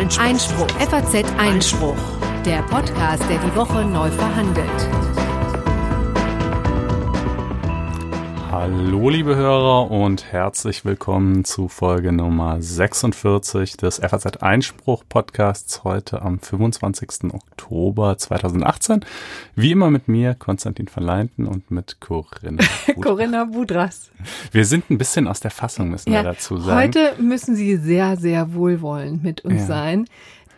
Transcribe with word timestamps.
Einspruch. 0.00 0.24
Einspruch. 0.24 0.66
FAZ 0.78 1.24
Einspruch. 1.36 1.96
Der 2.46 2.62
Podcast, 2.62 3.22
der 3.28 3.36
die 3.36 3.54
Woche 3.54 3.84
neu 3.84 4.10
verhandelt. 4.10 4.66
Hallo 8.64 9.08
liebe 9.08 9.36
Hörer 9.36 9.90
und 9.90 10.30
herzlich 10.34 10.84
willkommen 10.84 11.46
zu 11.46 11.68
Folge 11.68 12.12
Nummer 12.12 12.60
46 12.60 13.78
des 13.78 14.00
FAZ 14.00 14.36
Einspruch 14.42 15.02
Podcasts 15.08 15.82
heute 15.82 16.20
am 16.20 16.38
25. 16.40 17.32
Oktober 17.32 18.18
2018. 18.18 19.02
Wie 19.54 19.70
immer 19.72 19.90
mit 19.90 20.08
mir, 20.08 20.34
Konstantin 20.34 20.88
Verleinten 20.88 21.46
und 21.46 21.70
mit 21.70 22.00
Corinna. 22.00 22.62
Budras. 22.86 23.02
Corinna 23.02 23.44
Budras. 23.46 24.10
Wir 24.52 24.66
sind 24.66 24.90
ein 24.90 24.98
bisschen 24.98 25.26
aus 25.26 25.40
der 25.40 25.52
Fassung, 25.52 25.88
müssen 25.88 26.12
Ja, 26.12 26.18
wir 26.22 26.24
dazu 26.34 26.58
sagen. 26.58 26.82
heute 26.88 27.14
müssen 27.18 27.56
Sie 27.56 27.76
sehr, 27.78 28.18
sehr 28.18 28.52
wohlwollend 28.52 29.22
mit 29.24 29.40
uns 29.42 29.60
Ja. 29.62 29.66
sein, 29.68 30.04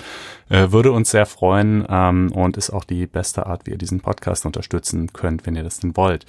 äh, 0.49 0.71
würde 0.71 0.90
uns 0.93 1.11
sehr 1.11 1.25
freuen 1.25 1.85
ähm, 1.89 2.31
und 2.33 2.57
ist 2.57 2.69
auch 2.71 2.83
die 2.83 3.07
beste 3.07 3.45
Art, 3.45 3.65
wie 3.65 3.71
ihr 3.71 3.77
diesen 3.77 4.01
Podcast 4.01 4.45
unterstützen 4.45 5.13
könnt, 5.13 5.45
wenn 5.45 5.55
ihr 5.55 5.63
das 5.63 5.79
denn 5.79 5.95
wollt. 5.97 6.25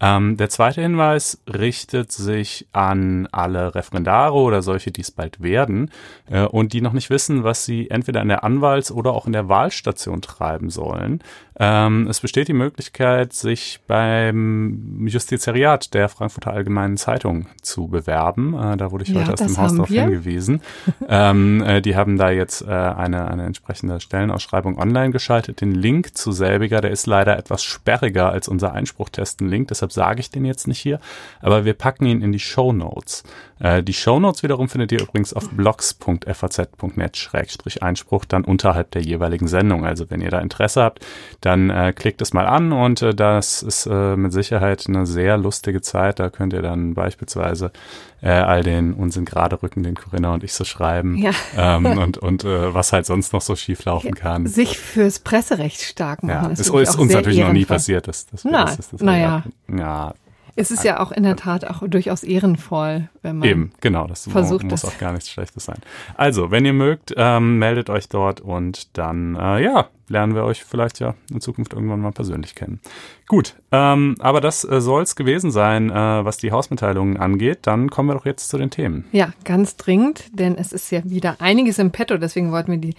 Ähm, 0.00 0.36
der 0.36 0.50
zweite 0.50 0.82
Hinweis 0.82 1.40
richtet 1.46 2.10
sich 2.10 2.66
an 2.72 3.28
alle 3.30 3.74
Referendare 3.74 4.34
oder 4.34 4.60
solche, 4.60 4.90
die 4.90 5.02
es 5.02 5.10
bald 5.10 5.40
werden 5.42 5.90
äh, 6.28 6.42
und 6.44 6.72
die 6.72 6.80
noch 6.80 6.92
nicht 6.92 7.10
wissen, 7.10 7.44
was 7.44 7.64
sie 7.64 7.90
entweder 7.90 8.20
in 8.20 8.28
der 8.28 8.44
Anwalts- 8.44 8.90
oder 8.90 9.12
auch 9.12 9.26
in 9.26 9.32
der 9.32 9.48
Wahlstation 9.48 10.20
treiben 10.20 10.68
sollen. 10.68 11.22
Ähm, 11.56 12.08
es 12.08 12.20
besteht 12.20 12.48
die 12.48 12.52
Möglichkeit, 12.52 13.32
sich 13.32 13.78
beim 13.86 15.06
Justizariat 15.06 15.94
der 15.94 16.08
Frankfurter 16.08 16.52
Allgemeinen 16.52 16.96
Zeitung 16.96 17.46
zu 17.62 17.86
bewerben. 17.86 18.54
Äh, 18.54 18.76
da 18.76 18.90
wurde 18.90 19.04
ich 19.04 19.10
Ja, 19.10 19.20
heute 19.20 19.34
aus 19.34 19.40
dem 19.40 19.56
Haus 19.56 19.72
darauf 19.72 19.88
hingewiesen. 19.88 20.62
ähm, 21.08 21.62
äh, 21.62 21.80
die 21.80 21.94
haben 21.94 22.18
da 22.18 22.30
jetzt 22.30 22.62
äh, 22.62 22.70
eine, 22.70 23.28
eine 23.28 23.44
entsprechende 23.44 24.00
Stellenausschreibung 24.00 24.78
online 24.78 25.10
geschaltet. 25.10 25.60
Den 25.60 25.72
Link 25.72 26.16
zu 26.16 26.32
selbiger, 26.32 26.80
der 26.80 26.90
ist 26.90 27.06
leider 27.06 27.38
etwas 27.38 27.62
sperriger 27.62 28.30
als 28.30 28.48
unser 28.48 28.72
Einspruchtesten-Link, 28.72 29.68
deshalb 29.68 29.92
sage 29.92 30.18
ich 30.20 30.30
den 30.30 30.44
jetzt 30.44 30.66
nicht 30.66 30.80
hier, 30.80 30.98
aber 31.40 31.64
wir 31.64 31.74
packen 31.74 32.06
ihn 32.06 32.20
in 32.20 32.32
die 32.32 32.40
Show 32.40 32.72
Notes. 32.72 33.22
Äh, 33.60 33.82
die 33.82 33.92
Show 33.92 34.20
Notes 34.20 34.42
wiederum 34.42 34.68
findet 34.68 34.92
ihr 34.92 35.00
übrigens 35.00 35.32
auf 35.32 35.48
blogs.faz.net-einspruch, 35.50 38.24
dann 38.24 38.44
unterhalb 38.44 38.90
der 38.90 39.02
jeweiligen 39.02 39.46
Sendung. 39.48 39.86
Also 39.86 40.10
wenn 40.10 40.20
ihr 40.20 40.30
da 40.30 40.40
Interesse 40.40 40.82
habt, 40.82 41.06
dann 41.44 41.68
äh, 41.70 41.92
klickt 41.94 42.22
es 42.22 42.32
mal 42.32 42.46
an 42.46 42.72
und 42.72 43.02
äh, 43.02 43.14
das 43.14 43.62
ist 43.62 43.86
äh, 43.86 44.16
mit 44.16 44.32
Sicherheit 44.32 44.84
eine 44.88 45.06
sehr 45.06 45.36
lustige 45.36 45.82
Zeit. 45.82 46.18
Da 46.18 46.30
könnt 46.30 46.52
ihr 46.52 46.62
dann 46.62 46.94
beispielsweise 46.94 47.70
äh, 48.22 48.30
all 48.30 48.62
den 48.62 48.94
Unsinn 48.94 49.24
gerade 49.26 49.62
rücken, 49.62 49.82
den 49.82 49.94
Corinna 49.94 50.32
und 50.32 50.42
ich 50.42 50.54
so 50.54 50.64
schreiben 50.64 51.16
Ja. 51.16 51.32
ähm, 51.56 51.84
und, 51.98 52.18
und 52.18 52.44
äh, 52.44 52.72
was 52.72 52.92
halt 52.92 53.04
sonst 53.04 53.32
noch 53.32 53.42
so 53.42 53.56
schief 53.56 53.84
laufen 53.84 54.14
kann. 54.14 54.46
Sich 54.46 54.78
fürs 54.78 55.18
Presserecht 55.18 55.82
stark 55.82 56.22
machen. 56.22 56.46
Ja, 56.46 56.50
ist 56.50 56.60
ist, 56.60 56.70
uns 56.70 57.12
natürlich 57.12 57.40
noch 57.40 57.52
nie 57.52 57.66
passiert. 57.66 58.08
Dass, 58.08 58.26
dass 58.26 58.44
wir 58.44 58.50
Nein, 58.52 58.74
das, 58.76 58.90
das 58.90 59.00
naja. 59.00 59.44
Ja, 59.68 60.14
Es 60.56 60.70
ist 60.70 60.84
ja 60.84 61.00
auch 61.00 61.10
in 61.10 61.24
der 61.24 61.36
Tat 61.36 61.66
auch 61.66 61.82
durchaus 61.86 62.22
ehrenvoll, 62.22 63.08
wenn 63.22 63.38
man 63.38 63.48
Eben, 63.48 63.72
genau, 63.80 64.06
das 64.06 64.28
versucht 64.28 64.64
muss 64.64 64.84
es. 64.84 64.88
auch 64.88 64.98
gar 64.98 65.12
nichts 65.12 65.30
Schlechtes 65.30 65.64
sein. 65.64 65.78
Also, 66.16 66.50
wenn 66.50 66.64
ihr 66.64 66.72
mögt, 66.72 67.12
ähm, 67.16 67.58
meldet 67.58 67.90
euch 67.90 68.08
dort 68.08 68.40
und 68.40 68.96
dann, 68.96 69.34
äh, 69.34 69.62
ja, 69.62 69.88
lernen 70.08 70.34
wir 70.34 70.44
euch 70.44 70.64
vielleicht 70.64 71.00
ja 71.00 71.14
in 71.32 71.40
Zukunft 71.40 71.72
irgendwann 71.72 72.00
mal 72.00 72.12
persönlich 72.12 72.54
kennen. 72.54 72.80
Gut, 73.26 73.54
ähm, 73.72 74.14
aber 74.20 74.40
das 74.40 74.64
äh, 74.64 74.80
soll's 74.80 75.16
gewesen 75.16 75.50
sein, 75.50 75.90
äh, 75.90 75.94
was 75.94 76.36
die 76.36 76.52
Hausmitteilungen 76.52 77.16
angeht. 77.16 77.60
Dann 77.62 77.90
kommen 77.90 78.10
wir 78.10 78.14
doch 78.14 78.26
jetzt 78.26 78.48
zu 78.48 78.58
den 78.58 78.70
Themen. 78.70 79.06
Ja, 79.12 79.32
ganz 79.44 79.76
dringend, 79.76 80.24
denn 80.38 80.56
es 80.56 80.72
ist 80.72 80.90
ja 80.90 81.00
wieder 81.04 81.36
einiges 81.40 81.78
im 81.78 81.90
Petto, 81.90 82.16
deswegen 82.18 82.52
wollten 82.52 82.70
wir 82.70 82.78
die 82.78 82.94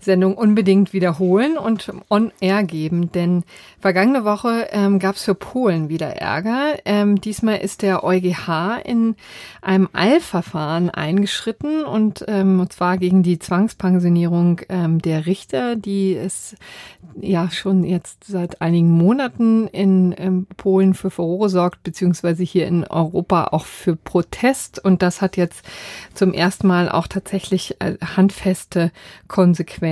Sendung 0.00 0.34
unbedingt 0.34 0.94
wiederholen 0.94 1.58
und 1.58 1.92
on 2.08 2.32
air 2.40 2.64
geben, 2.64 3.12
denn 3.12 3.44
vergangene 3.80 4.24
Woche 4.24 4.68
ähm, 4.72 4.98
gab 4.98 5.16
es 5.16 5.24
für 5.24 5.34
Polen 5.34 5.90
wieder 5.90 6.16
Ärger. 6.16 6.78
Ähm, 6.86 7.20
diesmal 7.20 7.58
ist 7.58 7.82
der 7.82 8.02
EuGH 8.02 8.80
in 8.84 9.14
einem 9.60 9.90
Eilverfahren 9.92 10.88
eingeschritten 10.88 11.84
und, 11.84 12.24
ähm, 12.28 12.60
und 12.60 12.72
zwar 12.72 12.96
gegen 12.96 13.22
die 13.22 13.38
Zwangspensionierung 13.38 14.62
ähm, 14.70 15.02
der 15.02 15.26
Richter, 15.26 15.76
die 15.76 16.14
es 16.14 16.56
ja 17.20 17.50
schon 17.50 17.84
jetzt 17.84 18.24
seit 18.24 18.62
einigen 18.62 18.90
Monaten 18.90 19.66
in 19.66 20.14
ähm, 20.16 20.46
Polen 20.56 20.94
für 20.94 21.10
Furore 21.10 21.50
sorgt, 21.50 21.82
beziehungsweise 21.82 22.42
hier 22.42 22.66
in 22.66 22.84
Europa 22.84 23.48
auch 23.52 23.66
für 23.66 23.96
Protest. 23.96 24.82
Und 24.82 25.02
das 25.02 25.20
hat 25.20 25.36
jetzt 25.36 25.62
zum 26.14 26.32
ersten 26.32 26.66
Mal 26.66 26.88
auch 26.88 27.06
tatsächlich 27.06 27.76
äh, 27.80 27.96
handfeste 28.16 28.92
Konsequenzen. 29.28 29.89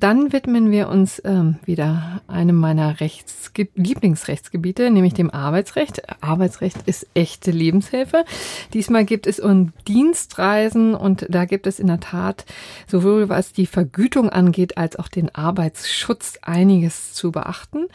Dann 0.00 0.32
widmen 0.32 0.70
wir 0.70 0.88
uns 0.88 1.20
ähm, 1.24 1.56
wieder 1.64 2.22
einem 2.26 2.56
meiner 2.56 3.00
Rechtsge 3.00 3.68
Lieblingsrechtsgebiete, 3.74 4.90
nämlich 4.90 5.14
dem 5.14 5.30
Arbeitsrecht. 5.30 6.02
Arbeitsrecht 6.22 6.78
ist 6.86 7.06
echte 7.14 7.50
Lebenshilfe. 7.50 8.24
Diesmal 8.72 9.04
gibt 9.04 9.26
es 9.26 9.38
um 9.40 9.72
Dienstreisen 9.86 10.94
und 10.94 11.26
da 11.28 11.44
gibt 11.44 11.66
es 11.66 11.78
in 11.78 11.86
der 11.86 12.00
Tat 12.00 12.44
sowohl 12.86 13.28
was 13.28 13.52
die 13.52 13.66
Vergütung 13.66 14.30
angeht 14.30 14.76
als 14.76 14.96
auch 14.96 15.08
den 15.08 15.34
Arbeitsschutz 15.34 16.38
einiges 16.42 17.12
zu 17.12 17.32
beachten. 17.32 17.86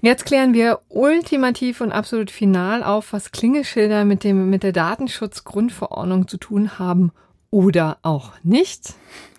Jetzt 0.00 0.26
klären 0.26 0.52
wir 0.52 0.80
ultimativ 0.88 1.80
und 1.80 1.92
absolut 1.92 2.32
final 2.32 2.82
auf, 2.82 3.12
was 3.12 3.30
Klingelschilder 3.30 4.04
mit 4.04 4.24
dem, 4.24 4.50
mit 4.50 4.64
der 4.64 4.72
Datenschutzgrundverordnung 4.72 6.26
zu 6.26 6.38
tun 6.38 6.80
haben 6.80 7.12
oder 7.52 7.98
auch 8.02 8.32
nicht. 8.42 8.94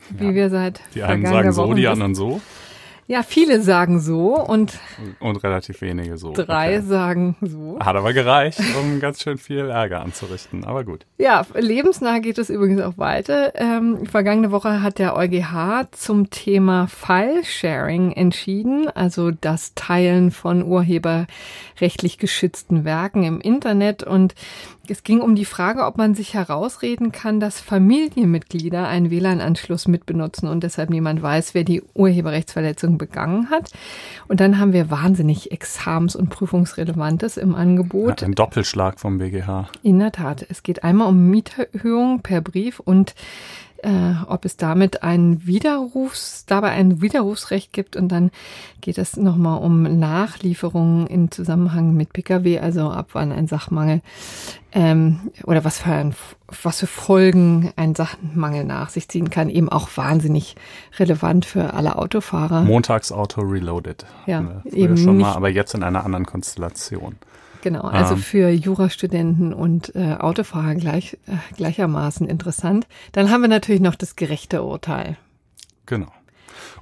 Wie 0.09 0.25
Ja. 0.27 0.33
wir 0.33 0.49
seit 0.49 0.81
Die 0.95 1.03
einen 1.03 1.25
sagen 1.25 1.51
so, 1.53 1.73
die 1.73 1.87
anderen 1.87 2.15
so 2.15 2.41
Ja, 3.07 3.21
viele 3.21 3.61
sagen 3.61 3.99
so 3.99 4.35
und 4.35 4.79
und 5.19 5.43
relativ 5.43 5.81
wenige 5.81 6.17
so. 6.17 6.31
drei 6.33 6.77
Okay. 6.77 6.85
sagen 6.87 7.35
so. 7.41 7.77
Hat 7.79 7.95
aber 7.95 8.13
gereicht, 8.13 8.61
um 8.79 8.99
ganz 8.99 9.21
schön 9.21 9.37
viel 9.37 9.69
Ärger 9.69 10.01
anzurichten. 10.01 10.63
Aber 10.63 10.83
gut. 10.83 11.05
Ja, 11.17 11.45
lebensnah 11.53 12.19
geht 12.19 12.37
es 12.37 12.49
übrigens 12.49 12.81
auch 12.81 12.97
weiter. 12.97 13.53
Ähm, 13.55 14.05
vergangene 14.05 14.51
Woche 14.51 14.81
hat 14.81 14.99
der 14.99 15.15
EuGH 15.17 15.89
zum 15.91 16.29
Thema 16.29 16.87
File-Sharing 16.87 18.13
entschieden, 18.13 18.89
also 18.89 19.31
das 19.31 19.73
Teilen 19.75 20.31
von 20.31 20.63
urheberrechtlich 20.63 22.17
geschützten 22.17 22.85
Werken 22.85 23.23
im 23.23 23.41
Internet. 23.41 24.03
Und 24.03 24.33
es 24.87 25.03
ging 25.03 25.21
um 25.21 25.35
die 25.35 25.45
Frage, 25.45 25.85
ob 25.85 25.97
man 25.97 26.13
sich 26.13 26.33
herausreden 26.33 27.11
kann, 27.11 27.39
dass 27.39 27.61
Familienmitglieder 27.61 28.87
einen 28.87 29.11
WLAN-Anschluss 29.11 29.87
mitbenutzen 29.87 30.49
und 30.49 30.63
deshalb 30.63 30.89
niemand 30.89 31.21
weiß, 31.21 31.53
wer 31.53 31.63
die 31.63 31.81
Urheberrechtsverletzung 31.93 32.92
begangen 32.97 33.49
hat. 33.49 33.71
Und 34.27 34.39
dann 34.39 34.59
haben 34.59 34.73
wir 34.73 34.89
wahnsinnig 34.89 35.51
Examens- 35.51 36.15
und 36.15 36.29
Prüfungsrelevantes 36.29 37.37
im 37.37 37.55
Angebot. 37.55 38.23
Ein 38.23 38.33
Doppelschlag 38.33 38.99
vom 38.99 39.17
BGH. 39.17 39.69
In 39.81 39.99
der 39.99 40.11
Tat. 40.11 40.45
Es 40.49 40.63
geht 40.63 40.83
einmal 40.83 41.09
um 41.09 41.29
Mieterhöhung 41.29 42.21
per 42.21 42.41
Brief 42.41 42.79
und 42.79 43.15
äh, 43.83 44.15
ob 44.27 44.45
es 44.45 44.57
damit 44.57 45.03
ein 45.03 45.45
Widerrufs, 45.45 46.45
dabei 46.45 46.69
ein 46.69 47.01
Widerrufsrecht 47.01 47.73
gibt 47.73 47.95
und 47.95 48.09
dann 48.09 48.31
geht 48.81 48.97
es 48.97 49.17
nochmal 49.17 49.61
um 49.61 49.83
Nachlieferungen 49.99 51.07
in 51.07 51.31
Zusammenhang 51.31 51.93
mit 51.93 52.13
Pkw, 52.13 52.59
also 52.59 52.89
ab 52.89 53.09
wann 53.13 53.31
ein 53.31 53.47
Sachmangel 53.47 54.01
ähm, 54.71 55.31
oder 55.43 55.63
was 55.63 55.79
für 55.79 55.91
ein, 55.91 56.15
was 56.63 56.79
für 56.79 56.87
Folgen 56.87 57.71
ein 57.75 57.93
Sachmangel 57.95 58.63
nach 58.63 58.89
sich 58.89 59.07
ziehen 59.07 59.29
kann, 59.29 59.49
eben 59.49 59.69
auch 59.69 59.89
wahnsinnig 59.95 60.55
relevant 60.97 61.45
für 61.45 61.73
alle 61.73 61.97
Autofahrer. 61.97 62.61
Montagsauto 62.63 63.41
Reloaded. 63.41 64.05
Ja, 64.25 64.61
eben 64.65 64.97
schon 64.97 65.17
mal, 65.17 65.33
aber 65.33 65.49
jetzt 65.49 65.73
in 65.73 65.83
einer 65.83 66.05
anderen 66.05 66.25
Konstellation. 66.25 67.17
Genau, 67.63 67.83
also 67.83 68.15
ähm. 68.15 68.19
für 68.19 68.49
Jurastudenten 68.49 69.53
und 69.53 69.95
äh, 69.95 70.15
Autofahrer 70.19 70.75
gleich, 70.75 71.17
äh, 71.27 71.37
gleichermaßen 71.55 72.27
interessant. 72.27 72.87
Dann 73.13 73.31
haben 73.31 73.39
wir 73.39 73.47
natürlich 73.47 73.79
noch 73.79 73.95
das 73.95 74.17
gerechte 74.17 74.63
Urteil. 74.63 75.15
Genau. 75.85 76.11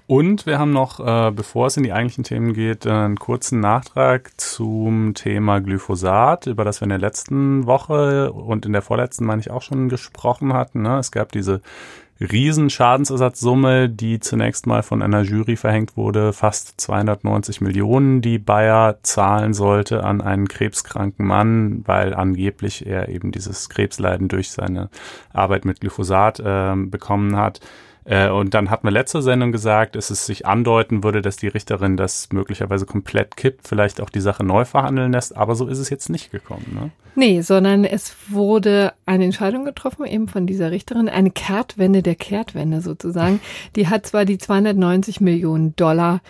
Und 0.07 0.47
wir 0.47 0.57
haben 0.57 0.71
noch, 0.71 0.99
äh, 0.99 1.29
bevor 1.29 1.67
es 1.67 1.77
in 1.77 1.83
die 1.83 1.93
eigentlichen 1.93 2.23
Themen 2.23 2.53
geht, 2.53 2.87
einen 2.87 3.17
kurzen 3.17 3.59
Nachtrag 3.59 4.31
zum 4.41 5.13
Thema 5.13 5.59
Glyphosat, 5.61 6.47
über 6.47 6.65
das 6.65 6.81
wir 6.81 6.85
in 6.85 6.89
der 6.89 6.97
letzten 6.97 7.67
Woche 7.67 8.33
und 8.33 8.65
in 8.65 8.73
der 8.73 8.81
vorletzten, 8.81 9.25
meine 9.25 9.39
ich, 9.39 9.51
auch 9.51 9.61
schon 9.61 9.87
gesprochen 9.87 10.51
hatten. 10.53 10.81
Ne? 10.81 10.97
Es 10.97 11.11
gab 11.11 11.31
diese 11.31 11.61
Riesenschadensersatzsumme, 12.21 13.89
die 13.89 14.19
zunächst 14.19 14.67
mal 14.67 14.83
von 14.83 15.01
einer 15.01 15.23
Jury 15.23 15.55
verhängt 15.55 15.97
wurde, 15.97 16.33
fast 16.33 16.79
290 16.79 17.61
Millionen, 17.61 18.21
die 18.21 18.37
Bayer 18.37 18.99
zahlen 19.01 19.53
sollte 19.53 20.03
an 20.03 20.21
einen 20.21 20.47
krebskranken 20.47 21.25
Mann, 21.25 21.81
weil 21.87 22.13
angeblich 22.13 22.85
er 22.85 23.09
eben 23.09 23.31
dieses 23.31 23.69
Krebsleiden 23.69 24.27
durch 24.27 24.51
seine 24.51 24.89
Arbeit 25.33 25.65
mit 25.65 25.81
Glyphosat 25.81 26.39
äh, 26.39 26.75
bekommen 26.75 27.35
hat. 27.37 27.59
Äh, 28.05 28.29
und 28.29 28.53
dann 28.53 28.69
hat 28.69 28.83
man 28.83 28.93
letzte 28.93 29.21
Sendung 29.21 29.51
gesagt, 29.51 29.95
dass 29.95 30.09
es 30.09 30.25
sich 30.25 30.45
andeuten 30.45 31.03
würde, 31.03 31.21
dass 31.21 31.37
die 31.37 31.47
Richterin 31.47 31.97
das 31.97 32.29
möglicherweise 32.31 32.85
komplett 32.85 33.37
kippt, 33.37 33.67
vielleicht 33.67 34.01
auch 34.01 34.09
die 34.09 34.21
Sache 34.21 34.43
neu 34.43 34.65
verhandeln 34.65 35.11
lässt, 35.11 35.35
aber 35.35 35.55
so 35.55 35.67
ist 35.67 35.77
es 35.77 35.89
jetzt 35.89 36.09
nicht 36.09 36.31
gekommen. 36.31 36.65
Ne? 36.73 36.91
Nee, 37.15 37.41
sondern 37.41 37.83
es 37.83 38.15
wurde 38.29 38.93
eine 39.05 39.25
Entscheidung 39.25 39.65
getroffen, 39.65 40.05
eben 40.05 40.27
von 40.29 40.47
dieser 40.47 40.71
Richterin, 40.71 41.09
eine 41.09 41.29
Kehrtwende 41.29 42.01
der 42.01 42.15
Kehrtwende 42.15 42.81
sozusagen. 42.81 43.41
Die 43.75 43.89
hat 43.89 44.07
zwar 44.07 44.23
die 44.23 44.37
290 44.37 45.19
Millionen 45.19 45.75
Dollar 45.75 46.21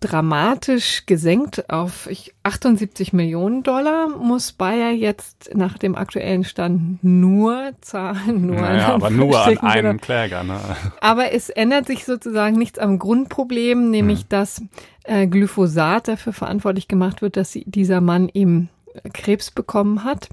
dramatisch 0.00 1.06
gesenkt 1.06 1.70
auf 1.70 2.08
78 2.42 3.12
Millionen 3.12 3.62
Dollar, 3.62 4.08
muss 4.08 4.52
Bayer 4.52 4.90
jetzt 4.90 5.50
nach 5.54 5.78
dem 5.78 5.94
aktuellen 5.94 6.44
Stand 6.44 7.02
nur 7.02 7.72
zahlen. 7.80 8.46
Nur 8.46 8.60
naja, 8.60 8.94
aber 8.94 9.10
nur 9.10 9.44
an 9.44 9.58
einem 9.58 10.00
Kläger. 10.00 10.42
Ne? 10.42 10.60
Aber 11.00 11.32
es 11.32 11.48
ändert 11.48 11.86
sich 11.86 12.04
sozusagen 12.04 12.56
nichts 12.56 12.78
am 12.78 12.98
Grundproblem, 12.98 13.90
nämlich 13.90 14.20
hm. 14.20 14.28
dass 14.28 14.62
äh, 15.04 15.26
Glyphosat 15.26 16.08
dafür 16.08 16.32
verantwortlich 16.32 16.88
gemacht 16.88 17.22
wird, 17.22 17.36
dass 17.36 17.52
dieser 17.52 18.00
Mann 18.00 18.30
eben 18.32 18.68
Krebs 19.12 19.50
bekommen 19.50 20.04
hat. 20.04 20.28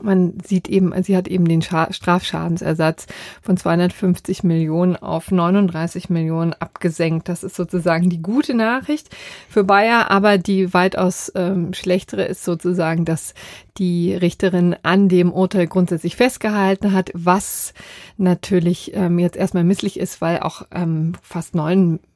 Man 0.00 0.38
sieht 0.44 0.68
eben, 0.68 0.92
sie 1.02 1.16
hat 1.16 1.28
eben 1.28 1.46
den 1.46 1.62
Strafschadensersatz 1.62 3.06
von 3.42 3.56
250 3.56 4.42
Millionen 4.44 4.96
auf 4.96 5.30
39 5.30 6.10
Millionen 6.10 6.52
abgesenkt. 6.54 7.28
Das 7.28 7.42
ist 7.42 7.56
sozusagen 7.56 8.10
die 8.10 8.22
gute 8.22 8.54
Nachricht 8.54 9.14
für 9.48 9.64
Bayer, 9.64 10.10
aber 10.10 10.38
die 10.38 10.72
weitaus 10.72 11.32
ähm, 11.34 11.74
schlechtere 11.74 12.24
ist 12.24 12.44
sozusagen, 12.44 13.04
dass 13.04 13.34
die 13.78 14.14
Richterin 14.14 14.76
an 14.82 15.08
dem 15.08 15.32
Urteil 15.32 15.66
grundsätzlich 15.66 16.16
festgehalten 16.16 16.92
hat, 16.92 17.10
was 17.14 17.72
natürlich 18.18 18.94
ähm, 18.94 19.18
jetzt 19.18 19.36
erstmal 19.36 19.64
misslich 19.64 19.98
ist, 19.98 20.20
weil 20.20 20.40
auch 20.40 20.66
ähm, 20.70 21.14
fast 21.22 21.54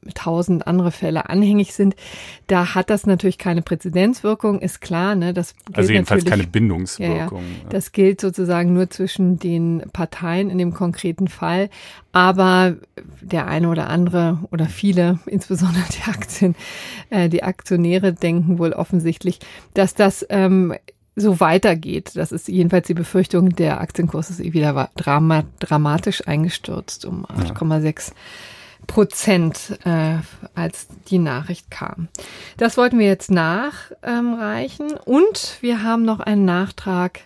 9000 0.07 0.67
andere 0.67 0.91
Fälle 0.91 1.29
anhängig 1.29 1.73
sind. 1.73 1.95
Da 2.47 2.75
hat 2.75 2.89
das 2.89 3.05
natürlich 3.05 3.37
keine 3.37 3.61
Präzedenzwirkung, 3.61 4.59
ist 4.59 4.81
klar. 4.81 5.15
Ne? 5.15 5.33
Das 5.33 5.55
gilt 5.55 5.77
also 5.77 5.93
jedenfalls 5.93 6.25
keine 6.25 6.47
Bindungswirkung. 6.47 7.41
Ja, 7.41 7.63
ja. 7.63 7.69
Das 7.69 7.91
gilt 7.91 8.21
sozusagen 8.21 8.73
nur 8.73 8.89
zwischen 8.89 9.39
den 9.39 9.83
Parteien 9.93 10.49
in 10.49 10.57
dem 10.57 10.73
konkreten 10.73 11.27
Fall. 11.27 11.69
Aber 12.11 12.75
der 13.21 13.47
eine 13.47 13.69
oder 13.69 13.89
andere 13.89 14.39
oder 14.51 14.65
viele, 14.65 15.19
insbesondere 15.25 15.83
die 15.91 16.09
Aktien, 16.09 16.55
äh, 17.09 17.29
die 17.29 17.43
Aktionäre 17.43 18.13
denken 18.13 18.59
wohl 18.59 18.73
offensichtlich, 18.73 19.39
dass 19.73 19.93
das 19.93 20.25
ähm, 20.29 20.73
so 21.15 21.39
weitergeht. 21.39 22.11
Das 22.15 22.31
ist 22.31 22.47
jedenfalls 22.47 22.87
die 22.87 22.93
Befürchtung, 22.93 23.49
der 23.49 23.81
Aktienkurs 23.81 24.29
ist 24.29 24.39
eh 24.39 24.53
wieder 24.53 24.89
drama 24.95 25.43
dramatisch 25.59 26.27
eingestürzt 26.27 27.05
um 27.05 27.25
8,6 27.25 28.13
Prozent, 28.87 29.77
äh, 29.83 30.17
als 30.55 30.87
die 31.09 31.19
Nachricht 31.19 31.69
kam. 31.69 32.07
Das 32.57 32.77
wollten 32.77 32.97
wir 32.97 33.05
jetzt 33.05 33.29
nachreichen 33.29 34.87
ähm, 34.91 34.99
und 35.05 35.57
wir 35.61 35.83
haben 35.83 36.03
noch 36.03 36.19
einen 36.19 36.45
Nachtrag 36.45 37.21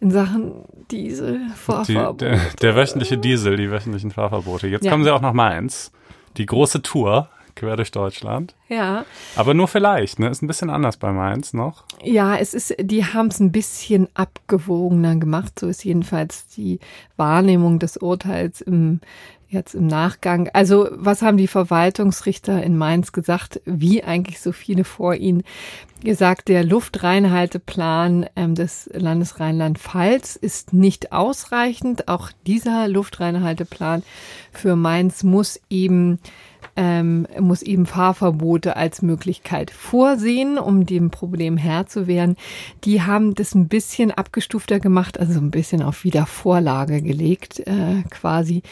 in 0.00 0.10
Sachen 0.10 0.52
Diesel, 0.90 1.40
Fahrverbot. 1.54 2.20
Der, 2.20 2.38
der, 2.60 2.76
wöchentliche 2.76 3.18
Diesel, 3.18 3.56
die 3.56 3.70
wöchentlichen 3.70 4.10
Fahrverbote. 4.10 4.68
Jetzt 4.68 4.84
ja. 4.84 4.92
kommen 4.92 5.04
sie 5.04 5.12
auch 5.12 5.22
noch 5.22 5.32
mal 5.32 5.50
eins. 5.50 5.90
Die 6.36 6.46
große 6.46 6.82
Tour 6.82 7.28
quer 7.56 7.76
durch 7.76 7.90
Deutschland. 7.90 8.54
Ja. 8.68 9.04
Aber 9.34 9.54
nur 9.54 9.66
vielleicht, 9.66 10.18
ne? 10.18 10.28
Ist 10.28 10.42
ein 10.42 10.46
bisschen 10.46 10.70
anders 10.70 10.98
bei 10.98 11.10
Mainz 11.10 11.54
noch. 11.54 11.84
Ja, 12.02 12.36
es 12.36 12.54
ist, 12.54 12.74
die 12.78 13.04
haben 13.04 13.28
es 13.28 13.40
ein 13.40 13.50
bisschen 13.50 14.08
abgewogener 14.14 15.16
gemacht. 15.16 15.58
So 15.58 15.66
ist 15.66 15.82
jedenfalls 15.84 16.46
die 16.48 16.78
Wahrnehmung 17.16 17.78
des 17.78 17.96
Urteils 17.96 18.60
im, 18.60 19.00
jetzt 19.48 19.74
im 19.74 19.86
Nachgang. 19.86 20.48
Also, 20.52 20.88
was 20.92 21.22
haben 21.22 21.36
die 21.36 21.46
Verwaltungsrichter 21.46 22.62
in 22.62 22.76
Mainz 22.76 23.12
gesagt? 23.12 23.60
Wie 23.64 24.02
eigentlich 24.02 24.40
so 24.40 24.52
viele 24.52 24.84
vor 24.84 25.14
ihnen 25.14 25.42
gesagt, 26.02 26.48
der 26.48 26.64
Luftreinhalteplan 26.64 28.26
ähm, 28.36 28.54
des 28.54 28.90
Landes 28.92 29.40
Rheinland-Pfalz 29.40 30.36
ist 30.36 30.72
nicht 30.72 31.12
ausreichend. 31.12 32.08
Auch 32.08 32.30
dieser 32.46 32.88
Luftreinhalteplan 32.88 34.02
für 34.52 34.76
Mainz 34.76 35.22
muss 35.22 35.60
eben 35.70 36.18
ähm, 36.76 37.26
muss 37.40 37.62
eben 37.62 37.86
Fahrverbote 37.86 38.76
als 38.76 39.02
Möglichkeit 39.02 39.70
vorsehen, 39.70 40.58
um 40.58 40.86
dem 40.86 41.10
Problem 41.10 41.56
Herr 41.56 41.86
zu 41.86 42.06
werden. 42.06 42.36
Die 42.84 43.02
haben 43.02 43.34
das 43.34 43.54
ein 43.54 43.68
bisschen 43.68 44.10
abgestufter 44.10 44.78
gemacht, 44.78 45.18
also 45.18 45.40
ein 45.40 45.50
bisschen 45.50 45.82
auf 45.82 46.04
Wiedervorlage 46.04 47.02
gelegt 47.02 47.60
äh, 47.60 48.02
quasi. 48.10 48.62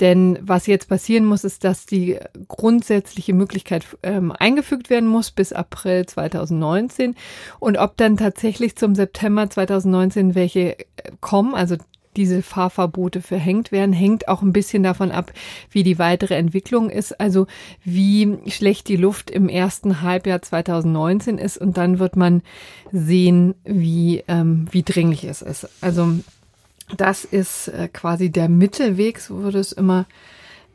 Denn 0.00 0.38
was 0.42 0.66
jetzt 0.66 0.88
passieren 0.88 1.24
muss, 1.24 1.44
ist, 1.44 1.62
dass 1.62 1.86
die 1.86 2.18
grundsätzliche 2.48 3.32
Möglichkeit 3.32 3.86
ähm, 4.02 4.32
eingefügt 4.32 4.90
werden 4.90 5.08
muss 5.08 5.30
bis 5.30 5.52
April 5.52 6.06
2019. 6.06 7.14
Und 7.60 7.78
ob 7.78 7.96
dann 7.96 8.16
tatsächlich 8.16 8.76
zum 8.76 8.94
September 8.94 9.48
2019 9.48 10.34
welche 10.34 10.76
kommen, 11.20 11.54
also 11.54 11.76
diese 12.16 12.42
Fahrverbote 12.42 13.20
verhängt 13.22 13.72
werden, 13.72 13.92
hängt 13.92 14.28
auch 14.28 14.42
ein 14.42 14.52
bisschen 14.52 14.82
davon 14.82 15.10
ab, 15.10 15.32
wie 15.70 15.82
die 15.82 15.98
weitere 15.98 16.34
Entwicklung 16.34 16.90
ist, 16.90 17.20
also 17.20 17.46
wie 17.84 18.38
schlecht 18.48 18.88
die 18.88 18.96
Luft 18.96 19.30
im 19.30 19.48
ersten 19.48 20.02
Halbjahr 20.02 20.42
2019 20.42 21.38
ist 21.38 21.58
und 21.58 21.76
dann 21.76 21.98
wird 21.98 22.16
man 22.16 22.42
sehen, 22.92 23.54
wie, 23.64 24.22
ähm, 24.28 24.66
wie 24.70 24.82
dringlich 24.82 25.24
es 25.24 25.42
ist. 25.42 25.68
Also 25.80 26.18
das 26.96 27.24
ist 27.24 27.68
äh, 27.68 27.88
quasi 27.88 28.30
der 28.30 28.48
Mittelweg, 28.48 29.18
so 29.18 29.42
würde 29.42 29.58
es 29.58 29.72
immer 29.72 30.06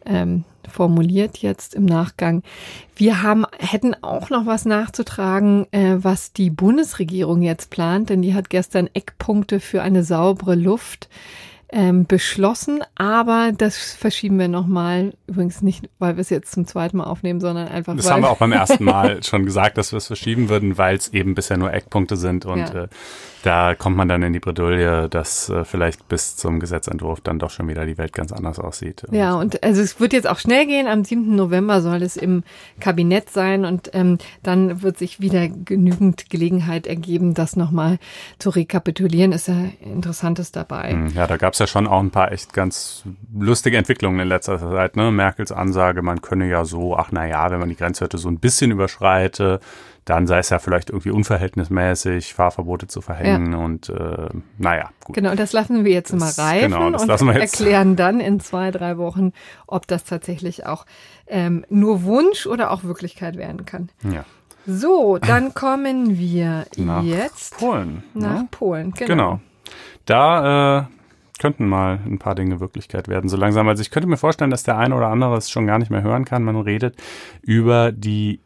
ähm, 0.06 0.44
formuliert 0.68 1.38
jetzt 1.40 1.74
im 1.74 1.86
Nachgang. 1.86 2.44
Wir 2.96 3.22
haben, 3.22 3.46
hätten 3.58 3.96
auch 4.04 4.30
noch 4.30 4.46
was 4.46 4.66
nachzutragen, 4.66 5.66
äh, 5.72 5.96
was 5.98 6.34
die 6.34 6.50
Bundesregierung 6.50 7.42
jetzt 7.42 7.70
plant, 7.70 8.10
denn 8.10 8.22
die 8.22 8.34
hat 8.34 8.50
gestern 8.50 8.90
Eckpunkte 8.94 9.60
für 9.60 9.82
eine 9.82 10.04
saubere 10.04 10.56
Luft 10.56 11.10
ähm, 11.72 12.06
beschlossen, 12.06 12.82
aber 12.96 13.52
das 13.56 13.78
verschieben 13.78 14.40
wir 14.40 14.48
nochmal. 14.48 15.14
Übrigens 15.28 15.62
nicht, 15.62 15.90
weil 16.00 16.16
wir 16.18 16.22
es 16.22 16.30
jetzt 16.30 16.52
zum 16.52 16.66
zweiten 16.66 16.98
Mal 16.98 17.04
aufnehmen, 17.04 17.40
sondern 17.40 17.68
einfach. 17.68 17.96
Das 17.96 18.10
haben 18.10 18.24
wir 18.24 18.30
auch 18.30 18.38
beim 18.38 18.52
ersten 18.54 18.84
Mal 18.84 19.24
schon 19.24 19.46
gesagt, 19.46 19.78
dass 19.78 19.92
wir 19.92 19.98
es 19.98 20.08
verschieben 20.08 20.50
würden, 20.50 20.78
weil 20.78 20.96
es 20.96 21.10
eben 21.10 21.36
bisher 21.36 21.58
nur 21.58 21.72
Eckpunkte 21.72 22.18
sind 22.18 22.46
und 22.46 22.60
ja. 22.60 22.84
äh, 22.84 22.88
da 23.44 23.74
kommt 23.74 23.96
man 23.96 24.08
dann 24.08 24.22
in 24.22 24.34
die 24.34 24.40
Bredouille, 24.40 25.08
dass 25.08 25.50
äh, 25.50 25.64
vielleicht 25.64 26.08
bis 26.10 26.36
zum 26.36 26.60
Gesetzentwurf 26.60 27.22
dann 27.22 27.40
doch 27.40 27.52
schon 27.52 27.68
wieder 27.70 27.86
die 27.86 27.98
Welt 27.98 28.12
ganz 28.12 28.34
anders 28.34 28.60
aussieht. 28.60 29.04
Ja, 29.12 29.36
und 29.36 29.64
also 29.64 29.82
es 29.82 30.00
wird 30.00 30.12
jetzt 30.12 30.28
auch 30.28 30.40
schnell 30.40 30.66
gehen. 30.66 30.88
Am 30.88 31.06
7. 31.06 31.36
November 31.36 31.82
soll 31.82 32.02
es 32.02 32.18
im 32.18 32.44
Kabinett 32.80 33.30
sein 33.30 33.64
und 33.64 33.92
ähm, 33.94 34.18
dann 34.44 34.82
wird 34.82 34.98
sich 34.98 35.22
wieder 35.22 35.48
genügend 35.48 36.30
Gelegenheit 36.30 36.86
ergeben, 36.86 37.34
das 37.34 37.56
nochmal 37.56 37.98
zu 38.40 38.50
rekapitulieren. 38.50 39.32
Ist 39.32 39.48
ja 39.48 39.70
Interessantes 39.82 40.52
dabei. 40.52 40.92
Hm, 40.92 41.14
ja, 41.16 41.26
da 41.26 41.38
gab 41.38 41.54
es 41.54 41.59
es 41.60 41.70
ja 41.70 41.72
schon 41.72 41.88
auch 41.88 42.00
ein 42.00 42.12
paar 42.12 42.32
echt 42.32 42.54
ganz 42.54 43.04
lustige 43.38 43.78
Entwicklungen 43.78 44.20
in 44.20 44.28
letzter 44.28 44.60
Zeit. 44.60 44.96
Ne? 44.96 45.12
Merkels 45.12 45.52
Ansage, 45.52 46.02
man 46.02 46.22
könne 46.22 46.48
ja 46.48 46.66
so, 46.66 46.96
ach 46.96 47.10
na 47.12 47.28
ja, 47.28 47.52
wenn 47.52 47.60
man 47.60 47.70
die 47.70 47.76
Grenzwerte 47.76 48.18
so 48.18 48.30
ein 48.30 48.40
bisschen 48.40 48.72
überschreite, 48.72 49.60
dann 50.06 50.26
sei 50.26 50.40
es 50.40 50.50
ja 50.50 50.60
vielleicht 50.60 50.90
irgendwie 50.90 51.12
unverhältnismäßig, 51.12 52.34
Fahrverbote 52.34 52.88
zu 52.88 53.02
verhängen 53.02 53.52
ja. 53.52 53.58
und 53.60 53.90
äh, 53.90 54.30
naja, 54.58 54.90
gut. 55.04 55.16
Genau, 55.16 55.36
das 55.36 55.54
lassen 55.54 55.86
wir 55.86 55.92
jetzt 55.92 56.14
das, 56.14 56.20
mal 56.20 56.44
reifen 56.44 56.72
genau, 56.72 56.90
das 56.90 57.02
und 57.04 57.08
lassen 57.10 57.28
wir 57.28 57.34
jetzt. 57.36 57.60
erklären 57.60 57.96
dann 57.98 58.20
in 58.20 58.40
zwei, 58.40 58.72
drei 58.72 58.98
Wochen, 58.98 59.34
ob 59.68 59.86
das 59.88 60.06
tatsächlich 60.06 60.66
auch 60.66 60.86
ähm, 61.28 61.66
nur 61.70 62.04
Wunsch 62.04 62.48
oder 62.48 62.72
auch 62.72 62.84
Wirklichkeit 62.84 63.38
werden 63.38 63.66
kann. 63.66 63.90
Ja. 64.04 64.26
So, 64.66 65.18
dann 65.20 65.54
kommen 65.54 66.18
wir 66.18 66.66
nach 66.78 67.04
jetzt 67.04 67.58
Polen. 67.58 68.04
Nach 68.14 68.42
ne? 68.42 68.48
Polen, 68.50 68.92
genau. 68.92 69.08
genau. 69.08 69.40
Da 70.06 70.80
äh, 70.80 70.84
könnten 71.40 71.68
mal 71.68 72.00
ein 72.06 72.20
paar 72.20 72.36
Dinge 72.36 72.60
Wirklichkeit 72.60 73.08
werden, 73.08 73.30
so 73.30 73.38
langsam. 73.38 73.68
Also 73.68 73.82
ich 73.82 73.90
könnte 73.90 74.08
mir 74.08 74.18
vorstellen, 74.18 74.52
dass 74.52 74.64
der 74.64 74.78
eine 74.78 74.96
oder 74.96 75.08
andere 75.08 75.38
es 75.38 75.50
schon 75.50 75.66
gar 75.66 75.80
nicht 75.80 75.90
mehr 75.90 76.04
hören 76.04 76.26
kann. 76.26 76.44
Man 76.44 76.58
redet 76.58 76.96
über 77.42 77.92
die 77.92 78.40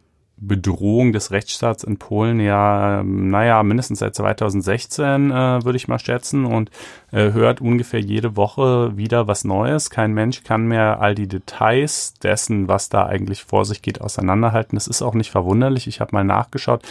Bedrohung 0.48 1.14
des 1.14 1.32
Rechtsstaats 1.32 1.84
in 1.84 1.98
Polen 1.98 2.40
ja, 2.40 3.04
naja, 3.04 3.64
mindestens 3.64 4.00
seit 4.00 4.16
2016 4.16 5.32
äh, 5.32 5.64
würde 5.64 5.78
ich 5.78 5.88
mal 5.88 6.00
schätzen 6.00 6.46
und 6.46 6.70
äh, 7.12 7.32
hört 7.32 7.62
ungefähr 7.62 8.00
jede 8.00 8.36
Woche 8.36 8.98
wieder 8.98 9.28
was 9.28 9.44
Neues. 9.44 9.90
Kein 9.90 10.14
Mensch 10.14 10.44
kann 10.44 10.68
mehr 10.68 11.00
all 11.00 11.16
die 11.16 11.28
Details 11.28 12.16
dessen, 12.16 12.68
was 12.68 12.90
da 12.90 13.06
eigentlich 13.06 13.44
vor 13.44 13.66
sich 13.66 13.82
geht, 13.82 14.02
auseinanderhalten. 14.02 14.76
Das 14.76 14.88
ist 14.88 15.02
auch 15.02 15.14
nicht 15.14 15.30
verwunderlich. 15.30 15.88
Ich 15.88 16.02
habe 16.02 16.10
mal 16.14 16.24
nachgeschaut. 16.24 16.82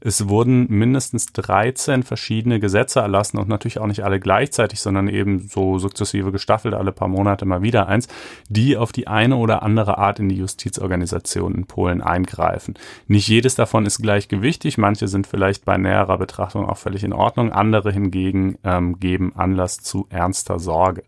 Es 0.00 0.28
wurden 0.28 0.66
mindestens 0.68 1.32
13 1.32 2.04
verschiedene 2.04 2.60
Gesetze 2.60 3.00
erlassen 3.00 3.38
und 3.38 3.48
natürlich 3.48 3.78
auch 3.78 3.86
nicht 3.86 4.04
alle 4.04 4.20
gleichzeitig, 4.20 4.80
sondern 4.80 5.08
eben 5.08 5.48
so 5.48 5.78
sukzessive 5.78 6.32
gestaffelt 6.32 6.74
alle 6.74 6.92
paar 6.92 7.08
Monate 7.08 7.44
mal 7.44 7.62
wieder 7.62 7.88
eins, 7.88 8.08
die 8.48 8.76
auf 8.76 8.92
die 8.92 9.08
eine 9.08 9.36
oder 9.36 9.62
andere 9.62 9.98
Art 9.98 10.20
in 10.20 10.28
die 10.28 10.36
Justizorganisation 10.36 11.54
in 11.54 11.66
Polen 11.66 12.00
eingreifen. 12.00 12.74
Nicht 13.06 13.28
jedes 13.28 13.54
davon 13.54 13.86
ist 13.86 14.00
gleich 14.00 14.28
gewichtig. 14.28 14.78
Manche 14.78 15.08
sind 15.08 15.26
vielleicht 15.26 15.64
bei 15.64 15.76
näherer 15.76 16.18
Betrachtung 16.18 16.68
auch 16.68 16.78
völlig 16.78 17.04
in 17.04 17.12
Ordnung. 17.12 17.52
Andere 17.52 17.90
hingegen 17.90 18.58
ähm, 18.64 18.98
geben 19.00 19.34
Anlass 19.36 19.78
zu 19.78 20.06
ernster 20.10 20.58
Sorge. 20.58 21.02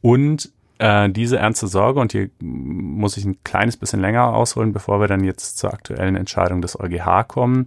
Und 0.00 0.50
äh, 0.78 1.08
diese 1.10 1.38
ernste 1.38 1.66
Sorge, 1.66 2.00
und 2.00 2.12
hier 2.12 2.30
muss 2.40 3.16
ich 3.16 3.24
ein 3.24 3.42
kleines 3.44 3.76
bisschen 3.76 4.00
länger 4.00 4.34
ausholen, 4.34 4.72
bevor 4.72 5.00
wir 5.00 5.08
dann 5.08 5.24
jetzt 5.24 5.58
zur 5.58 5.72
aktuellen 5.72 6.16
Entscheidung 6.16 6.62
des 6.62 6.78
EuGH 6.78 7.28
kommen, 7.28 7.66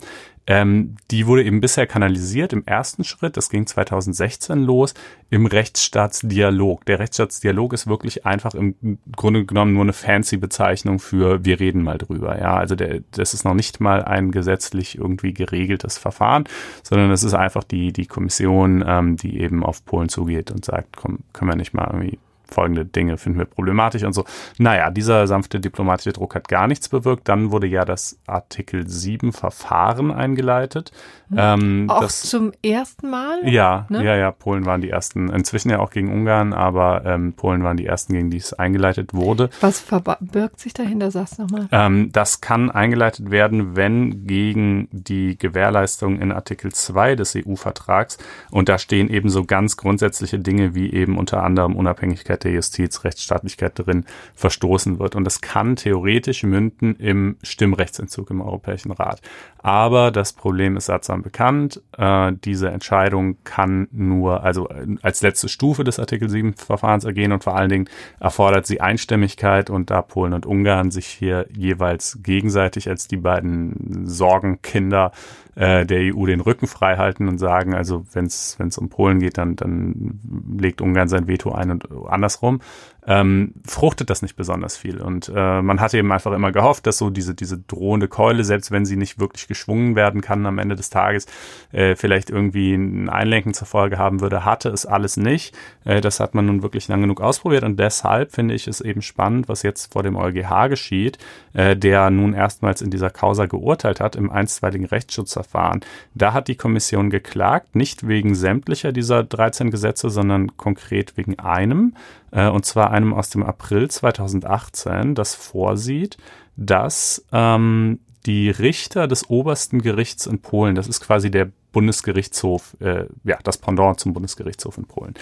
ähm, 0.50 0.96
die 1.12 1.28
wurde 1.28 1.44
eben 1.44 1.60
bisher 1.60 1.86
kanalisiert 1.88 2.54
im 2.54 2.66
ersten 2.66 3.04
Schritt, 3.04 3.36
das 3.36 3.50
ging 3.50 3.68
2016 3.68 4.64
los, 4.64 4.94
im 5.30 5.46
Rechtsstaatsdialog. 5.46 6.86
Der 6.86 7.00
Rechtsstaatsdialog 7.00 7.74
ist 7.74 7.88
wirklich 7.88 8.26
einfach 8.26 8.56
im 8.56 8.98
Grunde 9.14 9.46
genommen 9.46 9.74
nur 9.74 9.84
eine 9.84 9.92
fancy 9.92 10.38
Bezeichnung 10.38 11.00
für 11.00 11.44
wir 11.44 11.60
reden 11.60 11.84
mal 11.84 11.98
drüber. 11.98 12.40
Ja, 12.40 12.56
also 12.56 12.76
der, 12.76 13.02
das 13.12 13.34
ist 13.34 13.44
noch 13.44 13.56
nicht 13.56 13.82
mal 13.82 14.06
ein 14.06 14.32
gesetzlich 14.32 14.98
irgendwie 14.98 15.34
geregeltes 15.34 15.98
Verfahren, 15.98 16.46
sondern 16.82 17.12
es 17.12 17.24
ist 17.24 17.34
einfach 17.34 17.66
die, 17.66 17.92
die 17.92 18.06
Kommission, 18.06 18.86
ähm, 18.88 19.18
die 19.18 19.42
eben 19.42 19.66
auf 19.66 19.84
Polen 19.84 20.08
zugeht 20.08 20.50
und 20.52 20.64
sagt, 20.64 20.96
komm, 20.96 21.20
können 21.34 21.52
wir 21.52 21.58
nicht 21.58 21.74
mal 21.74 21.90
irgendwie 21.92 22.20
folgende 22.50 22.86
Dinge 22.86 23.18
finden 23.18 23.39
wir 23.39 23.46
problematisch 23.46 24.04
und 24.04 24.13
so. 24.13 24.25
Naja, 24.58 24.89
dieser 24.89 25.27
sanfte 25.27 25.60
diplomatische 25.60 26.13
Druck 26.13 26.36
hat 26.36 26.48
gar 26.48 26.68
nichts 26.68 26.89
bewirkt. 26.89 27.27
Dann 27.27 27.51
wurde 27.51 27.68
ja 27.68 27.86
das 27.86 28.20
Artikel 28.27 28.88
7 28.88 29.34
Verfahren 29.34 30.12
eingeleitet. 30.12 30.92
Mhm. 31.30 31.38
Ähm, 31.38 31.86
auch 31.90 32.02
das, 32.02 32.22
zum 32.22 32.54
ersten 32.64 33.10
Mal? 33.10 33.48
Ja, 33.48 33.86
ne? 33.90 34.04
ja, 34.04 34.16
ja, 34.16 34.32
Polen 34.32 34.66
waren 34.66 34.82
die 34.82 34.90
ersten, 34.90 35.30
inzwischen 35.30 35.70
ja 35.70 35.80
auch 35.80 35.90
gegen 35.90 36.12
Ungarn, 36.12 36.54
aber 36.54 37.04
ähm, 37.06 37.34
Polen 37.34 37.64
waren 37.64 37.76
die 37.76 37.86
ersten, 37.86 38.14
gegen 38.14 38.30
die 38.30 38.38
es 38.38 38.54
eingeleitet 38.54 39.14
wurde. 39.14 39.50
Was 39.60 39.80
verbirgt 39.80 40.60
sich 40.60 40.74
dahinter, 40.74 41.12
sagst 41.12 41.38
du 41.38 41.44
nochmal? 41.44 41.68
Ähm, 41.72 42.12
das 42.14 42.40
kann 42.40 42.72
eingeleitet 42.72 43.30
werden, 43.30 43.76
wenn 43.76 44.26
gegen 44.26 44.88
die 44.92 45.38
Gewährleistung 45.38 46.22
in 46.22 46.32
Artikel 46.32 46.72
2 46.72 47.16
des 47.16 47.36
EU-Vertrags, 47.36 48.18
und 48.52 48.70
da 48.70 48.78
stehen 48.78 49.10
eben 49.10 49.30
so 49.30 49.44
ganz 49.44 49.76
grundsätzliche 49.76 50.40
Dinge 50.40 50.76
wie 50.76 50.94
eben 50.94 51.18
unter 51.18 51.44
anderem 51.44 51.76
Unabhängigkeit 51.76 52.44
der 52.44 52.52
Justiz, 52.52 53.04
Rechtsstaatlichkeit 53.04 53.78
darin 53.80 54.06
verstoßen 54.36 55.00
wird. 55.00 55.16
Und 55.16 55.26
das 55.26 55.42
kann 55.42 55.76
theoretisch 55.76 56.44
münden 56.44 56.96
im 56.96 57.38
Stimmrechtsentzug 57.44 58.30
im 58.32 58.42
Europäischen 58.42 58.92
Rat. 58.92 59.22
Aber 59.58 60.12
das 60.12 60.34
Problem 60.34 60.78
ist 60.78 60.90
sattsam 61.18 61.22
bekannt. 61.22 61.82
Äh, 61.98 62.34
diese 62.44 62.70
Entscheidung 62.70 63.38
kann 63.44 63.88
nur, 63.92 64.44
also 64.44 64.70
äh, 64.70 64.86
als 65.02 65.22
letzte 65.22 65.50
Stufe 65.50 65.84
des 65.84 66.00
Artikel 66.00 66.30
7 66.30 66.54
Verfahrens 66.54 67.04
ergehen 67.04 67.32
und 67.32 67.44
vor 67.44 67.56
allen 67.56 67.70
Dingen 67.70 67.90
erfordert 68.20 68.66
sie 68.66 68.82
Einstimmigkeit 68.82 69.70
und 69.70 69.90
da 69.90 70.02
Polen 70.02 70.34
und 70.34 70.46
Ungarn 70.46 70.92
sich 70.92 71.08
hier 71.08 71.48
jeweils 71.52 72.20
gegenseitig 72.24 72.90
als 72.90 73.08
die 73.08 73.18
beiden 73.18 74.06
Sorgenkinder 74.06 75.12
äh, 75.56 75.86
der 75.86 76.14
EU 76.14 76.26
den 76.26 76.42
Rücken 76.42 76.68
frei 76.68 76.98
halten 76.98 77.28
und 77.28 77.38
sagen, 77.40 77.74
also 77.74 78.06
wenn 78.14 78.26
es 78.26 78.78
um 78.78 78.90
Polen 78.90 79.20
geht, 79.20 79.38
dann, 79.38 79.56
dann 79.56 80.20
legt 80.58 80.82
Ungarn 80.82 81.08
sein 81.08 81.28
Veto 81.28 81.52
ein 81.52 81.72
und 81.72 81.88
andersrum 82.08 82.60
ähm, 83.08 83.54
fruchtet 83.66 84.10
das 84.10 84.22
nicht 84.22 84.36
besonders 84.36 84.76
viel. 84.76 85.02
Und 85.02 85.32
äh, 85.34 85.62
man 85.62 85.80
hatte 85.80 85.98
eben 85.98 86.12
einfach 86.12 86.34
immer 86.34 86.52
gehofft, 86.52 86.86
dass 86.86 86.98
so 86.98 87.10
diese, 87.10 87.34
diese 87.34 87.58
drohende 87.58 88.10
Keule, 88.10 88.44
selbst 88.44 88.70
wenn 88.70 88.86
sie 88.86 88.98
nicht 88.98 89.18
wirklich 89.18 89.48
geschwungen 89.48 89.96
werden 89.96 90.22
kann 90.22 90.46
am 90.46 90.60
Ende 90.60 90.76
des 90.76 90.90
Tages, 90.90 91.26
äh, 91.72 91.96
vielleicht 91.96 92.30
irgendwie 92.30 92.76
ein 92.76 93.08
Einlenken 93.10 93.54
zur 93.54 93.66
Folge 93.66 93.98
haben 93.98 94.20
würde, 94.20 94.44
hatte 94.44 94.70
es 94.70 94.86
alles 94.86 95.16
nicht. 95.16 95.58
Äh, 95.86 96.02
das 96.02 96.20
hat 96.20 96.36
man 96.36 96.46
nun 96.46 96.64
wirklich 96.64 96.90
lang 96.90 97.02
genug 97.02 97.22
ausprobiert 97.22 97.64
und 97.64 97.80
deshalb 97.80 98.34
finde 98.34 98.54
ich 98.54 98.68
es 98.68 98.82
eben 98.82 99.02
spannend, 99.02 99.48
was 99.48 99.64
jetzt 99.64 99.94
vor 99.94 100.04
dem 100.04 100.18
EuGH 100.18 100.68
geschieht, 100.68 101.18
äh, 101.54 101.78
der 101.78 102.10
nun 102.10 102.34
erstmals 102.34 102.82
in 102.82 102.92
dieser 102.92 103.10
Causa 103.10 103.46
geurteilt 103.46 104.02
hat 104.02 104.18
im 104.18 104.30
einstweiligen 104.30 104.86
Rechtsschutzverfahren. 104.86 105.80
Da 106.14 106.34
hat 106.34 106.50
die 106.50 106.56
Kommission 106.56 107.10
geklagt, 107.10 107.76
nicht 107.76 108.06
wegen 108.06 108.36
sämtlicher 108.36 108.92
dieser 108.92 109.24
13 109.24 109.72
Gesetze, 109.72 110.10
sondern 110.10 110.58
konkret 110.58 111.16
wegen 111.16 111.40
einem 111.40 111.94
äh, 112.32 112.48
und 112.48 112.66
zwar 112.66 112.92
einem 112.92 113.14
aus 113.14 113.30
dem 113.30 113.44
April 113.44 113.90
2018, 113.90 115.16
das 115.16 115.36
vorsieht, 115.36 116.18
dass 116.56 117.26
ähm, 117.32 118.00
die 118.26 118.50
Richter 118.50 119.08
des 119.08 119.30
obersten 119.30 119.82
Gerichts 119.82 120.26
in 120.26 120.40
Polen, 120.40 120.76
das 120.76 120.88
ist 120.88 121.02
quasi 121.02 121.32
der 121.32 121.50
Bundesgerichtshof, 121.72 122.76
äh, 122.80 123.06
ja, 123.24 123.38
das 123.44 123.58
Pendant 123.58 124.00
zum 124.00 124.14
Bundesgerichtshof 124.14 124.78
in 124.78 124.86
Polen, 124.86 125.14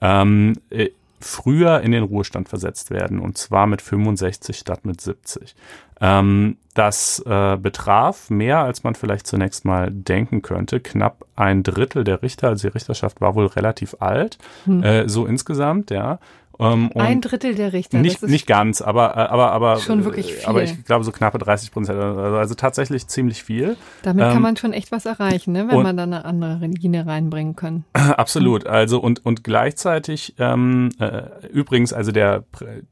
ähm, 0.00 0.54
äh, 0.70 0.90
früher 1.20 1.80
in 1.80 1.92
den 1.92 2.02
Ruhestand 2.02 2.48
versetzt 2.48 2.90
werden 2.90 3.18
und 3.18 3.38
zwar 3.38 3.66
mit 3.66 3.82
65 3.82 4.58
statt 4.58 4.84
mit 4.84 5.00
70. 5.00 5.54
Ähm, 6.00 6.58
das 6.74 7.20
äh, 7.20 7.56
betraf 7.56 8.30
mehr, 8.30 8.58
als 8.58 8.84
man 8.84 8.94
vielleicht 8.94 9.26
zunächst 9.26 9.64
mal 9.64 9.90
denken 9.90 10.42
könnte. 10.42 10.80
Knapp 10.80 11.24
ein 11.34 11.62
Drittel 11.62 12.04
der 12.04 12.22
Richter, 12.22 12.48
also 12.48 12.68
die 12.68 12.74
Richterschaft 12.74 13.20
war 13.20 13.34
wohl 13.34 13.46
relativ 13.46 13.96
alt, 14.00 14.38
hm. 14.64 14.82
äh, 14.82 15.08
so 15.08 15.26
insgesamt, 15.26 15.90
ja. 15.90 16.18
Ähm, 16.58 16.90
Ein 16.94 17.20
Drittel 17.20 17.54
der 17.54 17.72
Richter. 17.72 17.98
Nicht, 17.98 18.22
nicht 18.22 18.46
ganz, 18.46 18.80
aber, 18.80 19.16
äh, 19.16 19.20
aber, 19.20 19.52
aber, 19.52 19.78
schon 19.78 20.04
wirklich 20.04 20.34
viel. 20.34 20.46
aber 20.46 20.62
ich 20.62 20.84
glaube 20.84 21.04
so 21.04 21.12
knappe 21.12 21.38
30 21.38 21.72
Prozent, 21.72 21.98
also, 21.98 22.20
also 22.20 22.54
tatsächlich 22.54 23.06
ziemlich 23.08 23.42
viel. 23.42 23.76
Damit 24.02 24.24
ähm, 24.24 24.32
kann 24.32 24.42
man 24.42 24.56
schon 24.56 24.72
echt 24.72 24.92
was 24.92 25.06
erreichen, 25.06 25.52
ne, 25.52 25.68
wenn 25.68 25.76
und, 25.76 25.82
man 25.82 25.96
dann 25.96 26.12
eine 26.12 26.24
andere 26.24 26.66
Linie 26.66 27.06
reinbringen 27.06 27.56
kann. 27.56 27.84
Absolut, 27.92 28.66
also 28.66 29.00
und, 29.00 29.24
und 29.24 29.44
gleichzeitig, 29.44 30.34
ähm, 30.38 30.90
äh, 30.98 31.22
übrigens, 31.48 31.92
also 31.92 32.12
der, 32.12 32.44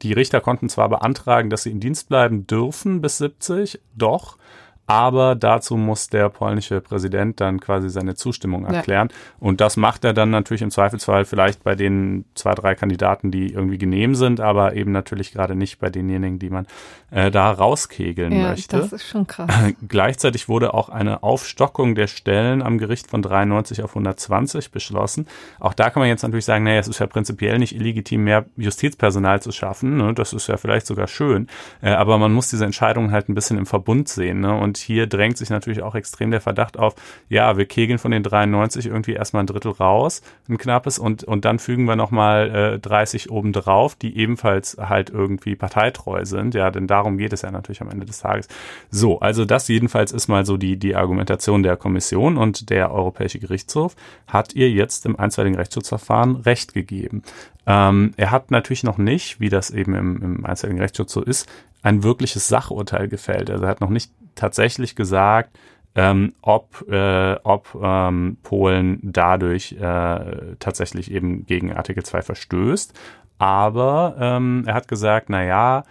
die 0.03 0.13
Richter 0.13 0.41
konnten 0.41 0.69
zwar 0.69 0.89
beantragen, 0.89 1.51
dass 1.51 1.63
sie 1.63 1.71
in 1.71 1.81
Dienst 1.81 2.09
bleiben 2.09 2.47
dürfen 2.47 3.01
bis 3.01 3.19
70, 3.19 3.81
doch 3.95 4.37
aber 4.87 5.35
dazu 5.35 5.77
muss 5.77 6.09
der 6.09 6.29
polnische 6.29 6.81
Präsident 6.81 7.41
dann 7.41 7.61
quasi 7.61 7.89
seine 7.89 8.15
Zustimmung 8.15 8.67
erklären. 8.67 9.09
Ja. 9.11 9.17
Und 9.39 9.61
das 9.61 9.77
macht 9.77 10.05
er 10.05 10.13
dann 10.13 10.31
natürlich 10.31 10.63
im 10.63 10.71
Zweifelsfall 10.71 11.25
vielleicht 11.25 11.63
bei 11.63 11.75
den 11.75 12.25
zwei, 12.35 12.55
drei 12.55 12.75
Kandidaten, 12.75 13.31
die 13.31 13.53
irgendwie 13.53 13.79
genehm 13.79 14.15
sind, 14.15 14.41
aber 14.41 14.75
eben 14.75 14.93
natürlich 14.93 15.33
gerade 15.33 15.55
nicht 15.55 15.79
bei 15.79 15.89
denjenigen, 15.89 16.39
die 16.39 16.51
man 16.51 16.67
äh, 17.13 17.31
da 17.31 17.51
rauskegeln 17.51 18.33
ja, 18.33 18.51
möchte. 18.51 18.79
Das 18.79 18.93
ist 18.93 19.07
schon 19.07 19.27
krass. 19.27 19.51
Gleichzeitig 19.89 20.49
wurde 20.49 20.75
auch 20.75 20.89
eine 20.89 21.23
Aufstockung 21.23 21.95
der 21.95 22.07
Stellen 22.07 22.63
am 22.63 22.79
Gericht 22.79 23.09
von 23.09 23.23
93 23.23 23.83
auf 23.83 23.91
120 23.91 24.73
beschlossen. 24.73 25.27
Auch 25.61 25.75
da 25.75 25.91
kann 25.91 26.01
man 26.01 26.09
jetzt 26.09 26.23
natürlich 26.23 26.45
sagen, 26.45 26.65
naja, 26.65 26.81
es 26.81 26.89
ist 26.89 26.99
ja 26.99 27.07
prinzipiell 27.07 27.59
nicht 27.59 27.75
illegitim, 27.75 28.25
mehr 28.25 28.47
Justizpersonal 28.57 29.43
zu 29.43 29.53
schaffen. 29.53 29.97
Ne? 29.99 30.15
Das 30.15 30.33
ist 30.33 30.49
ja 30.49 30.57
vielleicht 30.57 30.87
sogar 30.87 31.07
schön. 31.07 31.49
Äh, 31.83 31.91
aber 31.91 32.19
man 32.19 32.33
muss 32.33 32.51
diese 32.51 32.65
Entscheidungen 32.65 33.13
halt 33.13 33.29
ein 33.29 33.35
bisschen 33.35 33.59
im 33.59 33.67
Verbund 33.67 34.09
sehen. 34.09 34.41
Ne? 34.41 34.55
Und 34.55 34.72
und 34.73 34.79
hier 34.79 35.07
drängt 35.07 35.37
sich 35.37 35.51
natürlich 35.51 35.83
auch 35.83 35.95
extrem 35.95 36.31
der 36.31 36.41
Verdacht 36.41 36.79
auf, 36.79 36.95
ja, 37.29 37.59
wir 37.59 37.67
kegeln 37.67 37.99
von 37.99 38.11
den 38.11 38.23
93 38.23 38.87
irgendwie 38.87 39.13
erstmal 39.13 39.43
ein 39.43 39.47
Drittel 39.47 39.73
raus, 39.73 40.23
ein 40.49 40.57
knappes, 40.57 40.99
und, 40.99 41.25
und 41.25 41.45
dann 41.45 41.59
fügen 41.59 41.85
wir 41.85 41.95
nochmal 41.95 42.77
äh, 42.77 42.79
30 42.79 43.31
oben 43.31 43.53
drauf, 43.53 43.97
die 43.97 44.17
ebenfalls 44.17 44.79
halt 44.81 45.11
irgendwie 45.11 45.57
parteitreu 45.57 46.25
sind. 46.25 46.55
Ja, 46.55 46.71
denn 46.71 46.87
darum 46.87 47.19
geht 47.19 47.35
es 47.35 47.43
ja 47.43 47.51
natürlich 47.51 47.83
am 47.83 47.91
Ende 47.91 48.07
des 48.07 48.21
Tages. 48.21 48.49
So, 48.91 49.21
also 49.21 49.45
das 49.45 49.69
jedenfalls 49.69 50.11
ist 50.11 50.29
mal 50.29 50.47
so 50.47 50.57
die, 50.57 50.79
die 50.79 50.97
Argumentation 50.97 51.63
der 51.63 51.77
Kommission 51.77 52.39
und 52.39 52.71
der 52.71 52.93
Europäische 52.93 53.41
Gerichtshof 53.41 53.95
hat 54.27 54.55
ihr 54.55 54.71
jetzt 54.71 55.05
im 55.05 55.19
einstweiligen 55.19 55.59
Rechtsschutzverfahren 55.59 56.37
Recht 56.37 56.73
gegeben. 56.73 57.23
Ähm, 57.67 58.15
er 58.17 58.31
hat 58.31 58.51
natürlich 58.51 58.85
noch 58.85 58.97
nicht, 58.97 59.39
wie 59.39 59.51
das 59.51 59.71
eben 59.71 59.95
im, 59.95 60.23
im 60.23 60.47
einstweiligen 60.47 60.81
Rechtsschutz 60.81 61.13
so 61.13 61.21
ist, 61.21 61.47
ein 61.83 62.03
wirkliches 62.03 62.49
Sachurteil 62.49 63.09
gefällt. 63.09 63.51
Also 63.51 63.65
er 63.65 63.71
hat 63.71 63.81
noch 63.81 63.91
nicht 63.91 64.13
tatsächlich 64.35 64.97
gesagt, 64.97 65.59
ähm, 65.95 66.35
ob, 66.41 66.89
äh, 66.89 67.37
ob 67.43 67.77
ähm, 67.81 68.39
Polen 68.43 68.99
dadurch 69.03 69.73
äh, 69.73 70.57
tatsächlich 70.59 71.11
eben 71.11 71.45
gegen 71.45 71.73
Artikel 71.73 72.03
2 72.03 72.23
verstößt. 72.23 72.99
Aber 73.39 74.17
ähm, 74.19 74.65
er 74.67 74.75
hat 74.75 74.89
gesagt, 74.89 75.29
na 75.29 75.45
ja, 75.45 75.85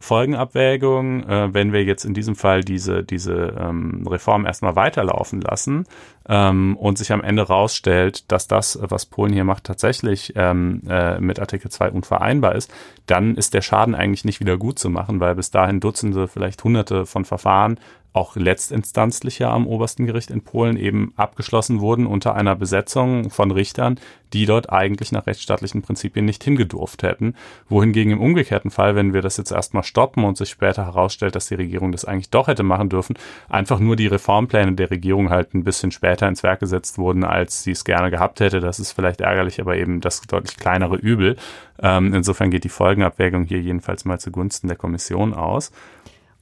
Folgenabwägung, 0.00 1.28
äh, 1.28 1.52
wenn 1.52 1.72
wir 1.72 1.82
jetzt 1.84 2.04
in 2.04 2.14
diesem 2.14 2.36
Fall 2.36 2.62
diese, 2.62 3.02
diese 3.02 3.56
ähm, 3.58 4.06
Reform 4.06 4.46
erstmal 4.46 4.76
weiterlaufen 4.76 5.40
lassen 5.40 5.86
ähm, 6.28 6.76
und 6.76 6.98
sich 6.98 7.12
am 7.12 7.20
Ende 7.20 7.42
rausstellt, 7.42 8.30
dass 8.30 8.46
das, 8.46 8.78
was 8.80 9.06
Polen 9.06 9.32
hier 9.32 9.44
macht, 9.44 9.64
tatsächlich 9.64 10.34
ähm, 10.36 10.82
äh, 10.88 11.18
mit 11.20 11.40
Artikel 11.40 11.70
2 11.70 11.90
unvereinbar 11.90 12.54
ist, 12.54 12.72
dann 13.06 13.34
ist 13.34 13.54
der 13.54 13.62
Schaden 13.62 13.94
eigentlich 13.94 14.24
nicht 14.24 14.40
wieder 14.40 14.56
gut 14.56 14.78
zu 14.78 14.88
machen, 14.88 15.18
weil 15.18 15.34
bis 15.34 15.50
dahin 15.50 15.80
Dutzende, 15.80 16.28
vielleicht 16.28 16.62
Hunderte 16.62 17.04
von 17.04 17.24
Verfahren 17.24 17.80
auch 18.12 18.36
letztinstanzlich 18.36 19.38
ja 19.38 19.52
am 19.52 19.66
obersten 19.66 20.06
Gericht 20.06 20.30
in 20.30 20.42
Polen 20.42 20.76
eben 20.76 21.12
abgeschlossen 21.16 21.80
wurden 21.80 22.06
unter 22.06 22.34
einer 22.34 22.56
Besetzung 22.56 23.30
von 23.30 23.50
Richtern, 23.50 24.00
die 24.32 24.46
dort 24.46 24.70
eigentlich 24.70 25.12
nach 25.12 25.26
rechtsstaatlichen 25.26 25.82
Prinzipien 25.82 26.24
nicht 26.24 26.42
hingedurft 26.44 27.02
hätten. 27.02 27.34
Wohingegen 27.68 28.12
im 28.12 28.20
umgekehrten 28.20 28.70
Fall, 28.70 28.94
wenn 28.94 29.12
wir 29.12 29.22
das 29.22 29.36
jetzt 29.36 29.52
erstmal 29.52 29.84
stoppen 29.84 30.24
und 30.24 30.36
sich 30.36 30.50
später 30.50 30.84
herausstellt, 30.84 31.34
dass 31.34 31.48
die 31.48 31.54
Regierung 31.54 31.92
das 31.92 32.04
eigentlich 32.04 32.30
doch 32.30 32.48
hätte 32.48 32.62
machen 32.62 32.88
dürfen, 32.88 33.16
einfach 33.48 33.78
nur 33.78 33.96
die 33.96 34.06
Reformpläne 34.06 34.72
der 34.72 34.90
Regierung 34.90 35.30
halt 35.30 35.54
ein 35.54 35.64
bisschen 35.64 35.90
später 35.90 36.28
ins 36.28 36.42
Werk 36.42 36.60
gesetzt 36.60 36.98
wurden, 36.98 37.24
als 37.24 37.62
sie 37.62 37.72
es 37.72 37.84
gerne 37.84 38.10
gehabt 38.10 38.40
hätte. 38.40 38.60
Das 38.60 38.78
ist 38.78 38.92
vielleicht 38.92 39.20
ärgerlich, 39.20 39.60
aber 39.60 39.76
eben 39.76 40.00
das 40.00 40.20
deutlich 40.22 40.56
kleinere 40.56 40.96
Übel. 40.96 41.36
Ähm, 41.80 42.12
insofern 42.12 42.50
geht 42.50 42.64
die 42.64 42.68
Folgenabwägung 42.68 43.44
hier 43.44 43.60
jedenfalls 43.60 44.04
mal 44.04 44.18
zugunsten 44.18 44.68
der 44.68 44.76
Kommission 44.76 45.32
aus. 45.32 45.70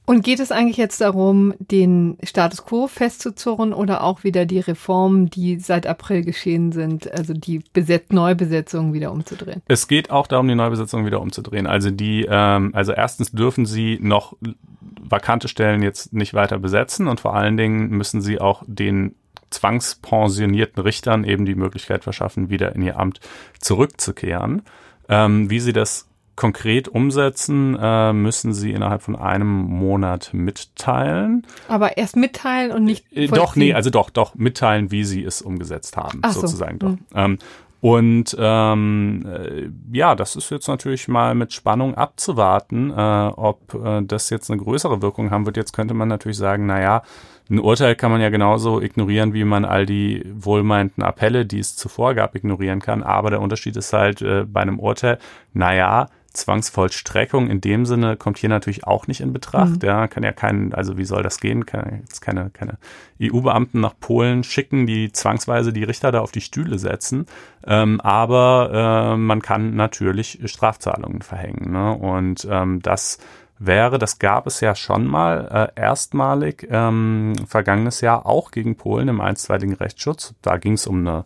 Und 0.09 0.23
geht 0.23 0.39
es 0.39 0.53
eigentlich 0.53 0.77
jetzt 0.77 1.01
darum, 1.01 1.53
den 1.59 2.17
Status 2.23 2.65
quo 2.65 2.87
festzuzurren 2.87 3.73
oder 3.73 4.05
auch 4.05 4.23
wieder 4.23 4.45
die 4.45 4.61
Reformen, 4.61 5.29
die 5.29 5.59
seit 5.59 5.85
April 5.85 6.23
geschehen 6.23 6.71
sind, 6.71 7.11
also 7.11 7.33
die 7.33 7.61
Beset 7.73 8.13
Neubesetzung 8.13 8.93
wieder 8.93 9.11
umzudrehen? 9.11 9.61
Es 9.67 9.89
geht 9.89 10.09
auch 10.09 10.25
darum, 10.27 10.47
die 10.47 10.55
Neubesetzung 10.55 11.05
wieder 11.05 11.19
umzudrehen. 11.19 11.67
Also 11.67 11.91
die, 11.91 12.25
ähm, 12.29 12.71
also 12.73 12.93
erstens 12.93 13.33
dürfen 13.33 13.65
sie 13.65 13.99
noch 14.01 14.37
vakante 15.01 15.49
Stellen 15.49 15.83
jetzt 15.83 16.13
nicht 16.13 16.33
weiter 16.33 16.57
besetzen 16.57 17.09
und 17.09 17.19
vor 17.19 17.35
allen 17.35 17.57
Dingen 17.57 17.89
müssen 17.89 18.21
sie 18.21 18.39
auch 18.39 18.63
den 18.65 19.13
zwangspensionierten 19.49 20.81
Richtern 20.81 21.25
eben 21.25 21.43
die 21.43 21.55
Möglichkeit 21.55 22.05
verschaffen, 22.05 22.49
wieder 22.49 22.73
in 22.73 22.81
ihr 22.81 22.97
Amt 22.97 23.19
zurückzukehren. 23.59 24.61
Ähm, 25.09 25.49
wie 25.49 25.59
sie 25.59 25.73
das 25.73 26.06
konkret 26.37 26.87
umsetzen, 26.87 27.77
äh, 27.81 28.13
müssen 28.13 28.53
sie 28.53 28.71
innerhalb 28.71 29.01
von 29.01 29.17
einem 29.17 29.47
Monat 29.47 30.29
mitteilen. 30.31 31.45
Aber 31.67 31.97
erst 31.97 32.15
mitteilen 32.15 32.71
und 32.71 32.85
nicht. 32.85 33.11
Äh, 33.11 33.27
doch, 33.27 33.57
nee, 33.57 33.73
also 33.73 33.89
doch, 33.89 34.09
doch, 34.09 34.35
mitteilen, 34.35 34.91
wie 34.91 35.03
sie 35.03 35.23
es 35.23 35.41
umgesetzt 35.41 35.97
haben, 35.97 36.19
Ach 36.21 36.31
sozusagen 36.31 36.77
so. 36.79 36.87
doch. 36.87 36.93
Mhm. 36.93 36.97
Ähm, 37.15 37.37
und 37.79 38.35
ähm, 38.39 39.25
äh, 39.27 39.69
ja, 39.95 40.15
das 40.15 40.35
ist 40.35 40.49
jetzt 40.49 40.67
natürlich 40.67 41.07
mal 41.07 41.35
mit 41.35 41.53
Spannung 41.53 41.95
abzuwarten, 41.95 42.91
äh, 42.91 43.31
ob 43.35 43.73
äh, 43.73 44.01
das 44.03 44.29
jetzt 44.29 44.49
eine 44.49 44.61
größere 44.61 45.01
Wirkung 45.01 45.31
haben 45.31 45.45
wird. 45.45 45.57
Jetzt 45.57 45.73
könnte 45.73 45.93
man 45.93 46.07
natürlich 46.07 46.37
sagen, 46.37 46.65
na 46.65 46.81
ja, 46.81 47.03
ein 47.49 47.59
Urteil 47.59 47.95
kann 47.95 48.11
man 48.11 48.19
ja 48.19 48.29
genauso 48.29 48.81
ignorieren, 48.81 49.33
wie 49.33 49.43
man 49.43 49.63
all 49.63 49.85
die 49.85 50.25
wohlmeinten 50.33 51.01
Appelle, 51.01 51.45
die 51.45 51.59
es 51.59 51.75
zuvor 51.75 52.13
gab, 52.13 52.35
ignorieren 52.35 52.81
kann. 52.81 53.03
Aber 53.03 53.29
der 53.29 53.41
Unterschied 53.41 53.77
ist 53.77 53.93
halt 53.93 54.21
äh, 54.21 54.43
bei 54.43 54.61
einem 54.61 54.79
Urteil, 54.79 55.19
na 55.53 55.73
ja, 55.73 56.07
Zwangsvollstreckung 56.33 57.49
in 57.49 57.61
dem 57.61 57.85
Sinne 57.85 58.17
kommt 58.17 58.37
hier 58.37 58.49
natürlich 58.49 58.85
auch 58.85 59.07
nicht 59.07 59.21
in 59.21 59.33
Betracht. 59.33 59.81
Mhm. 59.81 59.87
Ja, 59.87 60.07
kann 60.07 60.23
ja 60.23 60.31
keinen, 60.31 60.73
also 60.73 60.97
wie 60.97 61.05
soll 61.05 61.23
das 61.23 61.39
gehen? 61.39 61.65
Kann 61.65 62.03
jetzt 62.07 62.21
keine, 62.21 62.49
keine 62.51 62.77
EU-Beamten 63.21 63.79
nach 63.79 63.93
Polen 63.99 64.43
schicken, 64.43 64.85
die 64.85 65.11
zwangsweise 65.11 65.73
die 65.73 65.83
Richter 65.83 66.11
da 66.11 66.21
auf 66.21 66.31
die 66.31 66.41
Stühle 66.41 66.79
setzen. 66.79 67.25
Ähm, 67.65 67.99
aber 68.01 69.13
äh, 69.13 69.17
man 69.17 69.41
kann 69.41 69.75
natürlich 69.75 70.39
Strafzahlungen 70.45 71.21
verhängen. 71.21 71.71
Ne? 71.71 71.93
Und 71.93 72.47
ähm, 72.49 72.81
das 72.81 73.17
wäre, 73.59 73.97
das 73.97 74.19
gab 74.19 74.47
es 74.47 74.61
ja 74.61 74.75
schon 74.75 75.05
mal 75.05 75.71
äh, 75.75 75.81
erstmalig 75.81 76.67
ähm, 76.69 77.33
vergangenes 77.47 78.01
Jahr 78.01 78.25
auch 78.25 78.51
gegen 78.51 78.75
Polen 78.75 79.07
im 79.07 79.21
einstweiligen 79.21 79.75
Rechtsschutz. 79.75 80.35
Da 80.41 80.57
ging 80.57 80.73
es 80.73 80.87
um 80.87 80.99
eine 80.99 81.25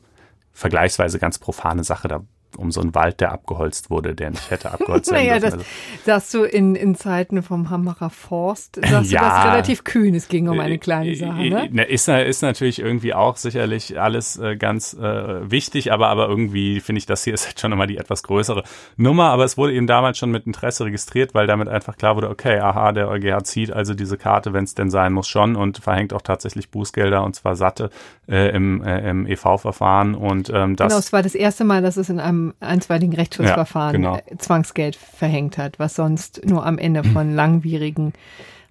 vergleichsweise 0.54 1.20
ganz 1.20 1.40
profane 1.40 1.84
Sache. 1.84 2.08
Da 2.08 2.22
um 2.58 2.72
so 2.72 2.82
einen 2.82 2.96
Wald, 2.96 3.22
der 3.22 3.32
abgeholzt 3.32 3.90
wurde, 3.90 4.16
der 4.16 4.32
nicht 4.32 4.50
hätte 4.52 4.72
abgeholzt 4.72 5.12
werden 5.12 5.28
naja, 5.28 5.40
dürfen. 5.40 5.60
Das 6.06 6.32
sagst 6.32 6.34
du 6.34 6.44
in, 6.44 6.76
in 6.76 6.96
Zeiten 6.96 7.42
vom 7.44 7.70
Hammerer 7.70 8.10
Forst, 8.10 8.76
sagst 8.76 9.12
ja, 9.12 9.22
du 9.22 9.26
das 9.26 9.46
relativ 9.46 9.84
kühn, 9.84 10.14
es 10.16 10.28
ging 10.28 10.48
um 10.48 10.60
eine 10.60 10.78
kleine 10.78 11.16
Sache, 11.16 11.50
ne? 11.50 11.70
ne? 11.72 11.84
Ist, 11.84 12.08
ist 12.08 12.42
natürlich 12.42 12.80
irgendwie 12.80 13.14
auch 13.14 13.38
sicherlich 13.38 14.00
alles 14.00 14.38
äh, 14.38 14.56
ganz 14.56 14.94
äh, 14.94 15.50
wichtig, 15.50 15.92
aber, 15.92 16.10
aber 16.10 16.28
irgendwie 16.28 16.80
finde 16.80 17.00
ich, 17.00 17.06
das 17.06 17.24
hier 17.24 17.34
ist 17.34 17.46
jetzt 17.50 17.60
schon 17.60 17.72
immer 17.72 17.88
die 17.88 17.98
etwas 17.98 18.24
größere 18.24 18.64
Nummer, 18.98 19.30
aber 19.30 19.44
es 19.44 19.58
wurde 19.58 19.74
eben 19.74 19.88
damals 19.88 20.18
schon 20.18 20.32
mit 20.32 20.46
Interesse 20.46 20.86
registriert, 20.86 21.34
weil 21.34 21.48
damit 21.48 21.68
einfach 21.68 21.98
klar 21.98 22.16
wurde, 22.16 22.30
okay, 22.30 22.60
aha, 22.60 22.92
der 22.92 23.10
EuGH 23.10 23.44
zieht 23.44 23.72
also 23.72 23.94
diese 23.94 24.18
Karte, 24.18 24.54
wenn 24.54 24.64
es 24.64 24.76
denn 24.76 24.90
sein 24.90 25.14
muss, 25.14 25.28
schon 25.28 25.56
und 25.56 25.80
verhängt 25.80 26.14
auch 26.14 26.22
tatsächlich 26.22 26.70
Bußgelder 26.70 27.24
und 27.24 27.36
zwar 27.36 27.56
satte 27.56 27.90
äh, 28.32 28.56
im, 28.56 28.82
äh, 28.82 29.10
im 29.10 29.28
EV-Verfahren 29.28 30.16
und 30.16 30.50
ähm, 30.54 30.78
das... 30.78 30.88
Genau, 30.88 31.00
es 31.00 31.12
war 31.12 31.22
das 31.22 31.36
erste 31.36 31.66
Mal, 31.66 31.82
dass 31.82 31.98
es 31.98 32.10
in 32.10 32.20
einem 32.20 32.54
einstweiligen 32.62 33.14
Rechtsschutzverfahren 33.14 34.02
ja, 34.02 34.16
genau. 34.16 34.38
Zwangsgeld 34.38 34.96
verhängt 34.96 35.58
hat, 35.58 35.80
was 35.80 35.96
sonst 35.96 36.46
nur 36.46 36.66
am 36.66 36.78
Ende 36.78 37.04
von 37.04 37.36
langwierigen 37.36 38.14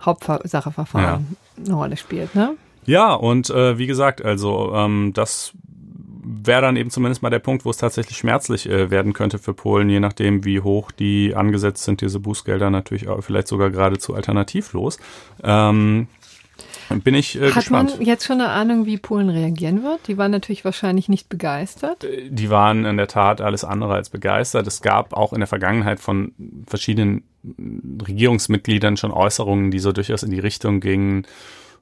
Hauptsacheverfahren 0.03 1.27
ja. 1.59 1.65
eine 1.67 1.75
Rolle 1.75 1.97
spielt. 1.99 2.35
Ne? 2.35 2.57
Ja, 2.87 3.13
und 3.13 3.51
äh, 3.51 3.77
wie 3.77 3.87
gesagt, 3.87 4.25
also 4.25 4.73
ähm, 4.75 5.13
das 5.15 5.53
wäre 6.23 6.63
dann 6.63 6.77
eben 6.77 6.91
zumindest 6.91 7.23
mal 7.23 7.31
der 7.31 7.39
Punkt, 7.39 7.65
wo 7.65 7.71
es 7.71 7.77
tatsächlich 7.77 8.17
schmerzlich 8.17 8.69
äh, 8.69 8.91
werden 8.91 9.13
könnte 9.13 9.39
für 9.39 9.53
Polen, 9.53 9.91
je 9.91 10.01
nachdem, 10.01 10.45
wie 10.45 10.61
hoch 10.61 10.91
die 10.91 11.35
angesetzt 11.35 11.85
sind, 11.85 12.01
diese 12.01 12.21
Bußgelder 12.21 12.71
natürlich 12.71 13.09
auch 13.09 13.21
vielleicht 13.23 13.49
sogar 13.49 13.71
geradezu 13.71 14.15
alternativlos. 14.15 14.99
Ähm, 15.43 16.09
bin 16.99 17.15
ich 17.15 17.37
äh, 17.37 17.49
Hat 17.49 17.55
gespannt. 17.55 17.97
man 17.97 18.03
jetzt 18.07 18.25
schon 18.25 18.41
eine 18.41 18.51
Ahnung, 18.51 18.87
wie 18.87 18.99
Polen 18.99 19.29
reagieren 19.29 19.83
wird? 19.83 20.09
Die 20.09 20.19
waren 20.19 20.31
natürlich 20.33 20.65
wahrscheinlich 20.65 21.09
nicht 21.09 21.29
begeistert. 21.29 22.05
Äh, 22.05 22.29
die 22.31 22.51
waren 22.51 22.85
in 22.85 22.97
der 22.97 23.07
Tat 23.07 23.41
alles 23.41 23.65
andere 23.65 23.95
als 23.95 24.11
begeistert. 24.11 24.67
Es 24.67 24.83
gab 24.83 25.13
auch 25.13 25.33
in 25.33 25.41
der 25.41 25.47
Vergangenheit 25.47 26.01
von 26.01 26.33
verschiedenen 26.67 27.23
Regierungsmitgliedern 28.07 28.97
schon 28.97 29.13
Äußerungen, 29.13 29.71
die 29.71 29.79
so 29.79 29.93
durchaus 29.93 30.23
in 30.23 30.31
die 30.31 30.41
Richtung 30.41 30.81
gingen, 30.81 31.27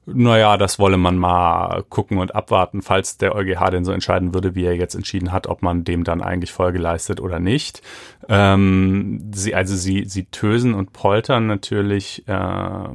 naja, 0.05 0.57
das 0.57 0.79
wolle 0.79 0.97
man 0.97 1.17
mal 1.17 1.83
gucken 1.89 2.17
und 2.17 2.35
abwarten, 2.35 2.81
falls 2.81 3.17
der 3.17 3.35
EuGH 3.35 3.69
denn 3.71 3.85
so 3.85 3.91
entscheiden 3.91 4.33
würde, 4.33 4.55
wie 4.55 4.65
er 4.65 4.75
jetzt 4.75 4.95
entschieden 4.95 5.31
hat, 5.31 5.47
ob 5.47 5.61
man 5.61 5.83
dem 5.83 6.03
dann 6.03 6.21
eigentlich 6.21 6.51
Folge 6.51 6.79
leistet 6.79 7.19
oder 7.19 7.39
nicht. 7.39 7.81
Ähm, 8.27 9.31
sie, 9.33 9.55
also 9.55 9.75
sie, 9.75 10.05
sie 10.05 10.25
tösen 10.25 10.73
und 10.73 10.93
poltern 10.93 11.47
natürlich 11.47 12.27
äh, 12.27 12.89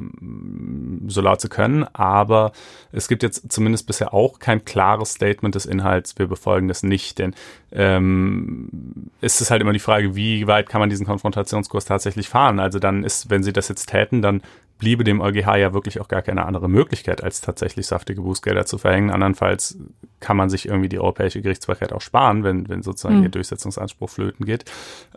so 1.09 1.21
laut 1.21 1.41
sie 1.41 1.49
können, 1.49 1.85
aber 1.93 2.53
es 2.93 3.09
gibt 3.09 3.23
jetzt 3.23 3.51
zumindest 3.53 3.87
bisher 3.87 4.15
auch 4.15 4.39
kein 4.39 4.65
klares 4.65 5.13
Statement 5.13 5.55
des 5.55 5.67
Inhalts, 5.67 6.19
wir 6.19 6.27
befolgen 6.27 6.69
das 6.69 6.83
nicht, 6.83 7.19
denn 7.19 7.35
ähm, 7.73 8.69
ist 9.21 9.41
es 9.41 9.51
halt 9.51 9.61
immer 9.61 9.73
die 9.73 9.81
Frage, 9.81 10.15
wie 10.15 10.47
weit 10.47 10.69
kann 10.69 10.81
man 10.81 10.91
diesen 10.91 11.07
Konfrontationskurs 11.07 11.85
tatsächlich 11.85 12.29
fahren? 12.29 12.61
Also 12.61 12.79
dann 12.79 13.03
ist, 13.03 13.31
wenn 13.31 13.43
sie 13.43 13.53
das 13.53 13.69
jetzt 13.69 13.87
täten, 13.87 14.23
dann 14.23 14.43
bliebe 14.79 15.05
dem 15.05 15.21
EuGH 15.21 15.57
ja 15.57 15.73
wirklich 15.73 16.01
auch 16.01 16.09
gar 16.09 16.23
keine 16.23 16.45
andere 16.45 16.69
Möglichkeit, 16.69 17.23
als 17.23 17.41
tatsächlich 17.41 17.87
saftige 17.87 18.21
Bußgelder 18.23 18.67
zu 18.67 18.79
verhängen. 18.79 19.11
Andernfalls 19.11 19.79
kann 20.21 20.37
man 20.37 20.51
sich 20.51 20.67
irgendwie 20.67 20.89
die 20.89 20.99
europäische 20.99 21.43
Gerichtsbarkeit 21.43 21.93
auch 21.93 22.01
sparen, 22.01 22.45
wenn, 22.45 22.69
wenn 22.69 22.83
sozusagen 22.83 23.19
mhm. 23.19 23.25
ihr 23.25 23.29
Durchsetzungsanspruch 23.29 24.11
flöten 24.11 24.47
geht. 24.47 24.65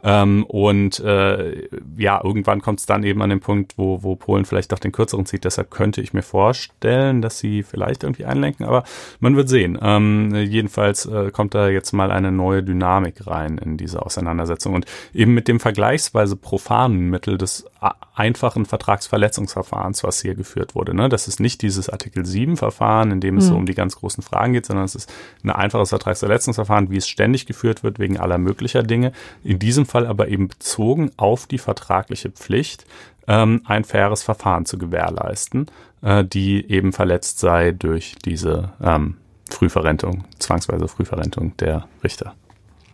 Ähm, 0.03 0.45
und 0.45 0.99
äh, 0.99 1.67
ja, 1.97 2.21
irgendwann 2.23 2.61
kommt 2.61 2.81
es 2.81 2.85
dann 2.85 3.03
eben 3.03 3.21
an 3.21 3.29
den 3.29 3.39
Punkt, 3.39 3.77
wo, 3.77 4.03
wo 4.03 4.15
Polen 4.15 4.45
vielleicht 4.45 4.71
doch 4.71 4.79
den 4.79 4.91
kürzeren 4.91 5.25
zieht. 5.25 5.43
Deshalb 5.43 5.71
könnte 5.71 6.01
ich 6.01 6.13
mir 6.13 6.23
vorstellen, 6.23 7.21
dass 7.21 7.39
sie 7.39 7.63
vielleicht 7.63 8.03
irgendwie 8.03 8.25
einlenken, 8.25 8.65
aber 8.65 8.83
man 9.19 9.35
wird 9.35 9.49
sehen. 9.49 9.77
Ähm, 9.81 10.35
jedenfalls 10.35 11.05
äh, 11.05 11.31
kommt 11.31 11.55
da 11.55 11.69
jetzt 11.69 11.93
mal 11.93 12.11
eine 12.11 12.31
neue 12.31 12.63
Dynamik 12.63 13.25
rein 13.27 13.57
in 13.57 13.77
diese 13.77 14.05
Auseinandersetzung 14.05 14.75
und 14.75 14.85
eben 15.13 15.33
mit 15.33 15.47
dem 15.47 15.59
vergleichsweise 15.59 16.35
profanen 16.35 17.09
Mittel 17.09 17.37
des 17.37 17.65
einfachen 18.13 18.65
Vertragsverletzungshandels 18.65 19.56
Vertragsverfahrens, 19.57 20.03
was 20.03 20.21
hier 20.21 20.35
geführt 20.35 20.75
wurde. 20.75 20.93
Ne? 20.93 21.09
Das 21.09 21.27
ist 21.27 21.39
nicht 21.39 21.61
dieses 21.61 21.89
Artikel 21.89 22.25
7 22.25 22.57
Verfahren, 22.57 23.11
in 23.11 23.19
dem 23.19 23.37
es 23.37 23.45
mhm. 23.45 23.49
so 23.49 23.55
um 23.55 23.65
die 23.65 23.73
ganz 23.73 23.95
großen 23.95 24.23
Fragen 24.23 24.53
geht, 24.53 24.65
sondern 24.65 24.85
es 24.85 24.95
ist 24.95 25.11
ein 25.43 25.49
einfaches 25.49 25.89
Vertragsverletzungsverfahren, 25.89 26.89
wie 26.91 26.97
es 26.97 27.07
ständig 27.07 27.45
geführt 27.45 27.83
wird 27.83 27.99
wegen 27.99 28.17
aller 28.17 28.37
möglicher 28.37 28.83
Dinge. 28.83 29.11
In 29.43 29.59
diesem 29.59 29.85
Fall 29.85 30.05
aber 30.05 30.27
eben 30.27 30.47
bezogen 30.47 31.11
auf 31.17 31.47
die 31.47 31.57
vertragliche 31.57 32.29
Pflicht, 32.29 32.85
ähm, 33.27 33.61
ein 33.65 33.83
faires 33.83 34.23
Verfahren 34.23 34.65
zu 34.65 34.77
gewährleisten, 34.77 35.67
äh, 36.01 36.23
die 36.23 36.69
eben 36.69 36.93
verletzt 36.93 37.39
sei 37.39 37.71
durch 37.71 38.15
diese 38.23 38.71
ähm, 38.81 39.17
Frühverrentung, 39.49 40.25
zwangsweise 40.39 40.87
Frühverrentung 40.87 41.55
der 41.57 41.87
Richter. 42.03 42.35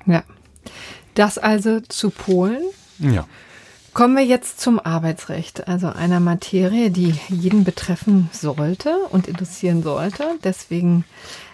Ja. 0.06 0.24
Das 1.16 1.38
also 1.38 1.80
zu 1.82 2.10
Polen. 2.10 2.64
Ja. 2.98 3.28
Kommen 3.94 4.16
wir 4.18 4.26
jetzt 4.26 4.60
zum 4.60 4.80
Arbeitsrecht, 4.80 5.68
also 5.68 5.88
einer 5.88 6.20
Materie, 6.20 6.90
die 6.90 7.14
jeden 7.30 7.64
betreffen 7.64 8.28
sollte 8.32 8.98
und 9.12 9.28
interessieren 9.28 9.84
sollte. 9.84 10.24
Deswegen 10.44 11.06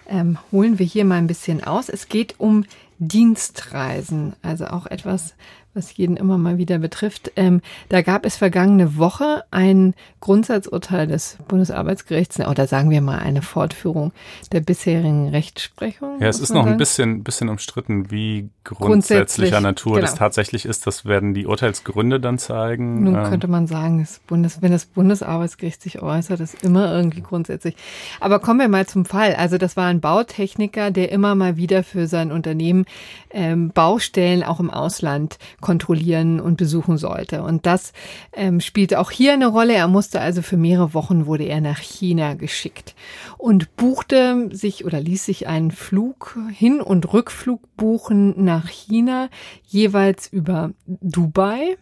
ähm, 0.07 0.37
holen 0.49 0.79
wir 0.79 0.85
hier 0.85 1.03
mal 1.03 1.17
ein 1.17 1.27
bisschen 1.27 1.61
aus. 1.61 1.89
Es 1.89 2.07
geht 2.07 2.35
um 2.37 2.63
Dienstreisen, 2.97 4.37
also 4.41 4.67
auch 4.67 4.85
etwas, 4.85 5.33
was 5.73 5.95
jeden 5.95 6.17
immer 6.17 6.37
mal 6.37 6.57
wieder 6.57 6.79
betrifft. 6.79 7.31
Ähm, 7.35 7.61
da 7.89 8.01
gab 8.01 8.25
es 8.25 8.37
vergangene 8.37 8.97
Woche 8.97 9.43
ein 9.51 9.93
Grundsatzurteil 10.19 11.07
des 11.07 11.37
Bundesarbeitsgerichts, 11.47 12.39
oder 12.39 12.67
sagen 12.67 12.89
wir 12.89 13.01
mal 13.01 13.19
eine 13.19 13.41
Fortführung 13.41 14.11
der 14.51 14.61
bisherigen 14.61 15.29
Rechtsprechung. 15.29 16.19
Ja, 16.19 16.27
es 16.27 16.39
ist 16.39 16.49
noch 16.49 16.63
sagen. 16.63 16.71
ein 16.71 16.77
bisschen, 16.77 17.23
bisschen 17.23 17.49
umstritten, 17.49 18.11
wie 18.11 18.49
grundsätzlicher 18.63 19.61
Natur 19.61 19.95
genau. 19.95 20.05
das 20.05 20.15
tatsächlich 20.15 20.65
ist. 20.65 20.87
Das 20.87 21.05
werden 21.05 21.33
die 21.33 21.45
Urteilsgründe 21.45 22.19
dann 22.19 22.37
zeigen. 22.37 23.03
Nun 23.03 23.15
ähm, 23.15 23.23
könnte 23.23 23.47
man 23.47 23.67
sagen, 23.67 23.99
das 23.99 24.19
Bundes, 24.19 24.61
wenn 24.61 24.71
das 24.71 24.85
Bundesarbeitsgericht 24.85 25.81
sich 25.81 26.01
äußert, 26.01 26.39
ist 26.39 26.63
immer 26.63 26.93
irgendwie 26.93 27.21
grundsätzlich. 27.21 27.75
Aber 28.19 28.39
kommen 28.39 28.59
wir 28.59 28.67
mal 28.67 28.87
zum 28.87 29.05
Fall. 29.05 29.35
Also 29.35 29.57
das 29.57 29.77
war 29.77 29.87
ein 29.87 30.01
Bautechniker, 30.01 30.91
der 30.91 31.11
immer 31.11 31.35
mal 31.35 31.57
wieder 31.57 31.83
für 31.83 32.07
sein 32.07 32.31
Unternehmen 32.31 32.85
ähm, 33.31 33.69
Baustellen 33.69 34.43
auch 34.43 34.59
im 34.59 34.69
Ausland 34.69 35.37
kontrollieren 35.61 36.39
und 36.39 36.57
besuchen 36.57 36.97
sollte. 36.97 37.43
Und 37.43 37.65
das 37.65 37.93
ähm, 38.33 38.59
spielte 38.59 38.99
auch 38.99 39.11
hier 39.11 39.33
eine 39.33 39.47
Rolle. 39.47 39.73
Er 39.73 39.87
musste 39.87 40.21
also 40.21 40.41
für 40.41 40.57
mehrere 40.57 40.93
Wochen 40.93 41.25
wurde 41.25 41.45
er 41.45 41.61
nach 41.61 41.79
China 41.79 42.33
geschickt 42.33 42.95
und 43.37 43.75
buchte 43.75 44.49
sich 44.51 44.85
oder 44.85 44.99
ließ 44.99 45.25
sich 45.25 45.47
einen 45.47 45.71
Flug 45.71 46.37
Hin- 46.51 46.81
und 46.81 47.13
Rückflug 47.13 47.61
buchen 47.75 48.43
nach 48.43 48.67
China, 48.67 49.29
jeweils 49.67 50.27
über 50.27 50.71
Dubai 50.85 51.77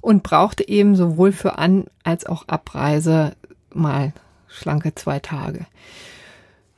und 0.00 0.22
brauchte 0.22 0.68
eben 0.68 0.96
sowohl 0.96 1.32
für 1.32 1.58
An- 1.58 1.86
als 2.04 2.26
auch 2.26 2.48
Abreise 2.48 3.32
mal 3.72 4.12
schlanke 4.48 4.94
zwei 4.94 5.18
Tage. 5.18 5.66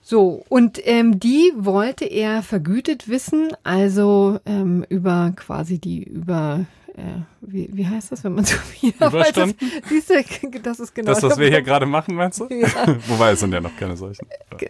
So, 0.07 0.45
und 0.51 0.79
ähm, 0.85 1.19
die 1.19 1.51
wollte 1.57 2.05
er 2.05 2.43
vergütet 2.43 3.09
wissen, 3.09 3.49
also 3.63 4.39
ähm, 4.45 4.85
über 4.91 5.33
quasi 5.35 5.79
die 5.79 6.03
über 6.03 6.67
äh, 6.97 7.23
wie, 7.41 7.69
wie 7.73 7.87
heißt 7.87 8.13
das, 8.13 8.23
wenn 8.23 8.35
man 8.35 8.45
so 8.45 8.57
viel 8.57 8.91
Überstunden? 8.91 9.57
Siehst 9.89 10.11
du, 10.11 10.61
das 10.63 10.79
ist 10.79 10.95
genau 10.95 11.13
das, 11.13 11.23
was 11.23 11.39
wir 11.39 11.49
hier 11.49 11.63
gerade 11.63 11.87
machen, 11.87 12.15
meinst 12.15 12.41
du? 12.41 12.49
Ja. 12.55 12.69
Wobei 13.09 13.33
es 13.33 13.41
sind 13.41 13.53
ja 13.53 13.61
noch 13.61 13.77
keine 13.77 13.97
solchen. 13.97 14.27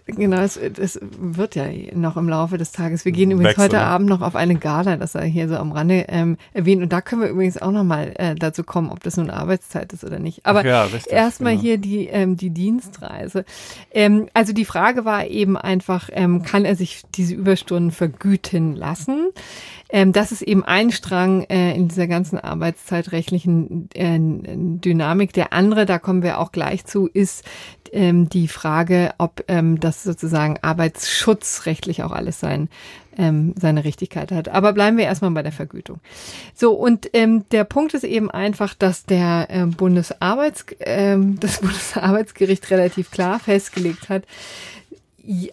Genau, 0.06 0.38
es, 0.38 0.56
es, 0.56 0.98
wird 1.02 1.54
ja 1.54 1.66
noch 1.92 2.16
im 2.16 2.28
Laufe 2.28 2.56
des 2.56 2.72
Tages. 2.72 3.04
Wir 3.04 3.12
gehen 3.12 3.30
übrigens 3.30 3.58
Wechsel, 3.58 3.64
heute 3.64 3.80
Abend 3.80 4.08
noch 4.08 4.22
auf 4.22 4.36
eine 4.36 4.56
Gala, 4.56 4.96
das 4.96 5.12
sei 5.12 5.28
hier 5.28 5.48
so 5.48 5.56
am 5.56 5.70
Rande 5.72 6.06
ähm, 6.08 6.38
erwähnt. 6.54 6.82
Und 6.82 6.92
da 6.92 7.02
können 7.02 7.20
wir 7.20 7.28
übrigens 7.28 7.60
auch 7.60 7.70
noch 7.70 7.84
mal 7.84 8.14
äh, 8.16 8.34
dazu 8.34 8.64
kommen, 8.64 8.90
ob 8.90 9.02
das 9.02 9.16
nun 9.16 9.30
Arbeitszeit 9.30 9.92
ist 9.92 10.02
oder 10.02 10.18
nicht. 10.18 10.46
Aber 10.46 10.64
ja, 10.64 10.88
erstmal 11.08 11.52
genau. 11.52 11.62
hier 11.62 11.78
die, 11.78 12.06
ähm, 12.06 12.36
die 12.36 12.50
Dienstreise. 12.50 13.44
Ähm, 13.92 14.28
also 14.34 14.52
die 14.52 14.64
Frage 14.64 15.04
war 15.04 15.26
eben 15.26 15.56
einfach, 15.56 16.08
ähm, 16.12 16.42
kann 16.42 16.64
er 16.64 16.74
sich 16.74 17.02
diese 17.14 17.34
Überstunden 17.34 17.90
vergüten 17.90 18.74
lassen? 18.74 19.30
Ähm, 19.90 20.12
das 20.12 20.32
ist 20.32 20.42
eben 20.42 20.64
ein 20.64 20.90
Strang 20.90 21.44
äh, 21.44 21.72
in 21.74 21.88
dieser 21.88 22.08
ganzen 22.14 22.38
arbeitszeitrechtlichen 22.38 23.88
äh, 23.94 24.18
Dynamik. 24.18 25.32
Der 25.32 25.52
andere, 25.52 25.84
da 25.86 25.98
kommen 25.98 26.22
wir 26.22 26.38
auch 26.38 26.52
gleich 26.52 26.84
zu, 26.84 27.08
ist 27.08 27.44
ähm, 27.92 28.28
die 28.28 28.48
Frage, 28.48 29.14
ob 29.18 29.44
ähm, 29.48 29.80
das 29.80 30.04
sozusagen 30.04 30.58
arbeitsschutzrechtlich 30.62 32.02
auch 32.02 32.12
alles 32.12 32.38
sein 32.38 32.68
ähm, 33.16 33.54
seine 33.58 33.84
Richtigkeit 33.84 34.32
hat. 34.32 34.48
Aber 34.48 34.72
bleiben 34.72 34.96
wir 34.96 35.04
erstmal 35.04 35.30
bei 35.30 35.42
der 35.42 35.52
Vergütung. 35.52 36.00
So, 36.54 36.72
und 36.72 37.08
ähm, 37.12 37.44
der 37.50 37.64
Punkt 37.64 37.94
ist 37.94 38.04
eben 38.04 38.30
einfach, 38.30 38.74
dass 38.74 39.04
der 39.04 39.46
ähm, 39.50 39.70
Bundesarbeits, 39.72 40.66
ähm, 40.80 41.38
das 41.40 41.60
Bundesarbeitsgericht 41.60 42.70
relativ 42.70 43.10
klar 43.10 43.38
festgelegt 43.38 44.08
hat, 44.08 44.24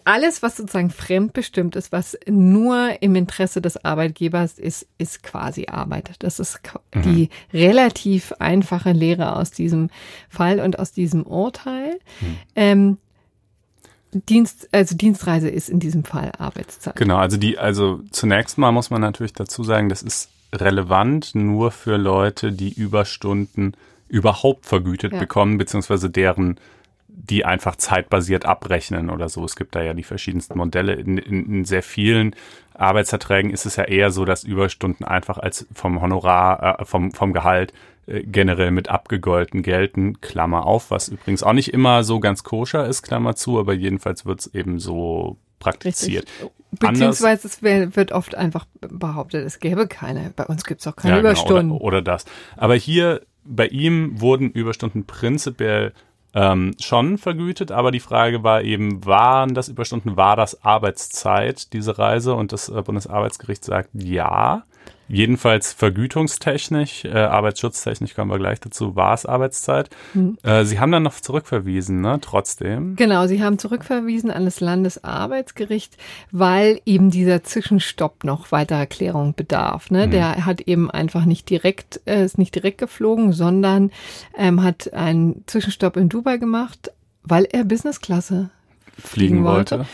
alles, 0.04 0.42
was 0.42 0.56
sozusagen 0.56 0.90
fremdbestimmt 0.90 1.76
ist, 1.76 1.92
was 1.92 2.18
nur 2.26 3.02
im 3.02 3.14
Interesse 3.14 3.62
des 3.62 3.82
Arbeitgebers 3.84 4.58
ist, 4.58 4.86
ist 4.98 5.22
quasi 5.22 5.66
Arbeit. 5.66 6.10
Das 6.18 6.38
ist 6.38 6.60
mhm. 6.94 7.02
die 7.02 7.30
relativ 7.52 8.32
einfache 8.38 8.92
Lehre 8.92 9.36
aus 9.36 9.50
diesem 9.50 9.88
Fall 10.28 10.60
und 10.60 10.78
aus 10.78 10.92
diesem 10.92 11.22
Urteil. 11.22 11.98
Mhm. 12.20 12.36
Ähm, 12.54 12.98
Dienst, 14.14 14.68
also 14.72 14.94
Dienstreise 14.94 15.48
ist 15.48 15.70
in 15.70 15.80
diesem 15.80 16.04
Fall 16.04 16.32
Arbeitszeit. 16.36 16.96
Genau, 16.96 17.16
also 17.16 17.38
die, 17.38 17.58
also 17.58 18.00
zunächst 18.10 18.58
mal 18.58 18.70
muss 18.70 18.90
man 18.90 19.00
natürlich 19.00 19.32
dazu 19.32 19.64
sagen, 19.64 19.88
das 19.88 20.02
ist 20.02 20.28
relevant 20.52 21.34
nur 21.34 21.70
für 21.70 21.96
Leute, 21.96 22.52
die 22.52 22.70
Überstunden 22.72 23.74
überhaupt 24.08 24.66
vergütet 24.66 25.14
ja. 25.14 25.18
bekommen, 25.18 25.56
beziehungsweise 25.56 26.10
deren 26.10 26.58
die 27.14 27.44
einfach 27.44 27.76
zeitbasiert 27.76 28.46
abrechnen 28.46 29.10
oder 29.10 29.28
so. 29.28 29.44
Es 29.44 29.56
gibt 29.56 29.74
da 29.74 29.82
ja 29.82 29.94
die 29.94 30.02
verschiedensten 30.02 30.56
Modelle. 30.58 30.94
In, 30.94 31.18
in, 31.18 31.46
in, 31.46 31.64
sehr 31.64 31.82
vielen 31.82 32.34
Arbeitsverträgen 32.74 33.50
ist 33.50 33.66
es 33.66 33.76
ja 33.76 33.84
eher 33.84 34.10
so, 34.10 34.24
dass 34.24 34.44
Überstunden 34.44 35.04
einfach 35.04 35.38
als 35.38 35.66
vom 35.72 36.00
Honorar, 36.00 36.80
äh, 36.80 36.84
vom, 36.84 37.12
vom 37.12 37.32
Gehalt 37.32 37.72
äh, 38.06 38.22
generell 38.22 38.70
mit 38.70 38.88
abgegolten 38.88 39.62
gelten, 39.62 40.20
Klammer 40.20 40.66
auf, 40.66 40.90
was 40.90 41.08
übrigens 41.08 41.42
auch 41.42 41.52
nicht 41.52 41.72
immer 41.72 42.02
so 42.02 42.18
ganz 42.18 42.42
koscher 42.44 42.86
ist, 42.86 43.02
Klammer 43.02 43.36
zu, 43.36 43.58
aber 43.58 43.74
jedenfalls 43.74 44.26
wird 44.26 44.40
es 44.40 44.54
eben 44.54 44.78
so 44.78 45.36
praktiziert. 45.60 46.26
Richtig. 46.28 46.50
Beziehungsweise 46.80 47.46
es 47.46 47.62
wird 47.62 48.12
oft 48.12 48.34
einfach 48.34 48.64
behauptet, 48.80 49.46
es 49.46 49.60
gäbe 49.60 49.86
keine. 49.86 50.32
Bei 50.34 50.46
uns 50.46 50.64
gibt 50.64 50.80
es 50.80 50.86
auch 50.86 50.96
keine 50.96 51.16
ja, 51.16 51.20
Überstunden. 51.20 51.68
Genau, 51.68 51.76
oder, 51.76 51.98
oder 51.98 52.02
das. 52.02 52.24
Aber 52.56 52.74
hier 52.74 53.20
bei 53.44 53.68
ihm 53.68 54.20
wurden 54.20 54.50
Überstunden 54.50 55.04
prinzipiell 55.04 55.92
ähm, 56.34 56.74
schon 56.80 57.18
vergütet, 57.18 57.72
aber 57.72 57.90
die 57.90 58.00
Frage 58.00 58.42
war 58.42 58.62
eben, 58.62 59.04
waren 59.04 59.54
das 59.54 59.68
Überstunden, 59.68 60.16
war 60.16 60.36
das 60.36 60.64
Arbeitszeit, 60.64 61.72
diese 61.72 61.98
Reise? 61.98 62.34
Und 62.34 62.52
das 62.52 62.68
äh, 62.68 62.82
Bundesarbeitsgericht 62.82 63.64
sagt 63.64 63.90
ja. 63.92 64.64
Jedenfalls 65.12 65.74
vergütungstechnisch, 65.74 67.04
äh, 67.04 67.10
arbeitsschutztechnisch 67.10 68.14
kommen 68.14 68.30
wir 68.30 68.38
gleich 68.38 68.60
dazu, 68.60 68.96
war 68.96 69.12
es 69.12 69.26
Arbeitszeit. 69.26 69.90
Mhm. 70.14 70.38
Äh, 70.42 70.64
Sie 70.64 70.80
haben 70.80 70.90
dann 70.90 71.02
noch 71.02 71.20
zurückverwiesen, 71.20 72.00
ne? 72.00 72.18
Trotzdem. 72.22 72.96
Genau, 72.96 73.26
Sie 73.26 73.42
haben 73.42 73.58
zurückverwiesen 73.58 74.30
an 74.30 74.46
das 74.46 74.60
Landesarbeitsgericht, 74.60 75.98
weil 76.30 76.80
eben 76.86 77.10
dieser 77.10 77.44
Zwischenstopp 77.44 78.24
noch 78.24 78.52
weiterer 78.52 78.86
Klärung 78.86 79.34
bedarf. 79.34 79.90
Ne? 79.90 80.06
Mhm. 80.06 80.12
Der 80.12 80.46
hat 80.46 80.62
eben 80.62 80.90
einfach 80.90 81.26
nicht 81.26 81.50
direkt, 81.50 82.00
äh, 82.06 82.24
ist 82.24 82.38
nicht 82.38 82.54
direkt 82.54 82.78
geflogen, 82.78 83.34
sondern 83.34 83.90
ähm, 84.38 84.62
hat 84.62 84.94
einen 84.94 85.44
Zwischenstopp 85.46 85.98
in 85.98 86.08
Dubai 86.08 86.38
gemacht, 86.38 86.90
weil 87.22 87.44
er 87.44 87.64
Businessklasse 87.64 88.48
fliegen, 88.96 89.08
fliegen 89.08 89.44
wollte. 89.44 89.78
wollte. 89.80 89.90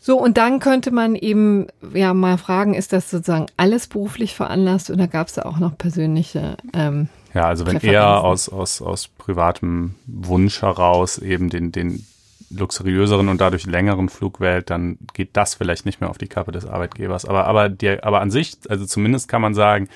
So, 0.00 0.16
und 0.18 0.38
dann 0.38 0.60
könnte 0.60 0.90
man 0.90 1.16
eben 1.16 1.66
ja 1.92 2.14
mal 2.14 2.38
fragen, 2.38 2.74
ist 2.74 2.92
das 2.92 3.10
sozusagen 3.10 3.46
alles 3.56 3.88
beruflich 3.88 4.34
veranlasst 4.34 4.90
oder 4.90 5.08
gab 5.08 5.26
es 5.26 5.34
da 5.34 5.42
auch 5.42 5.58
noch 5.58 5.76
persönliche 5.76 6.56
ähm, 6.72 7.08
Ja, 7.34 7.46
also 7.46 7.66
wenn 7.66 7.80
er 7.80 8.22
aus, 8.22 8.48
aus, 8.48 8.80
aus 8.80 9.08
privatem 9.08 9.96
Wunsch 10.06 10.62
heraus 10.62 11.18
eben 11.18 11.50
den, 11.50 11.72
den 11.72 12.06
luxuriöseren 12.50 13.28
und 13.28 13.40
dadurch 13.40 13.66
längeren 13.66 14.08
Flug 14.08 14.40
wählt, 14.40 14.70
dann 14.70 14.98
geht 15.12 15.30
das 15.36 15.54
vielleicht 15.54 15.84
nicht 15.84 16.00
mehr 16.00 16.10
auf 16.10 16.18
die 16.18 16.28
Kappe 16.28 16.52
des 16.52 16.64
Arbeitgebers. 16.64 17.24
Aber, 17.24 17.46
aber, 17.46 17.68
die, 17.68 18.02
aber 18.02 18.20
an 18.20 18.30
sich, 18.30 18.56
also 18.68 18.86
zumindest 18.86 19.28
kann 19.28 19.42
man 19.42 19.54
sagen, 19.54 19.88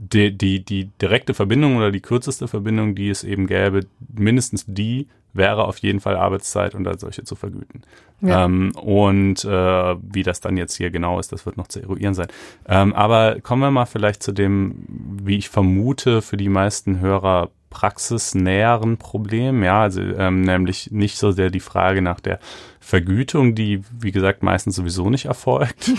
die, 0.00 0.36
die, 0.36 0.64
die 0.64 0.90
direkte 1.00 1.34
Verbindung 1.34 1.76
oder 1.76 1.90
die 1.90 2.00
kürzeste 2.00 2.46
Verbindung, 2.46 2.94
die 2.94 3.10
es 3.10 3.24
eben 3.24 3.46
gäbe, 3.46 3.80
mindestens 4.14 4.64
die 4.66 5.08
wäre 5.34 5.64
auf 5.64 5.78
jeden 5.78 6.00
Fall 6.00 6.16
Arbeitszeit 6.16 6.74
und 6.74 6.86
als 6.86 7.02
solche 7.02 7.24
zu 7.24 7.34
vergüten. 7.36 7.82
Ja. 8.20 8.44
Ähm, 8.44 8.72
und 8.76 9.44
äh, 9.44 9.96
wie 10.00 10.22
das 10.22 10.40
dann 10.40 10.56
jetzt 10.56 10.76
hier 10.76 10.90
genau 10.90 11.18
ist, 11.18 11.32
das 11.32 11.46
wird 11.46 11.56
noch 11.56 11.68
zu 11.68 11.80
eruieren 11.80 12.14
sein. 12.14 12.28
Ähm, 12.66 12.94
aber 12.94 13.40
kommen 13.40 13.62
wir 13.62 13.70
mal 13.70 13.86
vielleicht 13.86 14.22
zu 14.22 14.32
dem, 14.32 14.84
wie 15.22 15.36
ich 15.36 15.48
vermute, 15.48 16.22
für 16.22 16.36
die 16.36 16.48
meisten 16.48 17.00
Hörer 17.00 17.50
praxisnäheren 17.70 18.96
Problem, 18.96 19.62
ja, 19.62 19.82
also 19.82 20.00
ähm, 20.00 20.40
nämlich 20.40 20.90
nicht 20.90 21.18
so 21.18 21.32
sehr 21.32 21.50
die 21.50 21.60
Frage 21.60 22.00
nach 22.00 22.18
der 22.18 22.40
Vergütung, 22.80 23.54
die 23.54 23.82
wie 24.00 24.10
gesagt 24.10 24.42
meistens 24.42 24.76
sowieso 24.76 25.10
nicht 25.10 25.26
erfolgt, 25.26 25.92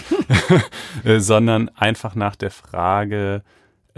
äh, 1.04 1.20
sondern 1.20 1.70
einfach 1.70 2.16
nach 2.16 2.36
der 2.36 2.50
Frage, 2.50 3.44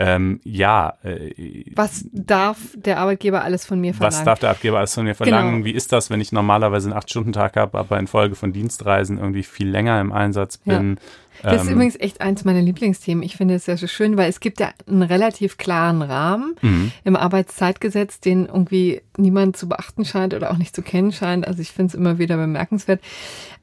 ähm, 0.01 0.41
ja. 0.43 0.93
Äh, 1.03 1.65
was 1.75 2.05
darf 2.11 2.57
der 2.75 2.99
Arbeitgeber 2.99 3.43
alles 3.43 3.65
von 3.65 3.79
mir 3.79 3.93
verlangen? 3.93 4.17
Was 4.17 4.23
darf 4.23 4.39
der 4.39 4.49
Arbeitgeber 4.49 4.79
alles 4.79 4.93
von 4.93 5.03
mir 5.03 5.15
verlangen? 5.15 5.55
Genau. 5.55 5.65
Wie 5.65 5.71
ist 5.71 5.91
das, 5.91 6.09
wenn 6.09 6.21
ich 6.21 6.31
normalerweise 6.31 6.89
einen 6.89 6.97
Acht-Stunden-Tag 6.97 7.55
habe, 7.55 7.77
aber 7.77 7.99
infolge 7.99 8.35
von 8.35 8.53
Dienstreisen 8.53 9.17
irgendwie 9.17 9.43
viel 9.43 9.69
länger 9.69 10.01
im 10.01 10.11
Einsatz 10.11 10.57
bin? 10.57 10.95
Ja. 10.95 11.01
Das 11.43 11.63
ist 11.63 11.67
ähm, 11.67 11.73
übrigens 11.73 11.95
echt 11.99 12.21
eins 12.21 12.45
meiner 12.45 12.61
Lieblingsthemen. 12.61 13.23
Ich 13.23 13.35
finde 13.35 13.55
es 13.55 13.65
sehr, 13.65 13.77
sehr 13.77 13.87
schön, 13.87 14.17
weil 14.17 14.29
es 14.29 14.39
gibt 14.39 14.59
ja 14.59 14.71
einen 14.87 15.01
relativ 15.01 15.57
klaren 15.57 16.01
Rahmen 16.01 16.55
mhm. 16.61 16.91
im 17.03 17.15
Arbeitszeitgesetz, 17.15 18.19
den 18.19 18.45
irgendwie 18.45 19.01
niemand 19.17 19.57
zu 19.57 19.67
beachten 19.67 20.05
scheint 20.05 20.33
oder 20.33 20.51
auch 20.51 20.57
nicht 20.57 20.75
zu 20.75 20.81
kennen 20.81 21.11
scheint. 21.11 21.47
Also 21.47 21.61
ich 21.61 21.71
finde 21.71 21.89
es 21.89 21.95
immer 21.95 22.17
wieder 22.19 22.37
bemerkenswert. 22.37 23.01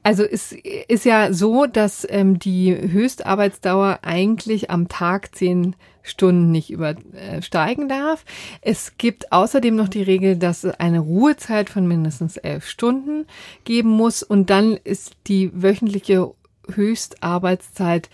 Also 0.03 0.23
es 0.23 0.51
ist 0.51 1.05
ja 1.05 1.31
so, 1.31 1.65
dass 1.65 2.05
ähm, 2.09 2.39
die 2.39 2.75
Höchstarbeitsdauer 2.75 3.99
eigentlich 4.01 4.69
am 4.69 4.87
Tag 4.87 5.35
zehn 5.35 5.75
Stunden 6.09 6.51
nicht 6.51 6.69
übersteigen 6.69 7.87
darf. 7.87 8.25
Es 8.61 8.93
gibt 8.97 9.31
außerdem 9.31 9.75
noch 9.75 9.89
die 9.89 10.03
Regel, 10.03 10.37
dass 10.37 10.63
es 10.63 10.79
eine 10.79 10.99
Ruhezeit 10.99 11.69
von 11.69 11.87
mindestens 11.87 12.37
elf 12.37 12.67
Stunden 12.67 13.25
geben 13.63 13.89
muss 13.89 14.23
und 14.23 14.49
dann 14.49 14.77
ist 14.83 15.13
die 15.27 15.51
wöchentliche 15.53 16.31
Höchstarbeitszeit 16.71 18.09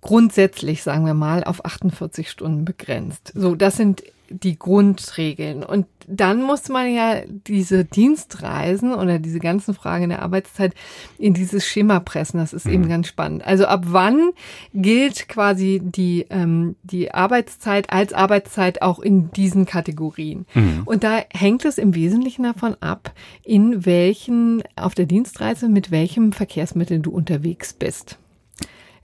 grundsätzlich, 0.00 0.82
sagen 0.82 1.04
wir 1.04 1.14
mal, 1.14 1.42
auf 1.42 1.64
48 1.64 2.30
Stunden 2.30 2.64
begrenzt. 2.64 3.32
So, 3.34 3.54
das 3.54 3.76
sind 3.76 4.04
die 4.30 4.58
Grundregeln. 4.58 5.62
Und 5.62 5.86
dann 6.08 6.42
muss 6.42 6.68
man 6.68 6.92
ja 6.92 7.22
diese 7.26 7.84
Dienstreisen 7.84 8.94
oder 8.94 9.18
diese 9.18 9.38
ganzen 9.38 9.74
Fragen 9.74 10.08
der 10.08 10.22
Arbeitszeit 10.22 10.74
in 11.18 11.34
dieses 11.34 11.66
Schema 11.66 12.00
pressen. 12.00 12.38
Das 12.38 12.52
ist 12.52 12.66
mhm. 12.66 12.72
eben 12.72 12.88
ganz 12.88 13.08
spannend. 13.08 13.44
Also 13.44 13.66
ab 13.66 13.84
wann 13.86 14.30
gilt 14.72 15.28
quasi 15.28 15.80
die, 15.82 16.26
ähm, 16.30 16.76
die 16.82 17.12
Arbeitszeit 17.12 17.90
als 17.90 18.12
Arbeitszeit 18.12 18.82
auch 18.82 19.00
in 19.00 19.30
diesen 19.32 19.66
Kategorien? 19.66 20.46
Mhm. 20.54 20.82
Und 20.84 21.02
da 21.02 21.22
hängt 21.32 21.64
es 21.64 21.78
im 21.78 21.94
Wesentlichen 21.94 22.44
davon 22.44 22.76
ab, 22.80 23.12
in 23.42 23.84
welchen, 23.86 24.62
auf 24.76 24.94
der 24.94 25.06
Dienstreise, 25.06 25.68
mit 25.68 25.90
welchem 25.90 26.32
Verkehrsmittel 26.32 27.00
du 27.00 27.10
unterwegs 27.10 27.72
bist. 27.72 28.18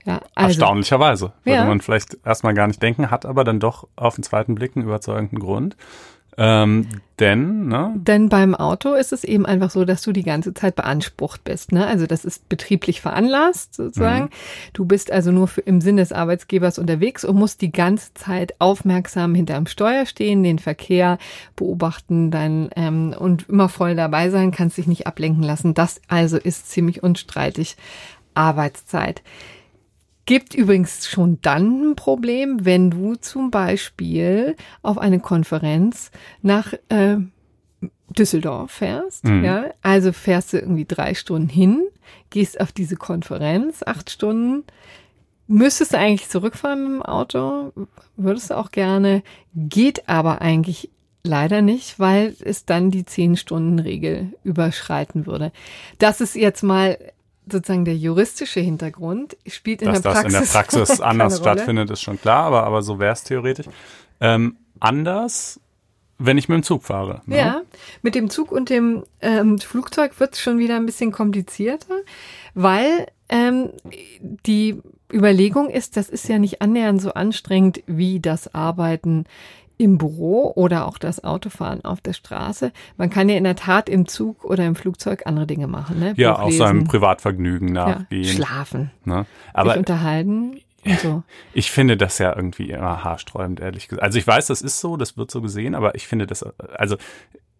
Ja, 0.05 0.21
also, 0.35 0.49
Erstaunlicherweise. 0.49 1.31
Würde 1.43 1.57
ja. 1.57 1.65
man 1.65 1.81
vielleicht 1.81 2.17
erstmal 2.25 2.53
gar 2.53 2.67
nicht 2.67 2.81
denken, 2.81 3.09
hat 3.09 3.25
aber 3.25 3.43
dann 3.43 3.59
doch 3.59 3.87
auf 3.95 4.15
den 4.15 4.23
zweiten 4.23 4.55
Blick 4.55 4.75
einen 4.75 4.85
überzeugenden 4.85 5.39
Grund. 5.39 5.75
Ähm, 6.35 6.87
denn, 7.19 7.67
ne? 7.67 7.93
Denn 7.95 8.27
beim 8.27 8.55
Auto 8.55 8.93
ist 8.93 9.13
es 9.13 9.23
eben 9.23 9.45
einfach 9.45 9.69
so, 9.69 9.85
dass 9.85 10.01
du 10.01 10.11
die 10.11 10.23
ganze 10.23 10.53
Zeit 10.53 10.75
beansprucht 10.75 11.43
bist. 11.43 11.71
Ne? 11.71 11.85
Also 11.85 12.07
das 12.07 12.25
ist 12.25 12.49
betrieblich 12.49 13.01
veranlasst 13.01 13.75
sozusagen. 13.75 14.25
Mhm. 14.25 14.29
Du 14.73 14.85
bist 14.85 15.11
also 15.11 15.31
nur 15.31 15.47
für, 15.47 15.61
im 15.61 15.79
Sinne 15.79 16.01
des 16.01 16.11
Arbeitsgebers 16.11 16.79
unterwegs 16.79 17.23
und 17.23 17.35
musst 17.35 17.61
die 17.61 17.71
ganze 17.71 18.13
Zeit 18.15 18.55
aufmerksam 18.59 19.35
hinterm 19.35 19.67
Steuer 19.67 20.07
stehen, 20.07 20.41
den 20.41 20.57
Verkehr 20.57 21.19
beobachten 21.55 22.31
dein, 22.31 22.69
ähm, 22.75 23.15
und 23.17 23.47
immer 23.49 23.69
voll 23.69 23.95
dabei 23.95 24.31
sein, 24.31 24.51
kannst 24.51 24.79
dich 24.79 24.87
nicht 24.87 25.05
ablenken 25.05 25.43
lassen. 25.43 25.75
Das 25.75 26.01
also 26.07 26.37
ist 26.37 26.69
ziemlich 26.69 27.03
unstreitig 27.03 27.77
Arbeitszeit. 28.33 29.21
Gibt 30.25 30.53
übrigens 30.53 31.07
schon 31.07 31.39
dann 31.41 31.91
ein 31.91 31.95
Problem, 31.95 32.65
wenn 32.65 32.89
du 32.89 33.15
zum 33.15 33.51
Beispiel 33.51 34.55
auf 34.81 34.97
eine 34.97 35.19
Konferenz 35.19 36.11
nach 36.41 36.73
äh, 36.89 37.17
Düsseldorf 38.09 38.71
fährst. 38.71 39.25
Mhm. 39.25 39.43
Ja, 39.43 39.65
also 39.81 40.13
fährst 40.13 40.53
du 40.53 40.59
irgendwie 40.59 40.85
drei 40.85 41.13
Stunden 41.13 41.49
hin, 41.49 41.83
gehst 42.29 42.61
auf 42.61 42.71
diese 42.71 42.95
Konferenz, 42.95 43.83
acht 43.85 44.09
Stunden, 44.09 44.63
müsstest 45.47 45.93
du 45.93 45.97
eigentlich 45.97 46.29
zurückfahren 46.29 46.83
mit 46.83 46.91
dem 46.93 47.03
Auto, 47.03 47.73
würdest 48.15 48.49
du 48.49 48.57
auch 48.57 48.71
gerne, 48.71 49.23
geht 49.53 50.07
aber 50.07 50.41
eigentlich 50.41 50.89
leider 51.23 51.61
nicht, 51.61 51.99
weil 51.99 52.35
es 52.41 52.65
dann 52.65 52.91
die 52.91 53.05
zehn 53.05 53.37
Stunden 53.37 53.79
Regel 53.79 54.33
überschreiten 54.43 55.25
würde. 55.25 55.51
Das 55.99 56.21
ist 56.21 56.35
jetzt 56.35 56.63
mal 56.63 56.97
sozusagen 57.49 57.85
der 57.85 57.95
juristische 57.95 58.59
Hintergrund 58.59 59.37
spielt 59.47 59.81
in 59.81 59.89
Dass 59.89 60.01
der 60.01 60.11
Praxis. 60.11 60.23
Dass 60.23 60.33
das 60.33 60.41
in 60.41 60.53
der 60.53 60.59
Praxis 60.59 61.01
anders 61.01 61.37
stattfindet, 61.37 61.89
ist 61.91 62.01
schon 62.01 62.19
klar, 62.19 62.45
aber, 62.45 62.63
aber 62.63 62.81
so 62.81 62.99
wäre 62.99 63.13
es 63.13 63.23
theoretisch. 63.23 63.67
Ähm, 64.19 64.57
anders, 64.79 65.59
wenn 66.17 66.37
ich 66.37 66.47
mit 66.47 66.57
dem 66.57 66.63
Zug 66.63 66.83
fahre. 66.83 67.21
Ne? 67.25 67.37
Ja, 67.37 67.61
mit 68.01 68.15
dem 68.15 68.29
Zug 68.29 68.51
und 68.51 68.69
dem 68.69 69.03
ähm, 69.21 69.59
Flugzeug 69.59 70.19
wird 70.19 70.33
es 70.33 70.41
schon 70.41 70.57
wieder 70.57 70.75
ein 70.75 70.85
bisschen 70.85 71.11
komplizierter, 71.11 71.95
weil 72.53 73.07
ähm, 73.29 73.69
die 74.45 74.81
Überlegung 75.11 75.69
ist, 75.69 75.97
das 75.97 76.09
ist 76.09 76.27
ja 76.27 76.39
nicht 76.39 76.61
annähernd 76.61 77.01
so 77.01 77.13
anstrengend 77.13 77.83
wie 77.85 78.19
das 78.19 78.53
Arbeiten 78.53 79.25
im 79.77 79.97
Büro 79.97 80.51
oder 80.55 80.87
auch 80.87 80.97
das 80.97 81.23
Autofahren 81.23 81.83
auf 81.83 82.01
der 82.01 82.13
Straße. 82.13 82.71
Man 82.97 83.09
kann 83.09 83.29
ja 83.29 83.35
in 83.35 83.43
der 83.43 83.55
Tat 83.55 83.89
im 83.89 84.07
Zug 84.07 84.45
oder 84.45 84.65
im 84.65 84.75
Flugzeug 84.75 85.23
andere 85.25 85.47
Dinge 85.47 85.67
machen. 85.67 85.99
Ne? 85.99 86.13
Ja, 86.15 86.39
auch 86.39 86.51
seinem 86.51 86.85
Privatvergnügen 86.85 87.73
nachgehen. 87.73 88.23
Ja, 88.23 88.33
schlafen. 88.33 88.91
Ne? 89.05 89.25
Aber 89.53 89.71
sich 89.71 89.79
unterhalten. 89.79 90.59
Und 90.85 90.99
so. 90.99 91.23
Ich 91.53 91.71
finde 91.71 91.97
das 91.97 92.17
ja 92.17 92.35
irgendwie 92.35 92.71
immer 92.71 93.03
haarsträubend, 93.03 93.59
ehrlich 93.59 93.87
gesagt. 93.87 94.03
Also 94.03 94.19
ich 94.19 94.27
weiß, 94.27 94.47
das 94.47 94.61
ist 94.61 94.79
so, 94.79 94.97
das 94.97 95.17
wird 95.17 95.31
so 95.31 95.41
gesehen, 95.41 95.75
aber 95.75 95.95
ich 95.95 96.07
finde 96.07 96.27
das, 96.27 96.43
also 96.43 96.97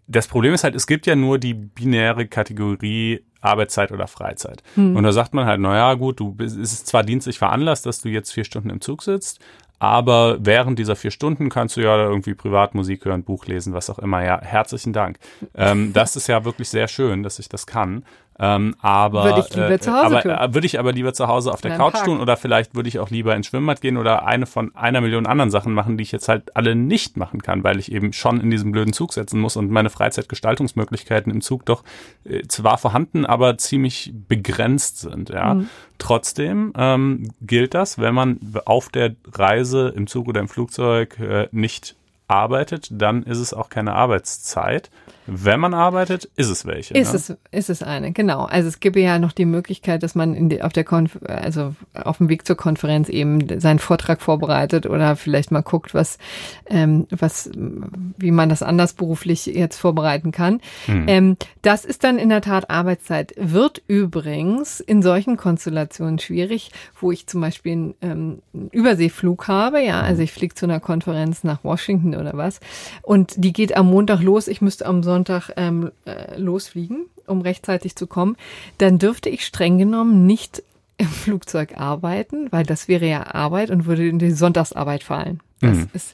das 0.07 0.27
Problem 0.27 0.53
ist 0.53 0.63
halt, 0.63 0.75
es 0.75 0.87
gibt 0.87 1.05
ja 1.05 1.15
nur 1.15 1.39
die 1.39 1.53
binäre 1.53 2.27
Kategorie 2.27 3.23
Arbeitszeit 3.41 3.91
oder 3.91 4.07
Freizeit. 4.07 4.63
Hm. 4.75 4.95
Und 4.95 5.03
da 5.03 5.11
sagt 5.11 5.33
man 5.33 5.45
halt, 5.45 5.59
naja, 5.59 5.93
gut, 5.95 6.19
du 6.19 6.33
bist, 6.33 6.57
es 6.57 6.73
ist 6.73 6.87
zwar 6.87 7.03
dienstlich 7.03 7.37
veranlasst, 7.37 7.85
dass 7.85 8.01
du 8.01 8.09
jetzt 8.09 8.31
vier 8.31 8.45
Stunden 8.45 8.69
im 8.69 8.81
Zug 8.81 9.03
sitzt, 9.03 9.39
aber 9.83 10.37
während 10.39 10.79
dieser 10.79 10.95
vier 10.95 11.11
Stunden 11.11 11.49
kannst 11.49 11.75
du 11.75 11.81
ja 11.81 11.97
irgendwie 11.97 12.33
Privatmusik 12.33 13.03
hören, 13.03 13.23
Buch 13.23 13.47
lesen, 13.47 13.73
was 13.73 13.89
auch 13.89 13.99
immer. 13.99 14.23
Ja, 14.23 14.39
herzlichen 14.41 14.93
Dank. 14.93 15.19
Ähm, 15.55 15.91
das 15.91 16.15
ist 16.15 16.27
ja 16.27 16.45
wirklich 16.45 16.69
sehr 16.69 16.87
schön, 16.87 17.21
dass 17.21 17.37
ich 17.37 17.49
das 17.49 17.67
kann. 17.67 18.05
Ähm, 18.39 18.75
aber 18.81 19.25
würde 19.25 19.39
ich 19.41 19.49
lieber 19.55 19.71
äh, 19.71 19.79
zu 19.79 19.93
Hause 19.93 20.05
aber, 20.05 20.21
tun. 20.21 20.31
Äh, 20.31 20.53
würde 20.53 20.65
ich 20.65 20.79
aber 20.79 20.91
lieber 20.91 21.13
zu 21.13 21.27
Hause 21.27 21.51
auf 21.51 21.61
der 21.61 21.77
Couch 21.77 22.03
tun 22.03 22.19
oder 22.19 22.35
vielleicht 22.35 22.75
würde 22.75 22.89
ich 22.89 22.99
auch 22.99 23.09
lieber 23.09 23.35
ins 23.35 23.47
Schwimmbad 23.47 23.81
gehen 23.81 23.97
oder 23.97 24.25
eine 24.25 24.45
von 24.45 24.75
einer 24.75 25.01
Million 25.01 25.27
anderen 25.27 25.51
Sachen 25.51 25.73
machen, 25.73 25.97
die 25.97 26.03
ich 26.03 26.11
jetzt 26.11 26.27
halt 26.27 26.55
alle 26.55 26.75
nicht 26.75 27.15
machen 27.15 27.41
kann, 27.41 27.63
weil 27.63 27.79
ich 27.79 27.91
eben 27.91 28.11
schon 28.11 28.41
in 28.41 28.49
diesem 28.49 28.71
blöden 28.71 28.93
Zug 28.93 29.13
setzen 29.13 29.39
muss 29.39 29.55
und 29.55 29.69
meine 29.69 29.89
Freizeitgestaltungsmöglichkeiten 29.89 31.31
im 31.31 31.41
Zug 31.41 31.65
doch 31.65 31.83
äh, 32.25 32.41
zwar 32.47 32.77
vorhanden, 32.77 33.25
aber 33.25 33.57
ziemlich 33.57 34.11
begrenzt 34.27 34.99
sind. 34.99 35.29
Ja, 35.29 35.55
mhm. 35.55 35.69
trotzdem 35.99 36.73
ähm, 36.75 37.31
gilt 37.41 37.73
das, 37.73 37.99
wenn 37.99 38.15
man 38.15 38.39
auf 38.65 38.89
der 38.89 39.15
Reise 39.31 39.93
im 39.95 40.07
Zug 40.07 40.27
oder 40.27 40.39
im 40.39 40.47
Flugzeug 40.47 41.19
äh, 41.19 41.47
nicht 41.51 41.95
arbeitet, 42.27 42.89
dann 42.91 43.23
ist 43.23 43.39
es 43.39 43.53
auch 43.53 43.69
keine 43.69 43.93
Arbeitszeit. 43.93 44.89
Wenn 45.25 45.59
man 45.59 45.73
arbeitet, 45.73 46.29
ist 46.35 46.49
es 46.49 46.65
welche. 46.65 46.93
Ist, 46.95 47.13
ne? 47.13 47.15
es, 47.15 47.37
ist 47.51 47.69
es 47.69 47.83
eine, 47.83 48.11
genau. 48.11 48.43
Also 48.43 48.67
es 48.67 48.81
gibt 48.81 48.97
ja 48.97 49.19
noch 49.19 49.31
die 49.31 49.45
Möglichkeit, 49.45 50.03
dass 50.03 50.15
man 50.15 50.49
die, 50.49 50.61
auf 50.61 50.73
der 50.73 50.83
Konf 50.83 51.17
also 51.25 51.75
auf 51.93 52.17
dem 52.17 52.27
Weg 52.27 52.45
zur 52.45 52.57
Konferenz 52.57 53.07
eben 53.07 53.59
seinen 53.59 53.79
Vortrag 53.79 54.21
vorbereitet 54.21 54.85
oder 54.85 55.15
vielleicht 55.15 55.51
mal 55.51 55.61
guckt, 55.61 55.93
was, 55.93 56.17
ähm, 56.65 57.07
was, 57.09 57.49
wie 57.53 58.31
man 58.31 58.49
das 58.49 58.61
anders 58.63 58.93
beruflich 58.93 59.45
jetzt 59.45 59.77
vorbereiten 59.77 60.31
kann. 60.31 60.59
Hm. 60.87 61.05
Ähm, 61.07 61.37
das 61.61 61.85
ist 61.85 62.03
dann 62.03 62.17
in 62.17 62.29
der 62.29 62.41
Tat 62.41 62.69
Arbeitszeit. 62.69 63.33
Wird 63.37 63.81
übrigens 63.87 64.81
in 64.81 65.01
solchen 65.01 65.37
Konstellationen 65.37 66.19
schwierig, 66.19 66.71
wo 66.99 67.11
ich 67.11 67.27
zum 67.27 67.39
Beispiel 67.39 67.71
einen, 67.71 67.93
ähm, 68.01 68.41
Überseeflug 68.71 69.47
habe. 69.47 69.81
Ja, 69.81 70.01
also 70.01 70.21
ich 70.21 70.33
fliege 70.33 70.53
zu 70.53 70.65
einer 70.65 70.81
Konferenz 70.81 71.45
nach 71.45 71.63
Washington 71.63 72.12
oder 72.17 72.31
was 72.33 72.59
und 73.01 73.33
die 73.37 73.53
geht 73.53 73.75
am 73.75 73.87
Montag 73.87 74.21
los. 74.21 74.47
Ich 74.47 74.61
müsste 74.61 74.85
am 74.85 75.03
Sonntag 75.03 75.23
Sonntag 75.23 75.51
ähm, 75.57 75.91
äh, 76.05 76.37
losfliegen, 76.37 77.05
um 77.27 77.41
rechtzeitig 77.41 77.95
zu 77.95 78.07
kommen, 78.07 78.35
dann 78.77 78.99
dürfte 78.99 79.29
ich 79.29 79.45
streng 79.45 79.77
genommen 79.77 80.25
nicht 80.25 80.63
im 80.97 81.07
Flugzeug 81.07 81.77
arbeiten, 81.77 82.51
weil 82.51 82.65
das 82.65 82.87
wäre 82.87 83.07
ja 83.07 83.33
Arbeit 83.33 83.71
und 83.71 83.85
würde 83.85 84.07
in 84.07 84.19
die 84.19 84.31
Sonntagsarbeit 84.31 85.03
fallen. 85.03 85.39
Das 85.59 85.77
mhm. 85.77 85.89
ist 85.93 86.13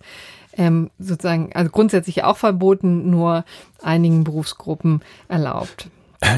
ähm, 0.53 0.89
sozusagen, 0.99 1.51
also 1.53 1.69
grundsätzlich 1.71 2.23
auch 2.23 2.38
verboten, 2.38 3.09
nur 3.09 3.45
einigen 3.81 4.23
Berufsgruppen 4.23 5.01
erlaubt. 5.27 5.89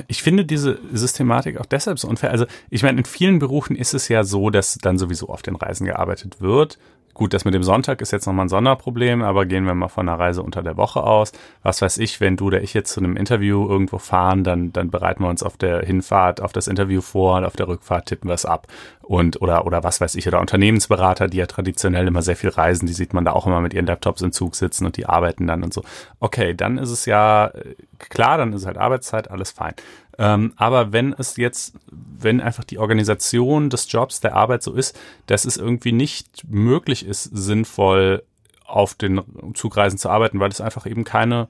Ich 0.08 0.22
finde 0.22 0.46
diese 0.46 0.80
Systematik 0.94 1.60
auch 1.60 1.66
deshalb 1.66 1.98
so 1.98 2.08
unfair. 2.08 2.32
Also 2.32 2.46
ich 2.70 2.84
meine, 2.84 3.00
in 3.00 3.06
vielen 3.06 3.40
Berufen 3.40 3.76
ist 3.76 3.94
es 3.94 4.08
ja 4.08 4.24
so, 4.24 4.52
dass 4.52 4.78
dann 4.80 5.00
sowieso 5.00 5.30
auf 5.30 5.42
den 5.42 5.56
Reisen 5.56 5.86
gearbeitet 5.86 6.40
wird. 6.40 6.78
Gut, 7.22 7.36
das 7.36 7.46
mit 7.46 7.54
dem 7.54 7.62
Sonntag 7.62 8.02
ist 8.02 8.10
jetzt 8.10 8.26
nochmal 8.26 8.48
ein 8.48 8.50
Sonderproblem, 8.50 9.22
aber 9.22 9.46
gehen 9.46 9.68
wir 9.68 9.76
mal 9.76 9.90
von 9.90 10.10
einer 10.10 10.20
Reise 10.20 10.42
unter 10.42 10.64
der 10.64 10.76
Woche 10.76 11.04
aus. 11.04 11.34
Was 11.62 11.80
weiß 11.80 12.00
ich, 12.00 12.20
wenn 12.20 12.36
du 12.36 12.48
oder 12.48 12.64
ich 12.64 12.74
jetzt 12.74 12.94
zu 12.94 13.00
einem 13.00 13.16
Interview 13.16 13.70
irgendwo 13.70 14.00
fahren, 14.00 14.44
dann, 14.44 14.74
dann 14.74 14.90
bereiten 14.90 15.22
wir 15.24 15.30
uns 15.30 15.44
auf 15.44 15.56
der 15.56 15.86
Hinfahrt 15.86 16.42
auf 16.42 16.52
das 16.52 16.68
Interview 16.68 17.00
vor 17.00 17.38
und 17.38 17.46
auf 17.46 17.56
der 17.56 17.68
Rückfahrt 17.68 18.08
tippen 18.08 18.28
wir 18.28 18.34
es 18.34 18.48
ab. 18.48 18.66
und 19.12 19.42
oder 19.42 19.66
oder 19.66 19.84
was 19.84 20.00
weiß 20.00 20.16
ich 20.16 20.28
oder 20.28 20.40
Unternehmensberater, 20.40 21.28
die 21.28 21.38
ja 21.38 21.46
traditionell 21.46 22.08
immer 22.08 22.22
sehr 22.22 22.38
viel 22.38 22.50
reisen, 22.50 22.86
die 22.88 22.94
sieht 22.94 23.14
man 23.14 23.26
da 23.26 23.34
auch 23.34 23.46
immer 23.46 23.60
mit 23.60 23.74
ihren 23.74 23.86
Laptops 23.86 24.22
im 24.22 24.32
Zug 24.32 24.56
sitzen 24.56 24.86
und 24.86 24.96
die 24.96 25.06
arbeiten 25.06 25.48
dann 25.48 25.64
und 25.64 25.74
so. 25.74 25.84
Okay, 26.22 26.56
dann 26.56 26.78
ist 26.78 26.92
es 26.92 27.06
ja 27.06 27.48
äh, 27.48 27.76
klar, 28.00 28.38
dann 28.38 28.54
ist 28.54 28.66
halt 28.66 28.78
Arbeitszeit, 28.78 29.30
alles 29.30 29.52
fein. 29.52 29.74
Ähm, 30.22 30.54
aber 30.56 30.94
wenn 30.94 31.14
es 31.14 31.36
jetzt, 31.38 31.74
wenn 31.90 32.42
einfach 32.42 32.64
die 32.64 32.78
Organisation 32.78 33.72
des 33.72 33.92
Jobs, 33.92 34.22
der 34.22 34.36
Arbeit 34.36 34.62
so 34.62 34.74
ist, 34.74 34.98
dass 35.26 35.46
es 35.46 35.58
irgendwie 35.58 35.94
nicht 35.94 36.44
möglich 36.48 37.04
ist, 37.04 37.24
sinnvoll 37.24 38.22
auf 38.64 38.94
den 38.94 39.22
Zugreisen 39.56 39.98
zu 39.98 40.10
arbeiten, 40.10 40.40
weil 40.40 40.52
es 40.52 40.62
einfach 40.62 40.86
eben 40.86 41.06
keine 41.06 41.48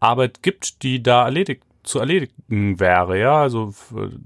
Arbeit 0.00 0.42
gibt, 0.42 0.82
die 0.82 1.00
da 1.00 1.26
erledigt 1.26 1.62
zu 1.84 2.00
erledigen 2.00 2.80
wäre, 2.80 3.20
ja, 3.20 3.40
also 3.40 3.72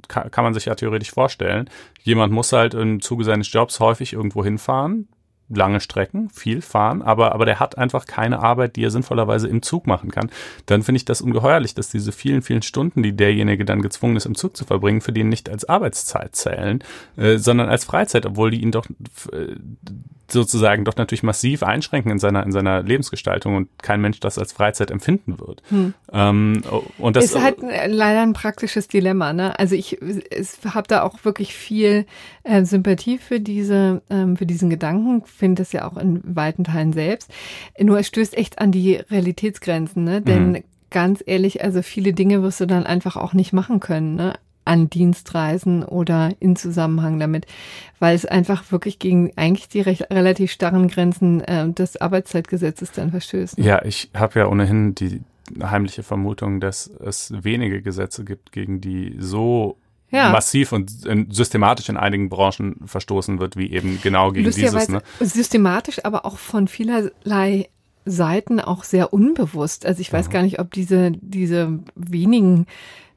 kann, 0.09 0.31
kann 0.31 0.45
man 0.45 0.55
sich 0.55 0.65
ja 0.65 0.75
theoretisch 0.75 1.11
vorstellen. 1.11 1.69
Jemand 2.03 2.33
muss 2.33 2.55
halt 2.55 2.73
im 2.73 3.03
Zuge 3.03 3.25
seines 3.25 3.53
Jobs 3.53 3.79
häufig 3.79 4.15
irgendwo 4.15 4.43
hinfahren, 4.43 5.07
lange 5.51 5.81
Strecken, 5.81 6.31
viel 6.31 6.63
fahren, 6.63 7.03
aber, 7.03 7.33
aber 7.33 7.45
der 7.45 7.61
hat 7.61 7.77
einfach 7.77 8.07
keine 8.07 8.41
Arbeit, 8.41 8.77
die 8.77 8.85
er 8.85 8.91
sinnvollerweise 8.91 9.49
im 9.49 9.63
Zug 9.63 9.87
machen 9.87 10.11
kann, 10.11 10.31
dann 10.67 10.83
finde 10.83 10.99
ich 10.99 11.05
das 11.05 11.21
ungeheuerlich, 11.21 11.75
dass 11.75 11.91
diese 11.91 12.13
vielen, 12.13 12.43
vielen 12.43 12.63
Stunden, 12.63 13.03
die 13.03 13.13
derjenige 13.13 13.65
dann 13.65 13.83
gezwungen 13.83 14.17
ist, 14.17 14.27
im 14.27 14.35
Zug 14.35 14.57
zu 14.57 14.65
verbringen, 14.65 15.01
für 15.01 15.13
den 15.13 15.29
nicht 15.29 15.49
als 15.49 15.69
Arbeitszeit 15.69 16.37
zählen, 16.37 16.83
äh, 17.17 17.37
sondern 17.39 17.69
als 17.69 17.85
Freizeit, 17.85 18.27
obwohl 18.27 18.51
die 18.51 18.63
ihn 18.63 18.73
doch 18.73 18.87
äh, 19.33 19.57
sozusagen 20.33 20.85
doch 20.85 20.97
natürlich 20.97 21.23
massiv 21.23 21.63
einschränken 21.63 22.13
in 22.13 22.19
seiner, 22.19 22.45
in 22.45 22.53
seiner 22.53 22.83
Lebensgestaltung 22.83 23.57
und 23.57 23.69
kein 23.83 24.01
Mensch 24.01 24.21
das 24.21 24.39
als 24.39 24.53
Freizeit 24.53 24.91
empfinden 24.91 25.39
wird. 25.39 25.63
Hm. 25.69 25.95
Ähm, 26.13 26.63
und 26.99 27.17
das 27.17 27.27
ist 27.27 27.43
halt 27.43 27.59
leider 27.61 28.23
ein 28.23 28.33
praktisches 28.33 28.89
Dilemma. 28.89 29.33
Ne? 29.33 29.59
Also 29.59 29.75
ich, 29.75 29.99
habe 30.65 30.89
da 30.89 31.03
auch 31.03 31.25
wirklich 31.25 31.55
viel 31.55 32.07
äh, 32.45 32.65
Sympathie 32.65 33.19
für 33.19 33.41
diese, 33.41 34.03
ähm, 34.11 34.37
für 34.37 34.47
diesen 34.47 34.71
Gedanken, 34.71 35.23
finde 35.41 35.63
das 35.63 35.73
ja 35.73 35.91
auch 35.91 35.97
in 35.97 36.21
weiten 36.25 36.63
Teilen 36.63 36.93
selbst. 36.93 37.33
Nur 37.81 37.99
es 37.99 38.07
stößt 38.07 38.37
echt 38.37 38.61
an 38.61 38.71
die 38.71 38.95
Realitätsgrenzen, 38.95 40.05
ne? 40.05 40.23
denn 40.23 40.53
mhm 40.53 40.63
ganz 40.91 41.23
ehrlich, 41.25 41.63
also 41.63 41.83
viele 41.83 42.13
Dinge 42.13 42.43
wirst 42.43 42.61
du 42.61 42.67
dann 42.67 42.85
einfach 42.85 43.17
auch 43.17 43.33
nicht 43.33 43.53
machen 43.53 43.81
können. 43.81 44.17
Ne? 44.17 44.35
an 44.67 44.91
Dienstreisen 44.91 45.83
oder 45.83 46.31
in 46.39 46.55
Zusammenhang 46.55 47.19
damit, 47.19 47.47
weil 47.99 48.15
es 48.15 48.27
einfach 48.27 48.71
wirklich 48.71 48.99
gegen 48.99 49.33
eigentlich 49.37 49.69
die 49.69 49.81
recht, 49.81 50.13
relativ 50.13 50.53
starren 50.53 50.87
Grenzen 50.87 51.41
äh, 51.41 51.69
des 51.73 52.01
Arbeitszeitgesetzes 52.01 52.93
dann 52.93 53.11
verstößt. 53.11 53.59
Ne? 53.59 53.65
Ja, 53.65 53.85
ich 53.85 54.11
habe 54.15 54.39
ja 54.39 54.47
ohnehin 54.47 54.95
die 54.95 55.23
heimliche 55.61 56.03
Vermutung, 56.03 56.61
dass 56.61 56.87
es 56.87 57.33
wenige 57.43 57.83
Gesetze 57.83 58.23
gibt, 58.23 58.53
gegen 58.53 58.81
die 58.81 59.17
so 59.19 59.77
ja. 60.11 60.31
massiv 60.31 60.73
und 60.73 60.91
systematisch 61.31 61.89
in 61.89 61.97
einigen 61.97 62.29
Branchen 62.29 62.77
verstoßen 62.85 63.39
wird, 63.39 63.57
wie 63.57 63.71
eben 63.73 64.01
genau 64.03 64.33
gegen 64.33 64.51
dieses. 64.51 64.89
Ne? 64.89 65.03
Systematisch, 65.21 66.05
aber 66.05 66.25
auch 66.25 66.39
von 66.39 66.69
vielerlei 66.69 67.69
Seiten 68.05 68.61
auch 68.61 68.85
sehr 68.85 69.13
unbewusst. 69.13 69.87
Also 69.87 70.01
ich 70.01 70.13
weiß 70.13 70.27
ja. 70.27 70.33
gar 70.33 70.43
nicht, 70.43 70.59
ob 70.59 70.73
diese, 70.73 71.13
diese 71.21 71.81
wenigen 71.95 72.67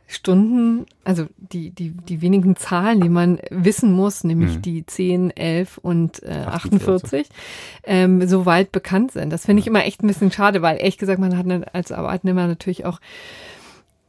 Stunden, 0.08 0.86
also 1.04 1.26
die, 1.38 1.72
die, 1.72 1.92
die 1.92 2.22
wenigen 2.22 2.56
Zahlen, 2.56 3.02
die 3.02 3.10
man 3.10 3.40
wissen 3.50 3.94
muss, 3.94 4.24
nämlich 4.24 4.58
mhm. 4.58 4.62
die 4.62 4.86
10, 4.86 5.32
11 5.32 5.80
und 5.80 6.22
äh, 6.24 6.44
48, 6.46 7.26
48 7.26 7.30
ähm, 7.84 8.28
so 8.28 8.46
weit 8.46 8.72
bekannt 8.72 9.14
sind. 9.14 9.32
Das 9.32 9.46
finde 9.46 9.62
ich 9.62 9.68
immer 9.68 9.86
echt 9.86 10.04
ein 10.04 10.08
bisschen 10.08 10.32
schade, 10.32 10.62
weil 10.62 10.78
ehrlich 10.78 10.98
gesagt, 10.98 11.20
man 11.20 11.38
hat 11.38 11.74
als 11.74 11.92
Arbeitnehmer 11.92 12.48
natürlich 12.48 12.86
auch 12.86 13.00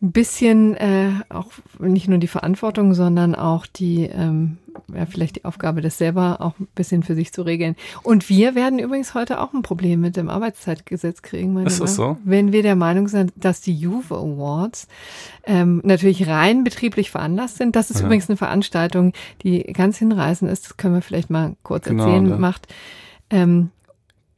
ein 0.04 0.12
bisschen 0.12 0.76
äh, 0.76 1.12
auch 1.30 1.50
nicht 1.78 2.08
nur 2.08 2.18
die 2.18 2.28
Verantwortung, 2.28 2.92
sondern 2.92 3.34
auch 3.34 3.66
die, 3.66 4.02
ähm, 4.02 4.58
ja, 4.94 5.06
vielleicht 5.06 5.36
die 5.36 5.44
Aufgabe, 5.46 5.80
das 5.80 5.96
selber 5.96 6.42
auch 6.42 6.58
ein 6.60 6.68
bisschen 6.74 7.02
für 7.02 7.14
sich 7.14 7.32
zu 7.32 7.40
regeln. 7.42 7.74
Und 8.02 8.28
wir 8.28 8.54
werden 8.54 8.78
übrigens 8.78 9.14
heute 9.14 9.40
auch 9.40 9.54
ein 9.54 9.62
Problem 9.62 10.00
mit 10.00 10.16
dem 10.16 10.28
Arbeitszeitgesetz 10.28 11.22
kriegen, 11.22 11.54
meine 11.54 11.68
Ist 11.68 11.80
das 11.80 11.94
so? 11.94 12.18
Wenn 12.22 12.52
wir 12.52 12.62
der 12.62 12.76
Meinung 12.76 13.08
sind, 13.08 13.32
dass 13.34 13.62
die 13.62 13.74
Juve 13.74 14.14
Awards 14.14 14.88
ähm, 15.44 15.80
natürlich 15.84 16.28
rein 16.28 16.64
betrieblich 16.64 17.10
veranlasst 17.10 17.56
sind. 17.56 17.74
Das 17.74 17.90
ist 17.90 18.00
ja. 18.00 18.06
übrigens 18.06 18.28
eine 18.28 18.36
Veranstaltung, 18.36 19.14
die 19.42 19.62
ganz 19.72 19.98
hinreißend 19.98 20.50
ist. 20.50 20.66
Das 20.66 20.76
können 20.76 20.94
wir 20.94 21.02
vielleicht 21.02 21.30
mal 21.30 21.56
kurz 21.62 21.86
genau, 21.86 22.04
erzählen. 22.04 22.28
Ja. 22.28 22.36
Macht 22.36 22.68
ähm, 23.30 23.70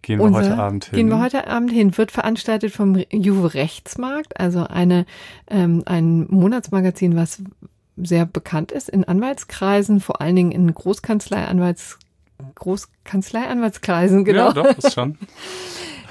Gehen 0.07 0.21
wir 0.21 0.31
heute 0.31 0.57
Abend 0.57 0.85
hin. 0.85 0.95
Gehen 0.95 1.09
wir 1.09 1.21
heute 1.21 1.49
Abend 1.49 1.73
hin. 1.73 1.99
Wird 1.99 2.13
veranstaltet 2.13 2.73
vom 2.73 3.03
Juve 3.11 3.55
Rechtsmarkt, 3.55 4.39
also 4.39 4.61
eine, 4.61 5.05
ähm, 5.51 5.83
ein 5.85 6.29
Monatsmagazin, 6.31 7.17
was 7.17 7.43
sehr 7.97 8.25
bekannt 8.25 8.71
ist 8.71 8.89
in 8.89 9.03
Anwaltskreisen, 9.03 9.99
vor 9.99 10.21
allen 10.21 10.37
Dingen 10.37 10.53
in 10.53 10.73
Großkanzlei-Anwalts 10.73 11.99
Großkanzlei-Anwaltskreisen, 12.55 14.25
genau. 14.25 14.49
Ja, 14.49 14.53
doch, 14.53 14.79
ist 14.79 14.93
schon. 14.93 15.19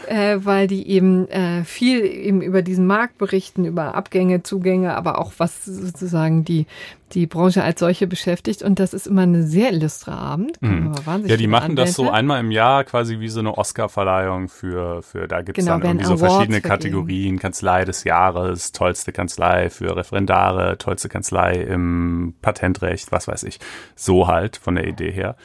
äh, 0.07 0.39
weil 0.43 0.67
die 0.67 0.87
eben 0.87 1.27
äh, 1.29 1.63
viel 1.63 2.03
eben 2.03 2.41
über 2.41 2.61
diesen 2.61 2.85
Markt 2.87 3.17
berichten, 3.17 3.65
über 3.65 3.95
Abgänge, 3.95 4.43
Zugänge, 4.43 4.95
aber 4.95 5.19
auch 5.19 5.33
was 5.37 5.65
sozusagen 5.65 6.45
die, 6.45 6.65
die 7.13 7.27
Branche 7.27 7.63
als 7.63 7.79
solche 7.79 8.07
beschäftigt. 8.07 8.61
Und 8.61 8.79
das 8.79 8.93
ist 8.93 9.07
immer 9.07 9.23
eine 9.23 9.43
sehr 9.43 9.71
illustre 9.71 10.11
Abend. 10.11 10.61
Mhm. 10.61 10.93
Ja, 11.25 11.37
die 11.37 11.47
machen 11.47 11.75
das 11.75 11.93
so 11.93 12.09
einmal 12.09 12.39
im 12.39 12.51
Jahr 12.51 12.83
quasi 12.83 13.19
wie 13.19 13.29
so 13.29 13.39
eine 13.39 13.57
Oscar-Verleihung 13.57 14.49
für, 14.49 15.01
für, 15.01 15.27
da 15.27 15.41
gibt's 15.41 15.59
genau, 15.59 15.79
dann 15.79 15.99
irgendwie 15.99 16.05
so 16.05 16.17
verschiedene 16.17 16.61
Kategorien, 16.61 17.39
Kanzlei 17.39 17.85
des 17.85 18.03
Jahres, 18.03 18.71
tollste 18.71 19.11
Kanzlei 19.11 19.69
für 19.69 19.95
Referendare, 19.95 20.77
tollste 20.77 21.09
Kanzlei 21.09 21.55
im 21.55 22.35
Patentrecht, 22.41 23.11
was 23.11 23.27
weiß 23.27 23.43
ich. 23.43 23.59
So 23.95 24.27
halt 24.27 24.57
von 24.57 24.75
der 24.75 24.87
Idee 24.87 25.11
her. 25.11 25.35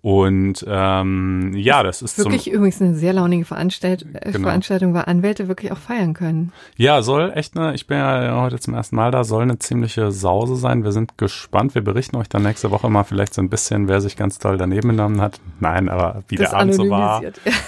Und 0.00 0.64
ähm, 0.68 1.52
ja, 1.54 1.82
das 1.82 2.02
ist 2.02 2.18
wirklich 2.18 2.50
übrigens 2.50 2.80
eine 2.80 2.94
sehr 2.94 3.12
launige 3.12 3.44
Veranstalt 3.44 4.06
äh, 4.14 4.32
genau. 4.32 4.46
Veranstaltung, 4.46 4.94
weil 4.94 5.04
Anwälte 5.06 5.48
wirklich 5.48 5.72
auch 5.72 5.78
feiern 5.78 6.14
können. 6.14 6.52
Ja, 6.76 7.02
soll 7.02 7.32
echt 7.34 7.56
eine, 7.56 7.74
ich 7.74 7.86
bin 7.86 7.98
ja 7.98 8.40
heute 8.40 8.58
zum 8.60 8.74
ersten 8.74 8.96
Mal 8.96 9.10
da, 9.10 9.24
soll 9.24 9.42
eine 9.42 9.58
ziemliche 9.58 10.12
Sause 10.12 10.56
sein. 10.56 10.84
Wir 10.84 10.92
sind 10.92 11.18
gespannt. 11.18 11.74
Wir 11.74 11.82
berichten 11.82 12.16
euch 12.16 12.28
dann 12.28 12.42
nächste 12.42 12.70
Woche 12.70 12.88
mal 12.88 13.04
vielleicht 13.04 13.34
so 13.34 13.42
ein 13.42 13.50
bisschen, 13.50 13.88
wer 13.88 14.00
sich 14.00 14.16
ganz 14.16 14.38
toll 14.38 14.56
daneben 14.56 14.90
genommen 14.90 15.20
hat. 15.20 15.40
Nein, 15.60 15.88
aber 15.88 16.22
wie 16.28 16.36
das 16.36 16.50
der 16.50 16.60
Abend 16.60 16.74
so 16.74 16.88
war. 16.88 17.22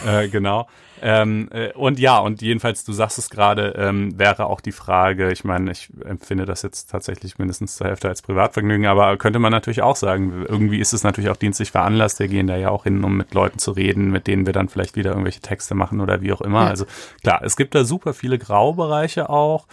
Äh, 0.07 0.29
genau. 0.29 0.69
Ähm, 1.03 1.49
äh, 1.53 1.73
und 1.73 1.99
ja, 1.99 2.19
und 2.19 2.43
jedenfalls, 2.43 2.85
du 2.85 2.93
sagst 2.93 3.19
es 3.19 3.31
gerade, 3.31 3.75
ähm, 3.77 4.19
wäre 4.19 4.47
auch 4.47 4.61
die 4.61 4.73
Frage, 4.73 5.33
ich 5.33 5.45
meine, 5.45 5.71
ich 5.71 5.89
empfinde 6.05 6.45
das 6.45 6.63
jetzt 6.63 6.91
tatsächlich 6.91 7.39
mindestens 7.39 7.77
zur 7.77 7.87
Hälfte 7.87 8.09
als 8.09 8.23
Privatvergnügen, 8.23 8.87
aber 8.87 9.17
könnte 9.17 9.39
man 9.39 9.53
natürlich 9.53 9.83
auch 9.83 9.97
sagen, 9.97 10.45
irgendwie 10.49 10.79
ist 10.79 10.93
es 10.93 11.03
natürlich 11.03 11.31
auch 11.31 11.37
dienstlich 11.37 11.71
veranlasst, 11.71 12.19
wir 12.19 12.29
gehen 12.29 12.47
da 12.47 12.57
ja 12.57 12.71
auch 12.71 12.85
hin, 12.85 13.03
um 13.03 13.17
mit 13.17 13.35
Leuten 13.35 13.59
zu 13.59 13.73
reden, 13.73 14.11
mit 14.11 14.27
denen 14.27 14.47
wir 14.47 14.53
dann 14.53 14.69
vielleicht 14.69 14.97
wieder 14.97 15.11
irgendwelche 15.11 15.41
Texte 15.41 15.75
machen 15.75 16.01
oder 16.01 16.21
wie 16.21 16.33
auch 16.33 16.41
immer. 16.41 16.65
Ja. 16.65 16.69
Also 16.69 16.85
klar, 17.23 17.41
es 17.43 17.57
gibt 17.57 17.75
da 17.75 17.85
super 17.85 18.15
viele 18.15 18.39
Graubereiche 18.39 19.31
auch. 19.31 19.67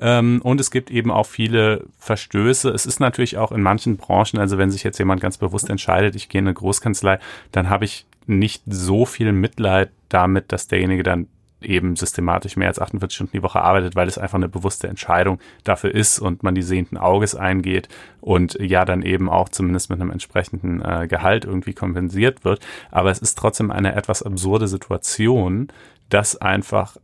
Ähm, 0.00 0.40
und 0.42 0.60
es 0.60 0.70
gibt 0.70 0.90
eben 0.90 1.10
auch 1.10 1.26
viele 1.26 1.84
Verstöße. 1.98 2.70
Es 2.70 2.84
ist 2.84 2.98
natürlich 2.98 3.38
auch 3.38 3.52
in 3.52 3.62
manchen 3.62 3.96
Branchen, 3.96 4.40
also 4.40 4.58
wenn 4.58 4.70
sich 4.70 4.82
jetzt 4.82 4.98
jemand 4.98 5.20
ganz 5.20 5.38
bewusst 5.38 5.70
entscheidet, 5.70 6.16
ich 6.16 6.28
gehe 6.28 6.40
in 6.40 6.46
eine 6.46 6.54
Großkanzlei, 6.54 7.20
dann 7.52 7.70
habe 7.70 7.84
ich 7.84 8.04
nicht 8.26 8.62
so 8.66 9.06
viel 9.06 9.32
Mitleid 9.32 9.90
damit, 10.08 10.52
dass 10.52 10.66
derjenige 10.66 11.02
dann 11.02 11.28
eben 11.64 11.96
systematisch 11.96 12.56
mehr 12.56 12.68
als 12.68 12.78
48 12.78 13.14
Stunden 13.14 13.36
die 13.36 13.42
Woche 13.42 13.60
arbeitet, 13.60 13.96
weil 13.96 14.06
es 14.08 14.18
einfach 14.18 14.36
eine 14.36 14.48
bewusste 14.48 14.86
Entscheidung 14.86 15.38
dafür 15.64 15.94
ist 15.94 16.18
und 16.18 16.42
man 16.42 16.54
die 16.54 16.62
sehenden 16.62 16.98
Auges 16.98 17.34
eingeht 17.34 17.88
und 18.20 18.54
ja 18.60 18.84
dann 18.84 19.02
eben 19.02 19.28
auch 19.28 19.48
zumindest 19.48 19.90
mit 19.90 20.00
einem 20.00 20.10
entsprechenden 20.10 20.82
äh, 20.82 21.06
Gehalt 21.08 21.44
irgendwie 21.44 21.74
kompensiert 21.74 22.44
wird. 22.44 22.60
Aber 22.90 23.10
es 23.10 23.18
ist 23.18 23.36
trotzdem 23.38 23.70
eine 23.70 23.94
etwas 23.94 24.22
absurde 24.22 24.68
Situation, 24.68 25.68
dass 26.10 26.36
einfach 26.36 26.96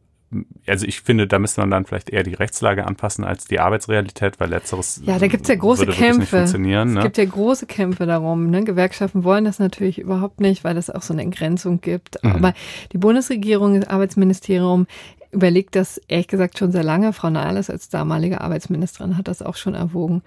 also 0.66 0.86
ich 0.86 1.00
finde, 1.00 1.26
da 1.26 1.40
müsste 1.40 1.60
man 1.60 1.70
dann 1.70 1.86
vielleicht 1.86 2.10
eher 2.10 2.22
die 2.22 2.34
Rechtslage 2.34 2.86
anpassen 2.86 3.24
als 3.24 3.46
die 3.46 3.58
Arbeitsrealität, 3.58 4.38
weil 4.38 4.50
letzteres 4.50 5.02
ja, 5.04 5.18
da 5.18 5.26
gibt's 5.26 5.48
ja 5.48 5.56
große 5.56 5.86
Kämpfe. 5.86 6.38
Es 6.38 6.52
ne? 6.56 7.00
gibt 7.02 7.18
ja 7.18 7.24
große 7.24 7.66
Kämpfe 7.66 8.06
darum. 8.06 8.48
Ne? 8.48 8.62
Gewerkschaften 8.62 9.24
wollen 9.24 9.44
das 9.44 9.58
natürlich 9.58 9.98
überhaupt 9.98 10.40
nicht, 10.40 10.62
weil 10.62 10.76
es 10.76 10.88
auch 10.88 11.02
so 11.02 11.12
eine 11.12 11.22
Entgrenzung 11.22 11.80
gibt. 11.80 12.22
Mhm. 12.22 12.30
Aber 12.30 12.54
die 12.92 12.98
Bundesregierung, 12.98 13.80
das 13.80 13.90
Arbeitsministerium 13.90 14.86
überlegt 15.32 15.76
das 15.76 16.00
ehrlich 16.08 16.28
gesagt 16.28 16.58
schon 16.58 16.72
sehr 16.72 16.82
lange. 16.82 17.12
Frau 17.12 17.30
Nahles 17.30 17.70
als 17.70 17.88
damalige 17.88 18.40
Arbeitsministerin 18.40 19.16
hat 19.16 19.28
das 19.28 19.42
auch 19.42 19.56
schon 19.56 19.74
erwogen. 19.74 20.22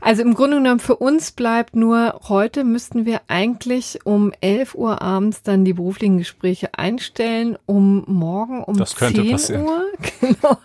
Also 0.00 0.22
im 0.22 0.34
Grunde 0.34 0.56
genommen 0.58 0.80
für 0.80 0.96
uns 0.96 1.32
bleibt 1.32 1.76
nur, 1.76 2.20
heute 2.28 2.64
müssten 2.64 3.04
wir 3.04 3.20
eigentlich 3.28 4.00
um 4.04 4.32
11 4.40 4.74
Uhr 4.74 5.02
abends 5.02 5.42
dann 5.42 5.64
die 5.64 5.74
beruflichen 5.74 6.18
Gespräche 6.18 6.70
einstellen, 6.76 7.58
um 7.66 8.04
morgen 8.06 8.64
um 8.64 8.76
das 8.78 8.94
10 8.94 9.30
passieren. 9.30 9.62
Uhr 9.64 9.84
genau, 10.20 10.58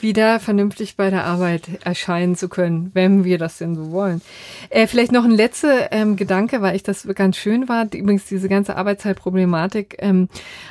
wieder 0.00 0.38
vernünftig 0.38 0.96
bei 0.96 1.08
der 1.10 1.24
Arbeit 1.24 1.68
erscheinen 1.84 2.36
zu 2.36 2.48
können, 2.48 2.90
wenn 2.92 3.24
wir 3.24 3.38
das 3.38 3.58
denn 3.58 3.74
so 3.74 3.92
wollen. 3.92 4.20
Äh, 4.68 4.86
vielleicht 4.86 5.12
noch 5.12 5.24
ein 5.24 5.30
letzter 5.30 5.90
ähm, 5.92 6.16
Gedanke, 6.16 6.60
weil 6.60 6.76
ich 6.76 6.82
das 6.82 7.06
ganz 7.14 7.36
schön 7.36 7.68
war. 7.68 7.86
Übrigens, 7.94 8.26
diese 8.26 8.48
ganze 8.48 8.76
Arbeitszeitproblematik 8.76 9.96
ähm, 10.00 10.28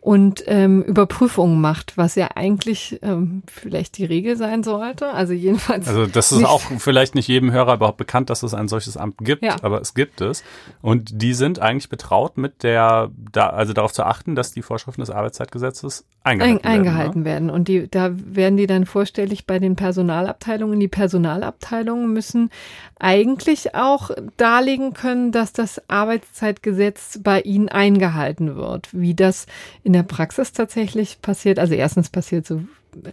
und 0.06 0.44
ähm, 0.46 0.84
Überprüfungen 0.84 1.60
macht, 1.60 1.98
was 1.98 2.14
ja 2.14 2.30
eigentlich 2.36 3.00
ähm, 3.02 3.42
vielleicht 3.48 3.98
die 3.98 4.06
Regel 4.06 4.38
sein 4.38 4.62
sollte. 4.62 5.08
Also 5.08 5.34
jedenfalls. 5.34 5.88
Also 5.88 6.06
das 6.06 6.32
ist 6.32 6.44
auch 6.46 6.62
vielleicht 6.78 7.16
nicht 7.16 7.28
jedem 7.28 7.52
Hörer 7.52 7.74
überhaupt 7.74 7.98
bekannt, 7.98 8.30
dass 8.30 8.44
es 8.44 8.54
ein 8.54 8.68
solches 8.68 8.98
Amt 8.98 9.18
gibt, 9.18 9.42
ja. 9.42 9.56
aber 9.64 9.82
es 9.82 9.96
gibt 9.96 10.22
es. 10.22 10.44
Und 10.84 11.10
die 11.24 11.34
sind 11.34 11.58
eigentlich 11.58 11.90
betraut 11.90 12.38
mit 12.38 12.62
der, 12.62 13.10
da, 13.32 13.50
also 13.50 13.74
darauf 13.74 13.94
zu 13.94 14.04
achten, 14.04 14.36
dass 14.36 14.52
die 14.52 14.62
Vorschriften 14.62 15.02
des 15.02 15.10
Arbeitszeitgesetzes 15.10 16.06
eingehalten, 16.22 16.64
Ein, 16.64 16.72
eingehalten 16.72 17.26
werden. 17.26 17.48
werden. 17.48 17.50
Und 17.50 17.68
die, 17.68 17.90
da 17.90 18.12
werden 18.14 18.58
die 18.58 18.68
dann 18.68 18.86
vorstellig 18.86 19.48
bei 19.48 19.58
den 19.58 19.76
Personalabteilungen. 19.76 20.80
Die 20.80 20.88
Personalabteilungen 20.88 22.14
müssen 22.14 22.52
eigentlich 23.00 23.74
auch 23.74 24.12
darlegen 24.38 24.94
können, 24.94 25.32
dass 25.32 25.52
das 25.52 25.82
Arbeitszeitgesetz 25.90 27.20
bei 27.24 27.42
ihnen 27.42 27.70
eingehalten 27.70 28.56
wird. 28.56 28.90
Wie 28.92 29.16
das 29.16 29.48
in 29.84 29.95
der 29.96 30.04
Praxis 30.04 30.52
tatsächlich 30.52 31.22
passiert, 31.22 31.60
also 31.60 31.74
erstens 31.74 32.10
passiert 32.10 32.46
so 32.46 32.62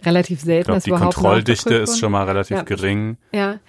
relativ 0.05 0.41
selten, 0.41 0.75
ich 0.75 0.83
glaub, 0.83 0.99
die 0.99 1.03
Kontrolldichte 1.03 1.75
ist 1.75 1.99
schon 1.99 2.11
mal 2.11 2.25
relativ 2.25 2.57
ja. 2.57 2.63
gering. 2.63 3.17
Ja. 3.31 3.59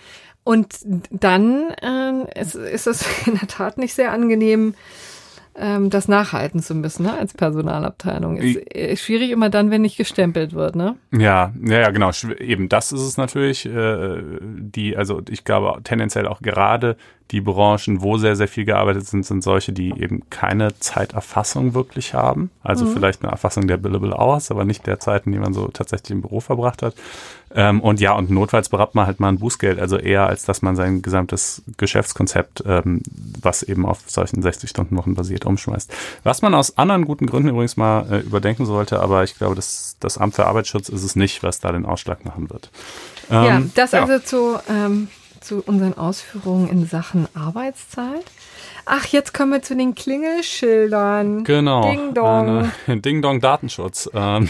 Und 0.45 0.77
dann 1.11 1.71
äh, 1.83 2.41
ist, 2.41 2.55
ist 2.55 2.87
es 2.87 3.05
in 3.27 3.39
der 3.39 3.49
Tat 3.49 3.79
nicht 3.79 3.95
sehr 3.95 4.13
angenehm, 4.13 4.75
ähm, 5.57 5.91
das 5.91 6.09
nachhalten 6.09 6.61
zu 6.61 6.75
müssen, 6.75 7.05
ne, 7.05 7.17
als 7.17 7.33
Personalabteilung. 7.33 8.37
Ist, 8.37 8.57
ist 8.57 9.03
schwierig 9.03 9.31
immer 9.31 9.51
dann, 9.51 9.71
wenn 9.71 9.83
nicht 9.83 9.97
gestempelt 9.97 10.53
wird, 10.53 10.75
ne? 10.77 10.97
Ja, 11.13 11.53
ja, 11.65 11.81
ja, 11.81 11.91
genau. 11.91 12.11
Eben 12.39 12.69
das 12.69 12.93
ist 12.93 13.03
es 13.03 13.17
natürlich. 13.17 13.67
Äh, 13.67 14.23
die, 14.41 14.97
also 14.97 15.23
ich 15.29 15.45
glaube 15.45 15.81
tendenziell 15.85 16.27
auch 16.27 16.43
gerade 16.43 16.97
die 17.31 17.41
Branchen, 17.41 18.03
wo 18.03 18.19
sehr, 18.19 18.37
sehr 18.37 18.49
viel 18.49 18.65
gearbeitet 18.65 19.07
sind, 19.07 19.25
sind 19.25 19.43
solche, 19.43 19.73
die 19.73 19.91
eben 19.91 20.29
keine 20.29 20.79
Zeiterfassung 20.79 21.75
wirklich 21.75 22.15
haben. 22.15 22.51
Also 22.63 22.85
mhm. 22.85 22.93
vielleicht 22.93 23.23
eine 23.23 23.33
Erfassung 23.33 23.67
der 23.67 23.79
Billable 23.79 24.15
Hours, 24.15 24.51
aber 24.51 24.65
nicht 24.65 24.87
der 24.87 25.01
Zeiten, 25.01 25.33
die 25.33 25.39
man 25.39 25.55
so 25.55 25.69
tatsächlich 25.69 26.11
im 26.11 26.21
Büro 26.21 26.41
verbracht 26.41 26.83
hat. 26.83 26.95
Ähm, 27.55 27.81
und 27.81 28.01
ja, 28.01 28.13
und 28.13 28.31
notfalls 28.31 28.69
berappt 28.69 28.95
man 28.95 29.07
halt 29.07 29.21
mal 29.21 29.29
ein 29.29 29.39
Bußgeld, 29.39 29.79
also 29.79 29.97
eher 29.97 30.27
als 30.27 30.45
dass 30.45 30.63
man 30.63 30.75
sein 30.75 31.03
gesamtes 31.03 31.63
Geschäftskonzept, 31.77 32.65
ähm, 32.67 33.01
was 33.41 33.63
eben 33.63 33.87
auf 33.87 34.01
solchen 34.07 34.43
60-Stunden-Wochen 34.43 35.15
basiert, 35.15 35.47
umschmeißt. 35.47 35.93
Was 36.25 36.43
man 36.43 36.55
aus 36.55 36.77
anderen 36.77 37.05
guten 37.05 37.27
Gründen 37.27 37.51
übrigens 37.51 37.77
mal 37.77 38.07
äh, 38.11 38.19
überdenken 38.21 38.67
sollte, 38.67 39.01
aber 39.01 39.23
ich 39.23 39.37
glaube, 39.37 39.55
das, 39.55 39.97
das 40.01 40.19
Amt 40.19 40.35
für 40.35 40.47
Arbeitsschutz 40.47 40.89
ist 40.89 41.05
es 41.05 41.15
nicht, 41.15 41.43
was 41.43 41.61
da 41.61 41.71
den 41.71 41.87
Ausschlag 41.87 42.25
machen 42.25 42.51
wird. 42.51 42.71
Ähm, 43.31 43.45
ja, 43.45 43.63
das 43.75 43.93
ja. 43.93 44.03
also 44.03 44.19
zu 44.19 44.59
ähm, 44.69 45.09
zu 45.45 45.63
unseren 45.65 45.97
Ausführungen 45.97 46.69
in 46.69 46.87
Sachen 46.87 47.29
Arbeitszeit. 47.35 48.25
Ach, 48.87 49.07
jetzt 49.07 49.33
kommen 49.33 49.53
wir 49.53 49.63
zu 49.63 49.77
den 49.77 49.95
Klingelschildern. 49.95 51.45
Genau. 51.45 51.91
Ding 51.91 52.15
Dong. 52.15 52.71
Eine, 52.87 53.01
Ding 53.01 53.23
Dong 53.23 53.41
Datenschutz. 53.41 54.11
Ähm, 54.13 54.49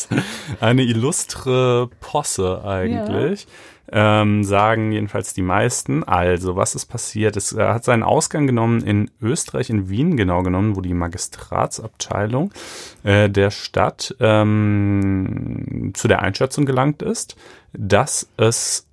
eine 0.60 0.82
illustre 0.82 1.88
Posse 2.00 2.64
eigentlich. 2.64 3.42
Ja. 3.42 3.50
Ähm, 3.88 4.42
sagen 4.42 4.90
jedenfalls 4.90 5.32
die 5.32 5.42
meisten. 5.42 6.02
Also, 6.02 6.56
was 6.56 6.74
ist 6.74 6.86
passiert? 6.86 7.36
Es 7.36 7.52
äh, 7.52 7.62
hat 7.62 7.84
seinen 7.84 8.02
Ausgang 8.02 8.46
genommen 8.46 8.82
in 8.82 9.10
Österreich, 9.20 9.70
in 9.70 9.88
Wien 9.88 10.16
genau 10.16 10.42
genommen, 10.42 10.74
wo 10.74 10.80
die 10.80 10.94
Magistratsabteilung 10.94 12.52
äh, 13.04 13.30
der 13.30 13.52
Stadt 13.52 14.16
ähm, 14.18 15.92
zu 15.94 16.08
der 16.08 16.22
Einschätzung 16.22 16.66
gelangt 16.66 17.02
ist, 17.02 17.36
dass 17.72 18.28
es 18.36 18.85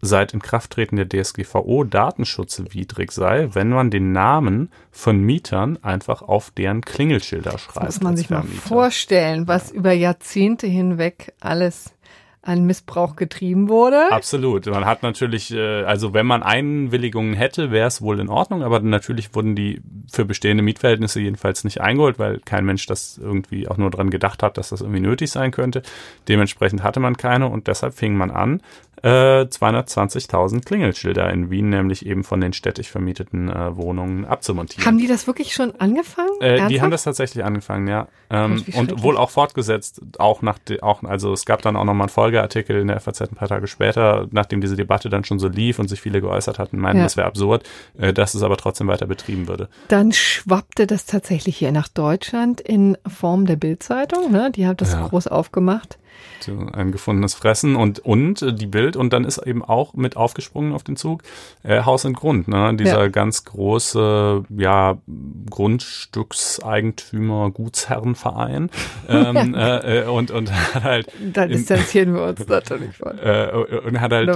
seit 0.00 0.32
Inkrafttreten 0.32 0.96
der 0.96 1.08
DSGVO 1.08 1.84
datenschutzwidrig 1.84 3.10
sei, 3.10 3.48
wenn 3.52 3.68
man 3.70 3.90
den 3.90 4.12
Namen 4.12 4.70
von 4.90 5.20
Mietern 5.20 5.78
einfach 5.82 6.22
auf 6.22 6.50
deren 6.50 6.82
Klingelschilder 6.82 7.58
schreibt. 7.58 7.86
Das 7.86 7.96
muss 7.96 8.02
man 8.02 8.16
sich 8.16 8.30
mal 8.30 8.42
vorstellen, 8.42 9.48
was 9.48 9.70
über 9.70 9.92
Jahrzehnte 9.92 10.66
hinweg 10.66 11.34
alles 11.40 11.92
an 12.48 12.64
Missbrauch 12.64 13.14
getrieben 13.14 13.68
wurde. 13.68 14.10
Absolut. 14.10 14.66
Man 14.66 14.86
hat 14.86 15.02
natürlich, 15.02 15.52
äh, 15.52 15.82
also 15.84 16.14
wenn 16.14 16.24
man 16.24 16.42
Einwilligungen 16.42 17.34
hätte, 17.34 17.70
wäre 17.70 17.86
es 17.86 18.00
wohl 18.00 18.20
in 18.20 18.30
Ordnung, 18.30 18.62
aber 18.62 18.80
natürlich 18.80 19.34
wurden 19.34 19.54
die 19.54 19.82
für 20.10 20.24
bestehende 20.24 20.62
Mietverhältnisse 20.62 21.20
jedenfalls 21.20 21.64
nicht 21.64 21.82
eingeholt, 21.82 22.18
weil 22.18 22.40
kein 22.40 22.64
Mensch 22.64 22.86
das 22.86 23.18
irgendwie 23.18 23.68
auch 23.68 23.76
nur 23.76 23.90
dran 23.90 24.08
gedacht 24.08 24.42
hat, 24.42 24.56
dass 24.56 24.70
das 24.70 24.80
irgendwie 24.80 25.00
nötig 25.00 25.30
sein 25.30 25.50
könnte. 25.50 25.82
Dementsprechend 26.26 26.82
hatte 26.82 27.00
man 27.00 27.18
keine 27.18 27.48
und 27.48 27.66
deshalb 27.66 27.92
fing 27.92 28.16
man 28.16 28.30
an, 28.30 28.62
äh, 29.02 29.46
220.000 29.46 30.64
Klingelschilder 30.64 31.30
in 31.30 31.50
Wien, 31.50 31.68
nämlich 31.68 32.06
eben 32.06 32.24
von 32.24 32.40
den 32.40 32.52
städtisch 32.52 32.90
vermieteten 32.90 33.48
äh, 33.48 33.76
Wohnungen 33.76 34.24
abzumontieren. 34.24 34.86
Haben 34.86 34.98
die 34.98 35.06
das 35.06 35.26
wirklich 35.26 35.54
schon 35.54 35.74
angefangen? 35.78 36.40
Äh, 36.40 36.68
die 36.68 36.80
haben 36.80 36.90
das 36.90 37.04
tatsächlich 37.04 37.44
angefangen, 37.44 37.86
ja. 37.86 38.08
Ähm, 38.30 38.64
und 38.74 39.02
wohl 39.02 39.16
auch 39.16 39.30
fortgesetzt, 39.30 40.00
auch 40.18 40.42
nach, 40.42 40.58
auch, 40.82 41.02
also 41.04 41.32
es 41.32 41.44
gab 41.44 41.62
dann 41.62 41.76
auch 41.76 41.84
nochmal 41.84 42.06
einen 42.06 42.12
Folgeartikel 42.38 42.80
in 42.80 42.88
der 42.88 43.00
FAZ 43.00 43.22
ein 43.22 43.34
paar 43.34 43.48
Tage 43.48 43.66
später, 43.66 44.26
nachdem 44.30 44.60
diese 44.60 44.76
Debatte 44.76 45.08
dann 45.08 45.24
schon 45.24 45.38
so 45.38 45.48
lief 45.48 45.78
und 45.78 45.88
sich 45.88 46.00
viele 46.00 46.20
geäußert 46.20 46.58
hatten, 46.58 46.78
meinten, 46.78 46.98
ja. 46.98 47.04
das 47.04 47.16
wäre 47.16 47.26
absurd, 47.26 47.68
äh, 47.98 48.12
dass 48.12 48.34
es 48.34 48.42
aber 48.42 48.56
trotzdem 48.56 48.86
weiter 48.88 49.06
betrieben 49.06 49.48
würde. 49.48 49.68
Dann 49.88 50.12
schwappte 50.12 50.86
das 50.86 51.06
tatsächlich 51.06 51.56
hier 51.56 51.72
nach 51.72 51.88
Deutschland 51.88 52.60
in 52.60 52.96
Form 53.06 53.46
der 53.46 53.56
Bildzeitung, 53.56 54.30
ne? 54.30 54.50
Die 54.54 54.66
hat 54.66 54.80
das 54.80 54.92
ja. 54.92 55.06
groß 55.06 55.26
aufgemacht 55.28 55.98
ein 56.72 56.92
gefundenes 56.92 57.34
Fressen 57.34 57.76
und, 57.76 57.98
und 57.98 58.42
äh, 58.42 58.52
die 58.52 58.66
Bild 58.66 58.96
und 58.96 59.12
dann 59.12 59.24
ist 59.24 59.38
eben 59.38 59.64
auch 59.64 59.94
mit 59.94 60.16
aufgesprungen 60.16 60.72
auf 60.72 60.82
den 60.82 60.96
Zug 60.96 61.22
äh, 61.62 61.82
Haus 61.82 62.04
und 62.04 62.14
Grund, 62.14 62.48
ne? 62.48 62.74
dieser 62.74 63.02
ja. 63.02 63.08
ganz 63.08 63.44
große 63.44 64.44
ja, 64.56 64.98
Grundstückseigentümer, 65.50 67.50
Gutsherrenverein 67.50 68.70
ähm, 69.08 69.54
ja. 69.54 69.84
äh, 69.84 70.04
und, 70.04 70.30
und 70.30 70.52
hat 70.74 70.84
halt 70.84 71.12
da 71.32 71.46
distanzieren 71.46 72.14
wir 72.14 72.22
uns 72.22 72.46
natürlich 72.46 72.96
von. 72.96 73.18
Äh, 73.28 73.50
und 73.50 74.00
hat 74.00 74.12
halt 74.12 74.30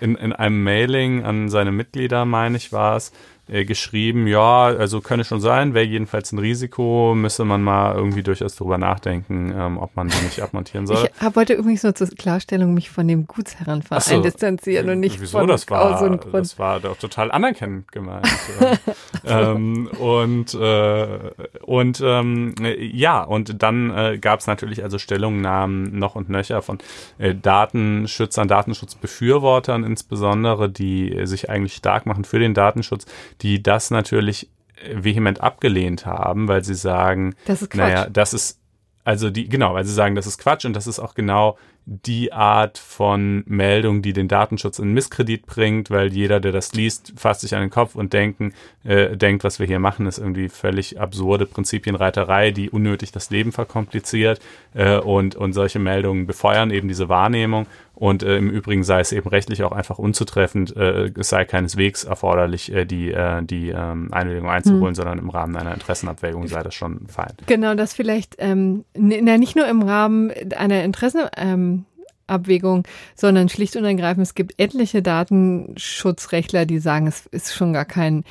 in, 0.00 0.08
in, 0.10 0.16
in 0.16 0.32
einem 0.32 0.64
Mailing 0.64 1.24
an 1.24 1.48
seine 1.48 1.72
Mitglieder, 1.72 2.24
meine 2.24 2.56
ich, 2.56 2.72
war 2.72 2.96
es, 2.96 3.12
äh, 3.46 3.64
geschrieben, 3.64 4.26
ja, 4.26 4.64
also 4.66 5.00
könne 5.00 5.24
schon 5.24 5.40
sein, 5.40 5.74
wäre 5.74 5.84
jedenfalls 5.84 6.32
ein 6.32 6.38
Risiko, 6.38 7.14
müsste 7.14 7.44
man 7.44 7.62
mal 7.62 7.94
irgendwie 7.94 8.22
durchaus 8.22 8.56
drüber 8.56 8.78
nachdenken, 8.78 9.52
ähm, 9.54 9.78
ob 9.78 9.94
man 9.96 10.08
die 10.08 10.24
nicht 10.24 10.40
abmontieren 10.40 10.86
soll. 10.86 11.08
Ich 11.20 11.36
wollte 11.36 11.52
übrigens 11.52 11.82
nur 11.82 11.94
zur 11.94 12.08
Klarstellung 12.08 12.72
mich 12.72 12.90
von 12.90 13.06
dem 13.06 13.26
Gutsherrenverein 13.26 14.00
so, 14.00 14.22
distanzieren 14.22 14.88
und 14.88 15.00
nicht 15.00 15.20
wieso, 15.20 15.38
von 15.38 15.48
das 15.48 15.68
war, 15.68 16.00
und 16.02 16.22
Grund. 16.22 16.34
Das 16.34 16.58
war 16.58 16.80
doch 16.80 16.96
total 16.96 17.30
anerkennend 17.30 17.92
gemeint. 17.92 18.26
ähm, 19.26 19.88
und 19.98 20.54
äh, 20.54 21.18
und 21.62 22.02
ähm, 22.04 22.54
ja, 22.78 23.22
und 23.22 23.62
dann 23.62 23.90
äh, 23.90 24.18
gab 24.18 24.40
es 24.40 24.46
natürlich 24.46 24.82
also 24.82 24.98
Stellungnahmen 24.98 25.98
noch 25.98 26.14
und 26.14 26.30
nöcher 26.30 26.62
von 26.62 26.78
äh, 27.18 27.34
Datenschützern, 27.34 28.48
Datenschutzbefürwortern 28.48 29.84
insbesondere, 29.84 30.70
die 30.70 31.20
sich 31.24 31.50
eigentlich 31.50 31.74
stark 31.74 32.06
machen 32.06 32.24
für 32.24 32.38
den 32.38 32.54
Datenschutz, 32.54 33.06
die 33.42 33.62
das 33.62 33.90
natürlich 33.90 34.50
vehement 34.92 35.40
abgelehnt 35.40 36.06
haben, 36.06 36.48
weil 36.48 36.64
sie 36.64 36.74
sagen, 36.74 37.34
das 37.46 37.62
ist 37.62 37.70
Quatsch. 37.70 37.78
naja, 37.78 38.06
das 38.10 38.34
ist 38.34 38.58
also 39.04 39.28
die, 39.28 39.48
genau, 39.48 39.74
weil 39.74 39.84
sie 39.84 39.92
sagen, 39.92 40.14
das 40.14 40.26
ist 40.26 40.38
Quatsch 40.38 40.64
und 40.64 40.74
das 40.74 40.86
ist 40.86 40.98
auch 40.98 41.14
genau 41.14 41.58
die 41.86 42.32
Art 42.32 42.78
von 42.78 43.44
Meldung, 43.46 44.00
die 44.00 44.14
den 44.14 44.26
Datenschutz 44.26 44.78
in 44.78 44.94
Misskredit 44.94 45.44
bringt, 45.44 45.90
weil 45.90 46.14
jeder, 46.14 46.40
der 46.40 46.52
das 46.52 46.72
liest, 46.72 47.12
fasst 47.14 47.42
sich 47.42 47.54
an 47.54 47.60
den 47.60 47.68
Kopf 47.68 47.94
und 47.94 48.14
denken, 48.14 48.54
äh, 48.84 49.14
denkt, 49.18 49.44
was 49.44 49.58
wir 49.58 49.66
hier 49.66 49.78
machen, 49.78 50.06
ist 50.06 50.16
irgendwie 50.16 50.48
völlig 50.48 50.98
absurde 50.98 51.44
Prinzipienreiterei, 51.44 52.52
die 52.52 52.70
unnötig 52.70 53.12
das 53.12 53.28
Leben 53.28 53.52
verkompliziert 53.52 54.40
äh, 54.72 54.96
und, 54.96 55.36
und 55.36 55.52
solche 55.52 55.78
Meldungen 55.78 56.26
befeuern 56.26 56.70
eben 56.70 56.88
diese 56.88 57.10
Wahrnehmung 57.10 57.66
und 57.94 58.22
äh, 58.22 58.36
im 58.36 58.50
Übrigen 58.50 58.82
sei 58.82 59.00
es 59.00 59.12
eben 59.12 59.28
rechtlich 59.28 59.62
auch 59.62 59.72
einfach 59.72 59.98
unzutreffend, 59.98 60.76
äh, 60.76 61.12
es 61.16 61.28
sei 61.28 61.44
keineswegs 61.44 62.04
erforderlich, 62.04 62.72
äh, 62.72 62.84
die, 62.84 63.12
äh, 63.12 63.42
die 63.42 63.68
ähm, 63.70 64.12
Einwilligung 64.12 64.50
einzuholen, 64.50 64.88
hm. 64.88 64.94
sondern 64.94 65.18
im 65.18 65.30
Rahmen 65.30 65.56
einer 65.56 65.74
Interessenabwägung 65.74 66.48
sei 66.48 66.62
das 66.62 66.74
schon 66.74 67.06
fein. 67.06 67.32
Genau, 67.46 67.74
das 67.74 67.94
vielleicht, 67.94 68.36
ähm, 68.38 68.84
na, 68.94 69.38
nicht 69.38 69.54
nur 69.56 69.68
im 69.68 69.82
Rahmen 69.82 70.32
einer 70.56 70.82
Interessenabwägung, 70.82 72.78
ähm, 72.78 72.82
sondern 73.14 73.48
schlicht 73.48 73.76
und 73.76 73.84
ergreifend, 73.84 74.26
es 74.26 74.34
gibt 74.34 74.54
etliche 74.58 75.00
Datenschutzrechtler, 75.00 76.66
die 76.66 76.80
sagen, 76.80 77.06
es 77.06 77.26
ist 77.26 77.54
schon 77.54 77.72
gar 77.72 77.84
kein 77.84 78.24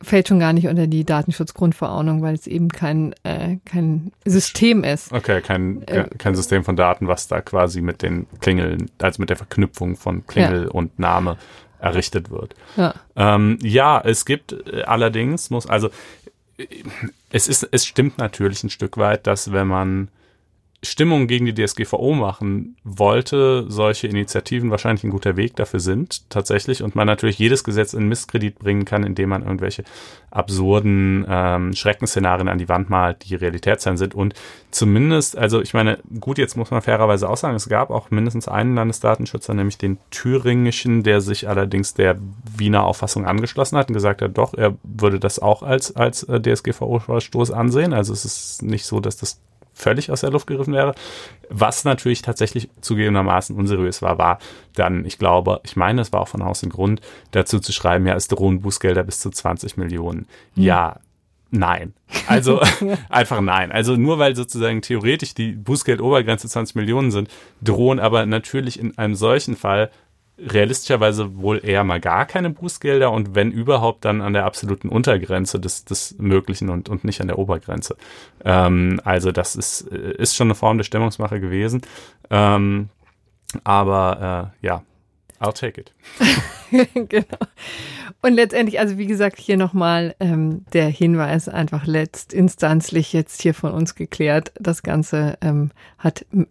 fällt 0.00 0.28
schon 0.28 0.38
gar 0.38 0.52
nicht 0.52 0.68
unter 0.68 0.86
die 0.86 1.04
Datenschutzgrundverordnung, 1.04 2.22
weil 2.22 2.34
es 2.34 2.46
eben 2.46 2.68
kein, 2.68 3.14
äh, 3.24 3.56
kein 3.64 4.12
System 4.24 4.84
ist. 4.84 5.12
Okay, 5.12 5.40
kein, 5.40 5.82
äh, 5.88 6.08
kein 6.18 6.34
System 6.34 6.64
von 6.64 6.76
Daten, 6.76 7.08
was 7.08 7.28
da 7.28 7.40
quasi 7.40 7.80
mit 7.80 8.02
den 8.02 8.26
Klingeln, 8.40 8.90
also 8.98 9.20
mit 9.20 9.30
der 9.30 9.36
Verknüpfung 9.36 9.96
von 9.96 10.26
Klingel 10.26 10.64
ja. 10.64 10.70
und 10.70 10.98
Name 10.98 11.36
errichtet 11.80 12.30
wird. 12.30 12.54
Ja, 12.76 12.94
ähm, 13.16 13.58
ja 13.62 14.00
es 14.00 14.24
gibt 14.24 14.52
äh, 14.52 14.82
allerdings, 14.82 15.50
muss, 15.50 15.66
also 15.66 15.88
äh, 16.58 16.66
es 17.30 17.48
ist, 17.48 17.68
es 17.70 17.84
stimmt 17.84 18.18
natürlich 18.18 18.62
ein 18.62 18.70
Stück 18.70 18.98
weit, 18.98 19.26
dass 19.26 19.52
wenn 19.52 19.66
man 19.66 20.08
Stimmung 20.80 21.26
gegen 21.26 21.44
die 21.44 21.54
DSGVO 21.54 22.14
machen 22.14 22.76
wollte, 22.84 23.66
solche 23.68 24.06
Initiativen 24.06 24.70
wahrscheinlich 24.70 25.02
ein 25.02 25.10
guter 25.10 25.36
Weg 25.36 25.56
dafür 25.56 25.80
sind, 25.80 26.30
tatsächlich, 26.30 26.84
und 26.84 26.94
man 26.94 27.08
natürlich 27.08 27.36
jedes 27.36 27.64
Gesetz 27.64 27.94
in 27.94 28.06
Misskredit 28.06 28.60
bringen 28.60 28.84
kann, 28.84 29.02
indem 29.02 29.30
man 29.30 29.42
irgendwelche 29.42 29.82
absurden 30.30 31.26
ähm, 31.28 31.74
Schreckensszenarien 31.74 32.48
an 32.48 32.58
die 32.58 32.68
Wand 32.68 32.90
malt, 32.90 33.28
die 33.28 33.34
Realitätssein 33.34 33.96
sind. 33.96 34.14
Und 34.14 34.34
zumindest, 34.70 35.36
also 35.36 35.60
ich 35.60 35.74
meine, 35.74 35.98
gut, 36.20 36.38
jetzt 36.38 36.56
muss 36.56 36.70
man 36.70 36.80
fairerweise 36.80 37.28
auch 37.28 37.36
sagen, 37.36 37.56
es 37.56 37.68
gab 37.68 37.90
auch 37.90 38.12
mindestens 38.12 38.46
einen 38.46 38.76
Landesdatenschützer, 38.76 39.54
nämlich 39.54 39.78
den 39.78 39.98
thüringischen, 40.12 41.02
der 41.02 41.20
sich 41.20 41.48
allerdings 41.48 41.94
der 41.94 42.18
Wiener 42.56 42.84
Auffassung 42.84 43.26
angeschlossen 43.26 43.78
hat 43.78 43.88
und 43.88 43.94
gesagt 43.94 44.22
hat, 44.22 44.38
doch, 44.38 44.54
er 44.54 44.76
würde 44.84 45.18
das 45.18 45.40
auch 45.40 45.64
als, 45.64 45.96
als 45.96 46.22
äh, 46.22 46.40
DSGVO-Verstoß 46.40 47.50
ansehen. 47.50 47.92
Also 47.92 48.12
es 48.12 48.24
ist 48.24 48.62
nicht 48.62 48.86
so, 48.86 49.00
dass 49.00 49.16
das 49.16 49.40
völlig 49.78 50.10
aus 50.10 50.20
der 50.20 50.30
Luft 50.30 50.46
gegriffen 50.46 50.74
wäre. 50.74 50.94
Was 51.48 51.84
natürlich 51.84 52.22
tatsächlich 52.22 52.68
zugegebenermaßen 52.80 53.56
unseriös 53.56 54.02
war, 54.02 54.18
war 54.18 54.38
dann, 54.74 55.04
ich 55.04 55.18
glaube, 55.18 55.60
ich 55.64 55.76
meine, 55.76 56.02
es 56.02 56.12
war 56.12 56.20
auch 56.20 56.28
von 56.28 56.44
Haus 56.44 56.62
und 56.62 56.70
Grund, 56.70 57.00
dazu 57.30 57.60
zu 57.60 57.72
schreiben, 57.72 58.06
ja, 58.06 58.14
es 58.14 58.28
drohen 58.28 58.60
Bußgelder 58.60 59.04
bis 59.04 59.20
zu 59.20 59.30
20 59.30 59.76
Millionen. 59.76 60.26
Mhm. 60.56 60.62
Ja, 60.62 60.96
nein. 61.50 61.94
Also 62.26 62.60
einfach 63.08 63.40
nein. 63.40 63.70
Also 63.72 63.96
nur 63.96 64.18
weil 64.18 64.34
sozusagen 64.34 64.82
theoretisch 64.82 65.34
die 65.34 65.52
Bußgeldobergrenze 65.52 66.48
20 66.48 66.74
Millionen 66.74 67.10
sind, 67.10 67.28
drohen 67.62 68.00
aber 68.00 68.26
natürlich 68.26 68.78
in 68.78 68.98
einem 68.98 69.14
solchen 69.14 69.56
Fall 69.56 69.90
realistischerweise 70.38 71.36
wohl 71.36 71.60
eher 71.64 71.84
mal 71.84 72.00
gar 72.00 72.26
keine 72.26 72.50
Bußgelder 72.50 73.10
und 73.10 73.34
wenn 73.34 73.50
überhaupt 73.50 74.04
dann 74.04 74.20
an 74.20 74.32
der 74.32 74.44
absoluten 74.44 74.88
Untergrenze 74.88 75.58
des, 75.58 75.84
des 75.84 76.16
Möglichen 76.18 76.68
und, 76.68 76.88
und 76.88 77.04
nicht 77.04 77.20
an 77.20 77.26
der 77.26 77.38
Obergrenze. 77.38 77.96
Ähm, 78.44 79.00
also 79.04 79.32
das 79.32 79.56
ist, 79.56 79.80
ist 79.82 80.36
schon 80.36 80.48
eine 80.48 80.54
Form 80.54 80.78
der 80.78 80.84
Stimmungsmache 80.84 81.40
gewesen. 81.40 81.82
Ähm, 82.30 82.88
aber 83.64 84.52
äh, 84.62 84.66
ja, 84.66 84.82
I'll 85.40 85.54
take 85.54 85.80
it. 85.80 85.92
genau. 86.94 87.38
Und 88.20 88.34
letztendlich, 88.34 88.80
also 88.80 88.98
wie 88.98 89.06
gesagt, 89.06 89.38
hier 89.38 89.56
nochmal 89.56 90.16
ähm, 90.18 90.64
der 90.72 90.88
Hinweis, 90.88 91.48
einfach 91.48 91.86
letztinstanzlich 91.86 93.12
jetzt 93.12 93.42
hier 93.42 93.54
von 93.54 93.70
uns 93.70 93.94
geklärt. 93.94 94.50
Das 94.58 94.82
Ganze 94.82 95.38
ähm, 95.40 95.70
hat 95.98 96.26
äh, 96.32 96.44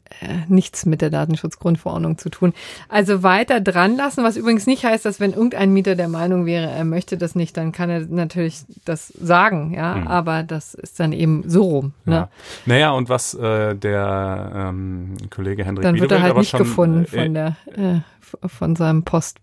nichts 0.47 0.85
mit 0.85 1.01
der 1.01 1.09
Datenschutzgrundverordnung 1.09 2.17
zu 2.17 2.29
tun. 2.29 2.53
Also 2.87 3.21
weiter 3.21 3.59
dran 3.59 3.97
lassen, 3.97 4.23
was 4.23 4.37
übrigens 4.37 4.65
nicht 4.65 4.85
heißt, 4.85 5.03
dass 5.03 5.19
wenn 5.19 5.33
irgendein 5.33 5.73
Mieter 5.73 5.95
der 5.95 6.07
Meinung 6.07 6.45
wäre, 6.45 6.69
er 6.69 6.85
möchte 6.85 7.17
das 7.17 7.35
nicht, 7.35 7.57
dann 7.57 7.73
kann 7.73 7.89
er 7.89 7.99
natürlich 8.07 8.61
das 8.85 9.09
sagen, 9.09 9.73
ja, 9.73 9.95
mhm. 9.95 10.07
aber 10.07 10.43
das 10.43 10.73
ist 10.73 11.01
dann 11.01 11.11
eben 11.11 11.43
so 11.47 11.63
rum. 11.63 11.93
Ne? 12.05 12.15
Ja. 12.15 12.29
Naja, 12.65 12.91
und 12.91 13.09
was 13.09 13.33
äh, 13.33 13.75
der 13.75 14.51
ähm, 14.55 15.17
Kollege 15.29 15.65
Hendrik 15.65 15.83
Dann 15.83 15.99
wird 15.99 16.13
er 16.13 16.21
halt 16.21 16.37
nicht 16.37 16.51
schon, 16.51 16.59
gefunden 16.59 17.03
äh, 17.03 17.07
von 17.07 17.33
der 17.33 17.55
äh, 17.75 17.99
von 18.47 18.75
seinem 18.75 19.03
Post 19.03 19.39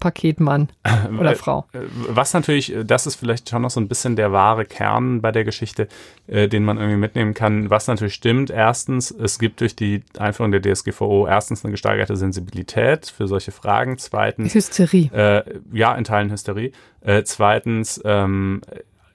Paketmann 0.00 0.68
oder 1.18 1.32
äh, 1.32 1.34
Frau. 1.34 1.66
Äh, 1.72 1.80
was 2.08 2.32
natürlich, 2.34 2.74
äh, 2.74 2.84
das 2.84 3.06
ist 3.06 3.16
vielleicht 3.16 3.48
schon 3.48 3.62
noch 3.62 3.70
so 3.70 3.80
ein 3.80 3.88
bisschen 3.88 4.16
der 4.16 4.32
wahre 4.32 4.64
Kern 4.64 5.20
bei 5.20 5.32
der 5.32 5.44
Geschichte, 5.44 5.88
äh, 6.26 6.48
den 6.48 6.64
man 6.64 6.76
irgendwie 6.78 6.96
mitnehmen 6.96 7.34
kann. 7.34 7.70
Was 7.70 7.86
natürlich 7.86 8.14
stimmt, 8.14 8.50
erstens, 8.50 9.10
es 9.10 9.38
gibt 9.38 9.60
durch 9.60 9.76
die 9.76 10.02
Einführung 10.18 10.52
der 10.52 10.62
DSGVO 10.62 11.26
erstens 11.26 11.64
eine 11.64 11.72
gesteigerte 11.72 12.16
Sensibilität 12.16 13.06
für 13.06 13.26
solche 13.26 13.52
Fragen. 13.52 13.98
Zweitens. 13.98 14.54
Hysterie. 14.54 15.10
Äh, 15.12 15.42
ja, 15.72 15.94
in 15.94 16.04
Teilen 16.04 16.30
Hysterie. 16.30 16.72
Äh, 17.00 17.22
zweitens, 17.24 18.00
ähm, 18.04 18.62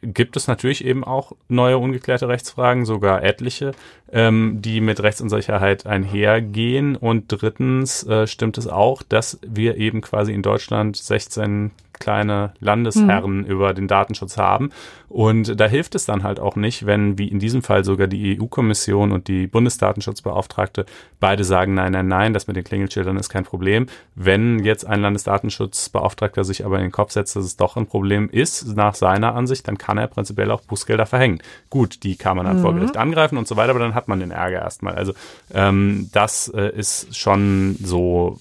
gibt 0.01 0.37
es 0.37 0.47
natürlich 0.47 0.85
eben 0.85 1.03
auch 1.03 1.33
neue 1.47 1.77
ungeklärte 1.77 2.27
Rechtsfragen, 2.27 2.85
sogar 2.85 3.23
etliche, 3.23 3.73
ähm, 4.11 4.61
die 4.61 4.81
mit 4.81 5.01
Rechtsunsicherheit 5.01 5.85
einhergehen. 5.85 6.95
Und 6.95 7.25
drittens 7.27 8.03
äh, 8.03 8.27
stimmt 8.27 8.57
es 8.57 8.67
auch, 8.67 9.03
dass 9.03 9.39
wir 9.45 9.77
eben 9.77 10.01
quasi 10.01 10.33
in 10.33 10.41
Deutschland 10.41 10.95
16 10.95 11.71
kleine 11.99 12.53
Landesherren 12.59 13.39
mhm. 13.39 13.45
über 13.45 13.73
den 13.73 13.87
Datenschutz 13.87 14.37
haben. 14.37 14.71
Und 15.09 15.59
da 15.59 15.65
hilft 15.65 15.95
es 15.95 16.05
dann 16.05 16.23
halt 16.23 16.39
auch 16.39 16.55
nicht, 16.55 16.85
wenn, 16.85 17.17
wie 17.17 17.27
in 17.27 17.39
diesem 17.39 17.63
Fall 17.63 17.83
sogar 17.83 18.07
die 18.07 18.39
EU-Kommission 18.39 19.11
und 19.11 19.27
die 19.27 19.47
Bundesdatenschutzbeauftragte 19.47 20.85
beide 21.19 21.43
sagen, 21.43 21.73
nein, 21.73 21.91
nein, 21.93 22.07
nein, 22.07 22.33
das 22.33 22.47
mit 22.47 22.55
den 22.55 22.63
Klingelschildern 22.63 23.17
ist 23.17 23.29
kein 23.29 23.43
Problem. 23.43 23.87
Wenn 24.15 24.63
jetzt 24.63 24.85
ein 24.85 25.01
Landesdatenschutzbeauftragter 25.01 26.43
sich 26.43 26.63
aber 26.63 26.77
in 26.77 26.83
den 26.83 26.91
Kopf 26.91 27.11
setzt, 27.11 27.35
dass 27.35 27.43
es 27.43 27.57
doch 27.57 27.75
ein 27.75 27.87
Problem 27.87 28.29
ist, 28.29 28.75
nach 28.75 28.93
seiner 28.93 29.35
Ansicht, 29.35 29.67
dann 29.67 29.77
kann 29.77 29.97
er 29.97 30.07
prinzipiell 30.07 30.51
auch 30.51 30.61
Bußgelder 30.61 31.07
verhängen. 31.07 31.41
Gut, 31.69 32.03
die 32.03 32.15
kann 32.15 32.37
man 32.37 32.45
dann 32.45 32.57
mhm. 32.57 32.61
vor 32.61 32.73
Gericht 32.75 32.97
angreifen 32.97 33.37
und 33.37 33.47
so 33.47 33.55
weiter, 33.57 33.71
aber 33.71 33.79
dann 33.79 33.95
hat 33.95 34.07
man 34.07 34.19
den 34.19 34.31
Ärger 34.31 34.61
erstmal. 34.61 34.95
Also 34.95 35.13
ähm, 35.53 36.09
das 36.13 36.49
äh, 36.49 36.69
ist 36.75 37.17
schon 37.17 37.77
so, 37.81 38.37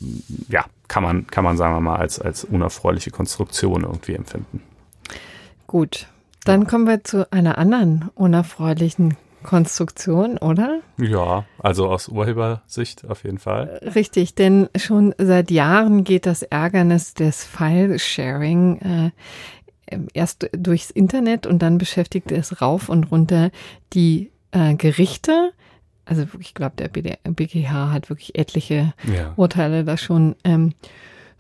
ja, 0.49 0.65
kann 0.89 1.03
man, 1.03 1.27
kann 1.27 1.45
man 1.45 1.57
sagen 1.57 1.75
wir 1.75 1.81
mal, 1.81 1.97
als, 1.97 2.21
als 2.21 2.45
unerfreuliche 2.45 3.11
Konstruktion 3.11 3.85
irgendwie 3.85 4.15
empfinden. 4.15 4.63
Gut, 5.67 6.07
dann 6.45 6.67
kommen 6.67 6.87
wir 6.87 7.05
zu 7.05 7.31
einer 7.31 7.59
anderen 7.59 8.11
unerfreulichen 8.15 9.17
Konstruktion, 9.43 10.39
oder? 10.39 10.81
Ja, 10.97 11.45
also 11.59 11.89
aus 11.89 12.09
Urhebersicht 12.09 13.09
auf 13.09 13.25
jeden 13.25 13.39
Fall. 13.39 13.81
Richtig, 13.95 14.35
denn 14.35 14.69
schon 14.77 15.15
seit 15.19 15.51
Jahren 15.51 16.05
geht 16.05 16.27
das 16.27 16.43
Ärgernis 16.43 17.15
des 17.15 17.45
File-Sharing 17.45 19.13
äh, 19.91 19.99
erst 20.13 20.49
durchs 20.53 20.91
Internet 20.91 21.47
und 21.47 21.61
dann 21.61 21.79
beschäftigt 21.79 22.33
es 22.33 22.61
rauf 22.61 22.89
und 22.89 23.11
runter 23.11 23.51
die 23.93 24.31
äh, 24.51 24.75
Gerichte 24.75 25.53
also 26.09 26.25
ich 26.41 26.55
glaube, 26.55 26.75
der 26.77 26.89
BGH 26.89 27.93
hat 27.93 28.09
wirklich 28.09 28.39
etliche 28.39 28.95
ja. 29.05 29.35
Urteile 29.37 29.85
da 29.85 29.99
schon 29.99 30.37
ähm, 30.43 30.73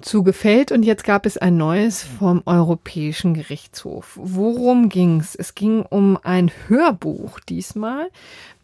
zugefällt. 0.00 0.72
Und 0.72 0.82
jetzt 0.82 1.04
gab 1.04 1.26
es 1.26 1.38
ein 1.38 1.56
neues 1.56 2.02
vom 2.02 2.42
Europäischen 2.44 3.34
Gerichtshof. 3.34 4.18
Worum 4.20 4.90
ging's? 4.90 5.34
Es 5.34 5.54
ging 5.54 5.82
um 5.82 6.18
ein 6.22 6.50
Hörbuch 6.68 7.40
diesmal, 7.40 8.10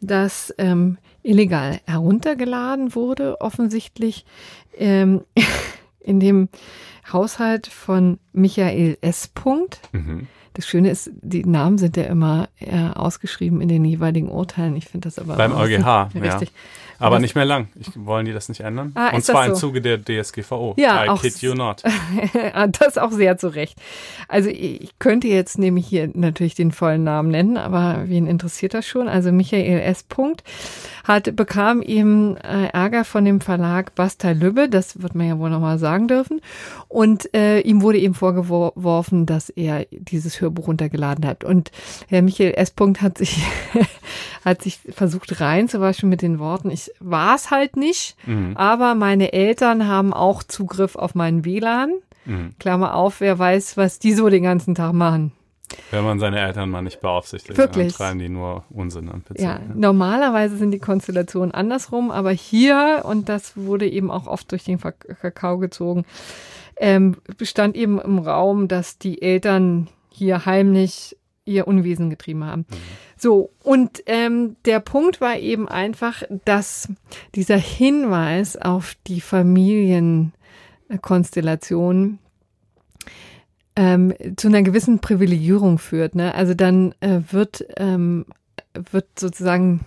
das 0.00 0.55
ähm, 0.59 0.98
illegal 1.22 1.80
heruntergeladen 1.86 2.94
wurde, 2.94 3.40
offensichtlich 3.40 4.26
ähm, 4.76 5.22
in 6.00 6.20
dem 6.20 6.48
Haushalt 7.11 7.66
von 7.66 8.18
Michael 8.32 8.98
S. 9.00 9.28
Punkt. 9.28 9.80
Mhm. 9.92 10.28
Das 10.55 10.66
Schöne 10.66 10.90
ist, 10.90 11.11
die 11.20 11.44
Namen 11.44 11.78
sind 11.78 11.96
ja 11.96 12.05
immer 12.05 12.48
äh, 12.61 12.88
ausgeschrieben 12.94 13.61
in 13.61 13.68
den 13.68 13.84
jeweiligen 13.84 14.28
Urteilen. 14.28 14.76
Ich 14.76 14.86
finde 14.86 15.09
das 15.09 15.18
aber 15.18 15.36
beim 15.36 15.52
EuGH, 15.52 16.11
richtig. 16.14 16.48
Ja. 16.50 16.55
Aber 17.05 17.18
nicht 17.18 17.34
mehr 17.34 17.44
lang. 17.44 17.68
Ich, 17.78 17.88
wollen 17.94 18.26
die 18.26 18.32
das 18.32 18.48
nicht 18.48 18.61
ändern? 18.61 18.92
Ah, 18.94 19.11
Und 19.14 19.24
zwar 19.24 19.44
so? 19.46 19.50
im 19.50 19.57
Zuge 19.57 19.80
der 19.80 19.98
DSGVO. 20.02 20.74
Ja, 20.76 21.05
I 21.05 21.09
auch 21.09 21.22
kid 21.22 21.36
you 21.42 21.55
not. 21.55 21.82
Ah, 22.52 22.66
das 22.66 22.98
auch 22.98 23.11
sehr 23.11 23.38
zu 23.38 23.48
Recht. 23.48 23.78
Also 24.28 24.48
ich 24.48 24.90
könnte 24.98 25.28
jetzt 25.28 25.59
nämlich 25.59 25.86
hier 25.86 26.11
natürlich 26.12 26.55
den 26.55 26.72
vollen 26.72 27.05
Namen 27.05 27.30
nennen, 27.30 27.57
aber 27.57 28.05
wen 28.07 28.26
interessiert 28.26 28.74
das 28.74 28.86
schon? 28.86 29.09
Also 29.09 29.32
Michael 29.32 29.80
S. 29.80 30.02
Punkt 30.02 30.42
hat, 31.05 31.36
bekam 31.36 31.82
eben 31.82 32.36
äh, 32.38 32.68
Ärger 32.68 33.05
von 33.05 33.24
dem 33.24 33.40
Verlag 33.40 33.94
Bastei 33.94 34.32
Lübbe, 34.32 34.68
das 34.68 35.02
wird 35.02 35.14
man 35.14 35.28
ja 35.28 35.38
wohl 35.38 35.50
nochmal 35.50 35.78
sagen 35.78 36.09
dürfen. 36.09 36.40
Und 36.88 37.34
äh, 37.34 37.61
ihm 37.61 37.82
wurde 37.82 37.98
ihm 37.98 38.14
vorgeworfen, 38.14 39.26
dass 39.26 39.50
er 39.50 39.86
dieses 39.90 40.40
Hörbuch 40.40 40.68
runtergeladen 40.68 41.26
hat. 41.26 41.44
Und 41.44 41.70
Herr 42.09 42.22
Michael 42.22 42.55
S. 42.55 42.70
Punkt 42.70 43.02
hat 43.02 43.18
sich 43.18 43.42
hat 44.45 44.62
sich 44.62 44.78
versucht 44.90 45.40
reinzuwaschen 45.40 46.09
mit 46.09 46.22
den 46.22 46.38
Worten, 46.38 46.70
ich 46.70 46.90
war 47.01 47.34
es 47.34 47.51
halt 47.51 47.76
nicht, 47.76 48.16
mhm. 48.26 48.57
aber 48.57 48.95
meine 48.95 49.32
Eltern 49.32 49.88
haben 49.88 50.12
auch 50.12 50.42
Zugriff 50.42 50.97
auf 50.97 51.14
meinen 51.14 51.45
WLAN. 51.45 51.95
Mhm. 52.26 52.55
Klammer 52.59 52.95
auf, 52.95 53.20
wer 53.20 53.38
weiß, 53.38 53.76
was 53.76 53.99
die 53.99 54.12
so 54.12 54.28
den 54.28 54.45
ganzen 54.45 54.74
Tag 54.74 54.92
machen. 54.92 55.32
Wenn 55.90 56.05
man 56.05 56.18
seine 56.18 56.40
Eltern 56.40 56.70
mal 56.70 56.82
nicht 56.82 57.01
beaufsichtigt, 57.01 57.59
Wirklich? 57.59 57.97
dann 57.97 57.97
treiben 57.97 58.18
die 58.18 58.28
nur 58.28 58.64
Unsinn 58.70 59.11
am 59.11 59.24
PC. 59.24 59.40
Ja, 59.40 59.45
ja, 59.45 59.61
normalerweise 59.74 60.57
sind 60.57 60.70
die 60.70 60.78
Konstellationen 60.78 61.53
andersrum, 61.53 62.11
aber 62.11 62.30
hier, 62.30 63.03
und 63.05 63.28
das 63.28 63.57
wurde 63.57 63.88
eben 63.88 64.11
auch 64.11 64.26
oft 64.26 64.51
durch 64.53 64.64
den 64.64 64.78
Kakao 64.78 65.59
gezogen, 65.59 66.05
ähm, 66.76 67.16
bestand 67.38 67.76
eben 67.76 68.01
im 68.01 68.18
Raum, 68.18 68.68
dass 68.68 68.99
die 68.99 69.22
Eltern 69.22 69.88
hier 70.11 70.47
heimlich 70.47 71.16
ihr 71.45 71.66
Unwesen 71.66 72.11
getrieben 72.11 72.45
haben. 72.45 72.66
Mhm. 72.70 72.74
So, 73.25 73.51
und 73.62 74.03
ähm, 74.05 74.57
der 74.66 74.81
Punkt 74.81 75.22
war 75.22 75.39
eben 75.39 75.66
einfach, 75.66 76.25
dass 76.45 76.91
dieser 77.35 77.57
Hinweis 77.57 78.59
auf 78.59 78.97
die 79.07 79.22
Familienkonstellation 79.22 82.18
ähm, 83.77 84.12
zu 84.37 84.49
einer 84.49 84.62
gewissen 84.62 84.99
Privilegierung 84.99 85.79
führt. 85.79 86.14
Ne? 86.14 86.35
Also 86.35 86.53
dann 86.53 86.95
äh, 87.01 87.20
wird, 87.31 87.64
ähm, 87.79 88.27
wird 88.75 89.07
sozusagen 89.18 89.87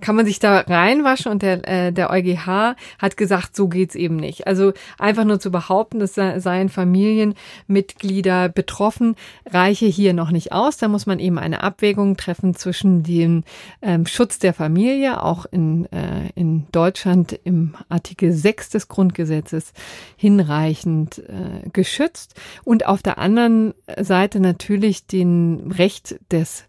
kann 0.00 0.16
man 0.16 0.26
sich 0.26 0.38
da 0.38 0.60
reinwaschen 0.60 1.30
und 1.30 1.42
der, 1.42 1.66
äh, 1.68 1.92
der 1.92 2.10
EuGH 2.10 2.76
hat 2.98 3.16
gesagt, 3.16 3.54
so 3.54 3.68
geht's 3.68 3.94
eben 3.94 4.16
nicht. 4.16 4.46
Also 4.46 4.72
einfach 4.98 5.24
nur 5.24 5.40
zu 5.40 5.50
behaupten, 5.50 6.00
es 6.00 6.14
seien 6.14 6.68
Familienmitglieder 6.68 8.48
betroffen, 8.48 9.16
reiche 9.46 9.86
hier 9.86 10.12
noch 10.12 10.30
nicht 10.30 10.52
aus. 10.52 10.76
Da 10.76 10.88
muss 10.88 11.06
man 11.06 11.18
eben 11.18 11.38
eine 11.38 11.62
Abwägung 11.62 12.16
treffen 12.16 12.54
zwischen 12.54 13.02
dem 13.02 13.44
ähm, 13.82 14.06
Schutz 14.06 14.38
der 14.38 14.54
Familie, 14.54 15.22
auch 15.22 15.46
in, 15.46 15.86
äh, 15.92 16.30
in 16.34 16.66
Deutschland 16.72 17.38
im 17.44 17.74
Artikel 17.88 18.32
6 18.32 18.70
des 18.70 18.88
Grundgesetzes 18.88 19.72
hinreichend 20.16 21.18
äh, 21.18 21.68
geschützt 21.72 22.34
und 22.64 22.86
auf 22.86 23.02
der 23.02 23.18
anderen 23.18 23.74
Seite 23.98 24.40
natürlich 24.40 25.06
den 25.06 25.72
Recht 25.76 26.16
des 26.30 26.64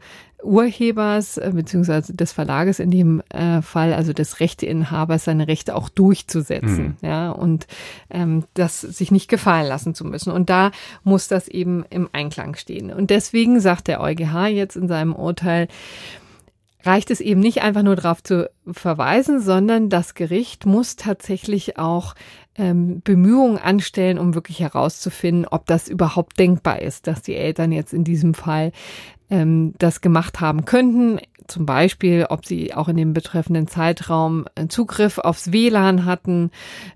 Urhebers 0.46 1.38
äh, 1.38 1.52
beziehungsweise 1.54 2.14
des 2.14 2.32
Verlages 2.32 2.80
in 2.80 2.92
dem 2.92 3.22
äh, 3.30 3.62
Fall, 3.62 3.94
also 3.94 4.14
des 4.14 4.40
Rechteinhabers, 4.40 5.26
seine 5.26 5.48
Rechte 5.48 5.76
auch 5.76 5.90
durchzusetzen, 5.90 6.98
mhm. 7.02 7.08
ja, 7.08 7.32
und 7.32 7.68
ähm, 8.10 8.44
das 8.54 8.82
sich 8.82 9.12
nicht 9.12 9.28
gefallen 9.28 9.68
lassen 9.68 9.96
zu 9.96 10.06
müssen. 10.06 10.32
Und 10.32 10.50
da 10.50 10.72
muss 11.04 11.28
das 11.28 11.48
eben 11.48 11.84
im 11.90 12.10
Einklang 12.14 12.56
stehen. 12.56 12.92
Und 12.92 13.10
deswegen 13.10 13.60
sagt 13.60 13.88
der 13.88 14.02
EuGH 14.02 14.48
jetzt 14.48 14.76
in 14.76 14.88
seinem 14.88 15.14
Urteil, 15.14 15.68
reicht 16.86 17.10
es 17.12 17.20
eben 17.20 17.40
nicht 17.42 17.62
einfach 17.62 17.84
nur 17.84 17.96
darauf 17.96 18.22
zu 18.22 18.50
verweisen, 18.72 19.42
sondern 19.42 19.90
das 19.90 20.14
Gericht 20.14 20.66
muss 20.66 20.96
tatsächlich 20.96 21.78
auch 21.78 22.14
ähm, 22.58 23.02
Bemühungen 23.04 23.58
anstellen, 23.58 24.20
um 24.20 24.36
wirklich 24.36 24.60
herauszufinden, 24.60 25.46
ob 25.46 25.66
das 25.66 25.90
überhaupt 25.90 26.40
denkbar 26.40 26.82
ist, 26.82 27.08
dass 27.08 27.22
die 27.22 27.36
Eltern 27.36 27.72
jetzt 27.72 27.94
in 27.94 28.04
diesem 28.04 28.34
Fall 28.34 28.72
ähm, 29.30 29.74
das 29.78 30.02
gemacht 30.02 30.40
haben 30.40 30.66
könnten. 30.66 31.20
Zum 31.48 31.68
Beispiel, 31.68 32.26
ob 32.28 32.46
sie 32.46 32.74
auch 32.74 32.88
in 32.88 32.98
dem 32.98 33.14
betreffenden 33.14 33.68
Zeitraum 33.68 34.46
äh, 34.56 34.68
Zugriff 34.68 35.20
aufs 35.20 35.52
WLAN 35.52 36.06
hatten, 36.06 36.50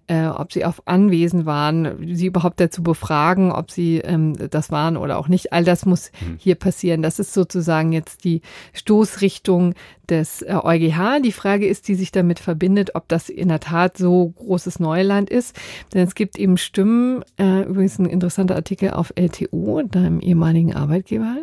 äh, 0.08 0.26
ob 0.26 0.52
sie 0.52 0.66
auf 0.66 0.88
Anwesen 0.88 1.46
waren, 1.46 2.16
sie 2.16 2.26
überhaupt 2.26 2.60
dazu 2.60 2.82
befragen, 2.82 3.52
ob 3.52 3.70
sie 3.70 3.98
ähm, 3.98 4.36
das 4.50 4.72
waren 4.72 4.98
oder 4.98 5.20
auch 5.20 5.28
nicht. 5.28 5.54
All 5.54 5.64
das 5.64 5.86
muss 5.86 6.12
mhm. 6.22 6.38
hier 6.40 6.56
passieren. 6.56 7.04
Das 7.04 7.20
ist 7.20 7.34
sozusagen 7.34 7.92
jetzt 7.92 8.24
die 8.24 8.42
Stoßrichtung 8.74 9.76
des 10.10 10.42
äh, 10.42 10.56
EuGH. 10.56 11.22
Die 11.24 11.32
Frage 11.32 11.68
ist, 11.68 11.88
die 11.88 11.96
sich 11.96 12.12
damit 12.12 12.40
verbindet, 12.40 12.96
ob 12.96 13.08
das 13.08 13.30
in 13.30 13.50
der 13.50 13.60
Tat 13.60 13.98
so 13.98 14.30
großes 14.30 14.80
Neuland 14.80 15.30
ist. 15.30 15.56
Denn 15.94 16.08
es 16.08 16.16
gibt 16.16 16.40
eben 16.40 16.58
Stimmen, 16.58 17.24
äh, 17.38 17.62
übrigens 17.64 18.00
ein 18.00 18.08
interessanter 18.08 18.56
Artikel 18.56 18.92
auf 18.92 19.14
LTO, 19.16 19.84
deinem 19.84 20.22
ehemaligen 20.22 20.74
Arbeitgeber, 20.76 21.38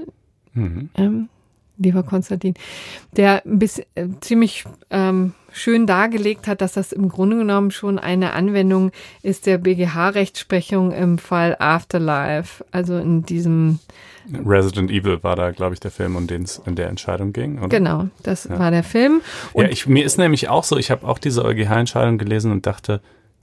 Mhm. 0.56 0.90
Ähm, 0.96 1.28
lieber 1.78 2.02
Konstantin, 2.02 2.54
der 3.12 3.42
bisschen, 3.44 3.84
äh, 3.94 4.06
ziemlich 4.20 4.64
ähm, 4.90 5.34
schön 5.52 5.86
dargelegt 5.86 6.46
hat, 6.46 6.60
dass 6.60 6.72
das 6.72 6.92
im 6.92 7.08
Grunde 7.08 7.36
genommen 7.36 7.70
schon 7.70 7.98
eine 7.98 8.32
Anwendung 8.32 8.92
ist 9.22 9.46
der 9.46 9.58
BGH-Rechtsprechung 9.58 10.92
im 10.92 11.18
Fall 11.18 11.56
Afterlife, 11.58 12.64
also 12.70 12.96
in 12.98 13.24
diesem 13.24 13.78
Resident 14.44 14.90
Evil 14.90 15.22
war 15.22 15.36
da, 15.36 15.52
glaube 15.52 15.74
ich, 15.74 15.80
der 15.80 15.92
Film, 15.92 16.16
um 16.16 16.26
den 16.26 16.42
es 16.42 16.60
in 16.66 16.74
der 16.74 16.88
Entscheidung 16.88 17.32
ging. 17.32 17.58
Oder? 17.58 17.68
Genau, 17.68 18.08
das 18.24 18.44
ja. 18.44 18.58
war 18.58 18.72
der 18.72 18.82
Film. 18.82 19.20
Und 19.52 19.66
ja, 19.66 19.70
ich, 19.70 19.86
mir 19.86 20.04
ist 20.04 20.18
nämlich 20.18 20.48
auch 20.48 20.64
so, 20.64 20.76
ich 20.78 20.90
habe 20.90 21.06
auch 21.06 21.18
diese 21.18 21.44
EuGH-Entscheidung 21.44 22.18
gelesen 22.18 22.50
und 22.50 22.66
dachte, 22.66 23.00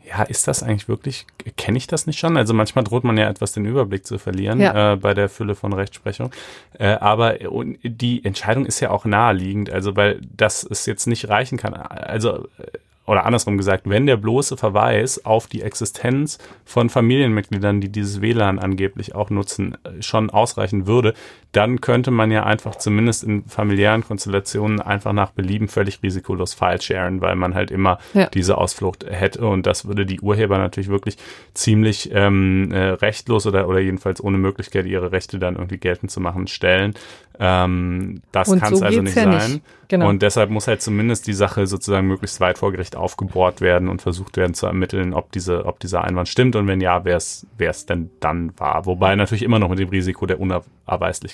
ja, 0.08 0.24
ist 0.24 0.48
das 0.48 0.64
eigentlich 0.64 0.88
wirklich, 0.88 1.26
kenne 1.58 1.78
ich 1.78 1.88
das 1.88 2.08
nicht 2.08 2.20
schon? 2.20 2.38
Also 2.38 2.54
manchmal 2.54 2.84
droht 2.84 3.04
man 3.04 3.18
ja 3.18 3.30
etwas 3.30 3.54
den 3.54 3.66
Überblick 3.66 4.06
zu 4.06 4.18
verlieren 4.18 4.60
ja. 4.60 4.94
äh, 4.94 4.96
bei 4.98 5.14
der 5.14 5.30
Fülle 5.30 5.56
von 5.56 5.74
Rechtsprechung. 5.74 6.32
Äh, 6.78 6.88
aber 6.96 7.38
die 7.84 8.24
Entscheidung 8.26 8.66
ist 8.66 8.80
ja 8.80 8.92
auch 8.92 9.06
naheliegend, 9.06 9.72
also 9.72 9.96
weil 9.96 10.20
das 10.36 10.64
es 10.64 10.86
jetzt 10.86 11.08
nicht 11.08 11.30
reichen 11.30 11.58
kann. 11.58 11.74
Also 11.74 12.48
äh, 12.58 12.78
oder 13.06 13.26
andersrum 13.26 13.58
gesagt, 13.58 13.90
wenn 13.90 14.06
der 14.06 14.16
bloße 14.16 14.56
Verweis 14.56 15.26
auf 15.26 15.48
die 15.48 15.62
Existenz 15.62 16.38
von 16.64 16.90
Familienmitgliedern, 16.90 17.82
die 17.82 17.90
dieses 17.90 18.22
WLAN 18.22 18.60
angeblich 18.60 19.14
auch 19.14 19.30
nutzen, 19.30 19.78
äh, 19.84 20.02
schon 20.02 20.30
ausreichen 20.30 20.88
würde, 20.88 21.14
dann 21.54 21.82
könnte 21.82 22.12
man 22.12 22.32
ja 22.32 22.44
einfach 22.44 22.76
zumindest 22.76 23.24
in 23.24 23.46
familiären 23.46 24.04
Konstellationen 24.04 24.82
einfach 24.82 25.14
nach 25.14 25.32
Belieben 25.32 25.68
völlig 25.68 26.02
risikolos 26.04 26.54
File 26.54 26.82
sharen, 26.82 27.22
weil 27.22 27.36
man 27.36 27.54
halt 27.54 27.72
immer 27.72 28.00
ja. 28.14 28.28
diese 28.28 28.58
Ausflucht 28.58 29.06
hätte 29.08 29.48
und 29.48 29.66
das 29.66 29.86
würde 29.86 30.06
die 30.06 30.20
Urheber 30.20 30.58
natürlich 30.58 30.90
wirklich 30.90 31.18
ziemlich 31.54 32.10
ähm, 32.12 32.72
äh, 32.72 32.90
rechtlos 32.90 33.46
oder, 33.46 33.68
oder 33.70 33.80
jedenfalls 33.80 34.22
ohne 34.24 34.40
Möglichkeit, 34.40 34.88
ihre 34.88 35.12
Rechte 35.12 35.38
dann 35.38 35.56
irgendwie 35.56 35.78
geltend 35.78 36.12
zu 36.12 36.20
machen, 36.20 36.48
stellen. 36.48 36.96
Ähm, 37.40 38.22
das 38.32 38.48
kann 38.50 38.74
es 38.74 38.80
so 38.80 38.86
also 38.86 39.02
nicht 39.02 39.16
ja 39.16 39.24
sein. 39.24 39.52
Nicht. 39.54 39.64
Genau. 39.88 40.10
Und 40.10 40.22
deshalb 40.22 40.50
muss 40.50 40.68
halt 40.68 40.82
zumindest 40.82 41.28
die 41.28 41.34
Sache 41.34 41.68
sozusagen 41.68 42.08
möglichst 42.08 42.40
weit 42.40 42.58
vor 42.58 42.72
Gericht 42.72 42.96
aufgebohrt 42.96 43.62
werden 43.62 43.90
und 43.90 44.02
versucht 44.02 44.38
werden 44.38 44.54
zu 44.54 44.66
ermitteln, 44.66 45.14
ob 45.14 45.32
diese, 45.32 45.66
ob 45.66 45.80
dieser 45.80 46.04
Einwand 46.04 46.30
stimmt 46.30 46.56
und 46.56 46.68
wenn 46.68 46.82
ja, 46.82 47.06
wer 47.06 47.18
es, 47.18 47.86
denn 47.86 48.10
dann 48.20 48.58
war. 48.58 48.86
Wobei 48.86 49.16
natürlich 49.16 49.44
immer 49.44 49.60
noch 49.60 49.70
mit 49.70 49.80
dem 49.80 49.90
Risiko 49.90 50.26
der 50.26 50.40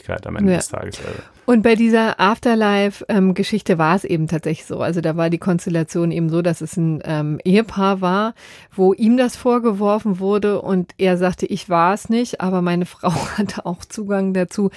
Unabweislichkeit 0.09 0.27
am 0.27 0.35
Ende 0.35 0.51
ja. 0.51 0.57
des 0.57 0.67
Tages. 0.67 1.03
wäre. 1.03 1.15
Und 1.45 1.63
bei 1.63 1.75
dieser 1.75 2.19
Afterlife-Geschichte 2.19 3.73
ähm, 3.73 3.79
war 3.79 3.95
es 3.95 4.03
eben 4.03 4.27
tatsächlich 4.27 4.67
so. 4.67 4.81
Also 4.81 5.01
da 5.01 5.17
war 5.17 5.29
die 5.29 5.37
Konstellation 5.37 6.11
eben 6.11 6.29
so, 6.29 6.41
dass 6.41 6.61
es 6.61 6.77
ein 6.77 7.01
ähm, 7.05 7.39
Ehepaar 7.43 8.01
war, 8.01 8.33
wo 8.75 8.93
ihm 8.93 9.17
das 9.17 9.35
vorgeworfen 9.35 10.19
wurde 10.19 10.61
und 10.61 10.93
er 10.97 11.17
sagte, 11.17 11.45
ich 11.45 11.69
war 11.69 11.93
es 11.93 12.09
nicht, 12.09 12.41
aber 12.41 12.61
meine 12.61 12.85
Frau 12.85 13.11
hatte 13.37 13.65
auch 13.65 13.83
Zugang 13.85 14.33
dazu. 14.33 14.69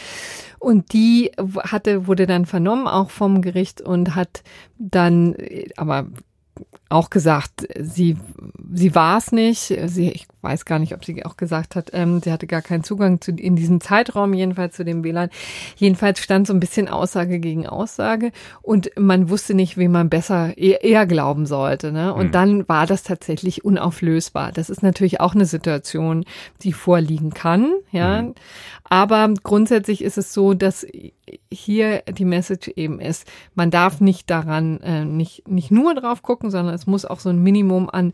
Und 0.59 0.93
die 0.93 1.33
hatte, 1.37 2.07
wurde 2.07 2.26
dann 2.26 2.47
vernommen, 2.47 2.87
auch 2.87 3.11
vom 3.11 3.43
Gericht 3.43 3.80
und 3.80 4.14
hat 4.14 4.43
dann, 4.78 5.37
aber 5.76 6.07
auch 6.89 7.11
gesagt, 7.11 7.66
sie, 7.78 8.16
sie 8.72 8.95
war 8.95 9.18
es 9.18 9.33
nicht. 9.33 9.74
Sie, 9.87 10.11
ich 10.11 10.26
weiß 10.43 10.64
gar 10.64 10.78
nicht, 10.78 10.95
ob 10.95 11.05
sie 11.05 11.24
auch 11.24 11.36
gesagt 11.36 11.76
hat, 11.76 11.90
ähm, 11.93 12.20
sie 12.20 12.32
hatte 12.32 12.47
gar 12.47 12.62
keinen 12.62 12.84
Zugang 12.84 13.20
zu, 13.20 13.30
in 13.32 13.57
diesem 13.57 13.80
Zeitraum, 13.80 14.34
jedenfalls 14.34 14.76
zu 14.76 14.84
dem 14.84 15.05
WLAN. 15.05 15.30
Jedenfalls 15.76 16.20
stand 16.20 16.47
so 16.47 16.53
ein 16.53 16.61
bisschen 16.61 16.88
Aussage 16.88 17.38
gegen 17.38 17.66
Aussage 17.66 18.32
und 18.61 18.90
man 18.99 19.30
wusste 19.30 19.55
nicht, 19.55 19.78
wie 19.78 19.88
man 19.88 20.11
besser 20.11 20.57
eher, 20.59 20.84
eher 20.84 21.07
glauben 21.07 21.47
sollte. 21.47 21.93
Ne? 21.93 22.12
Und 22.12 22.28
mhm. 22.28 22.32
dann 22.32 22.68
war 22.68 22.86
das 22.86 23.03
tatsächlich 23.03 23.64
unauflösbar. 23.64 24.53
Das 24.53 24.70
ist 24.70 24.82
natürlich 24.82 25.20
auch 25.20 25.34
eine 25.34 25.47
Situation, 25.47 26.24
die 26.62 26.72
vorliegen 26.72 27.30
kann, 27.30 27.72
ja. 27.90 28.22
Mhm. 28.22 28.34
Aber 28.84 29.32
grundsätzlich 29.43 30.03
ist 30.03 30.18
es 30.18 30.34
so, 30.34 30.53
dass 30.53 30.86
hier 31.51 32.03
die 32.03 32.26
Message 32.26 32.68
eben 32.76 33.01
ist, 33.01 33.26
man 33.55 33.70
darf 33.70 34.03
nicht 34.03 34.28
daran, 34.28 34.80
äh, 34.80 35.07
nicht, 35.07 35.49
nicht 35.49 35.70
nur 35.70 35.95
drauf 35.95 36.20
gucken, 36.20 36.51
sondern 36.51 36.74
es 36.74 36.86
muss 36.86 37.07
auch 37.07 37.20
so 37.20 37.30
ein 37.30 37.43
Minimum 37.43 37.88
an 37.88 38.12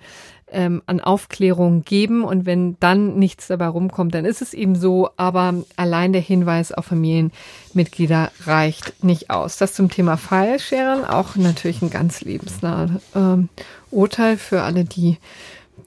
ähm, 0.52 0.82
an 0.86 1.00
Aufklärung 1.00 1.84
geben. 1.84 2.24
Und 2.24 2.46
wenn 2.46 2.76
dann 2.80 3.18
nichts 3.18 3.48
dabei 3.48 3.68
rumkommt, 3.68 4.14
dann 4.14 4.24
ist 4.24 4.42
es 4.42 4.54
eben 4.54 4.74
so. 4.74 5.10
Aber 5.16 5.54
allein 5.76 6.12
der 6.12 6.22
Hinweis 6.22 6.72
auf 6.72 6.86
Familienmitglieder 6.86 8.30
reicht 8.44 9.04
nicht 9.04 9.30
aus. 9.30 9.56
Das 9.58 9.74
zum 9.74 9.90
Thema 9.90 10.16
File-Sharen, 10.16 11.04
auch 11.04 11.36
natürlich 11.36 11.82
ein 11.82 11.90
ganz 11.90 12.20
lebensnahes 12.20 12.90
ähm, 13.14 13.48
Urteil 13.90 14.36
für 14.36 14.62
alle, 14.62 14.84
die, 14.84 15.18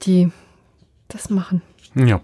die 0.02 0.30
das 1.08 1.30
machen. 1.30 1.62
Ja. 1.94 2.20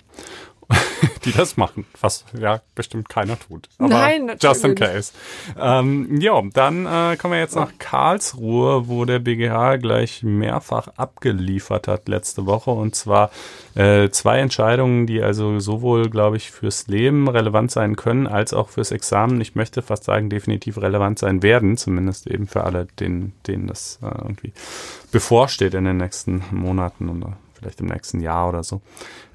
die 1.24 1.32
das 1.32 1.56
machen, 1.56 1.86
was 2.00 2.24
ja 2.38 2.60
bestimmt 2.74 3.08
keiner 3.08 3.38
tut. 3.38 3.68
Aber 3.78 3.88
Nein, 3.88 4.32
just 4.40 4.64
in 4.64 4.74
case. 4.74 5.12
Ähm, 5.58 6.20
ja, 6.20 6.40
dann 6.52 6.86
äh, 6.86 7.16
kommen 7.16 7.34
wir 7.34 7.40
jetzt 7.40 7.56
nach 7.56 7.72
Karlsruhe, 7.78 8.88
wo 8.88 9.04
der 9.04 9.18
BGH 9.18 9.76
gleich 9.76 10.22
mehrfach 10.22 10.88
abgeliefert 10.96 11.88
hat 11.88 12.08
letzte 12.08 12.46
Woche 12.46 12.70
und 12.70 12.94
zwar 12.94 13.30
äh, 13.74 14.10
zwei 14.10 14.38
Entscheidungen, 14.38 15.06
die 15.06 15.22
also 15.22 15.58
sowohl, 15.58 16.10
glaube 16.10 16.36
ich, 16.36 16.50
fürs 16.50 16.86
Leben 16.86 17.28
relevant 17.28 17.70
sein 17.70 17.96
können, 17.96 18.26
als 18.26 18.52
auch 18.52 18.68
fürs 18.68 18.90
Examen. 18.90 19.40
Ich 19.40 19.54
möchte 19.54 19.82
fast 19.82 20.04
sagen, 20.04 20.30
definitiv 20.30 20.78
relevant 20.78 21.18
sein 21.18 21.42
werden, 21.42 21.76
zumindest 21.76 22.26
eben 22.26 22.46
für 22.46 22.64
alle, 22.64 22.86
denen, 22.98 23.32
denen 23.46 23.66
das 23.66 23.98
äh, 24.02 24.06
irgendwie 24.06 24.52
bevorsteht 25.12 25.74
in 25.74 25.84
den 25.84 25.96
nächsten 25.96 26.42
Monaten 26.50 27.08
oder 27.08 27.36
vielleicht 27.59 27.80
im 27.80 27.86
nächsten 27.86 28.20
Jahr 28.20 28.48
oder 28.48 28.62
so. 28.62 28.80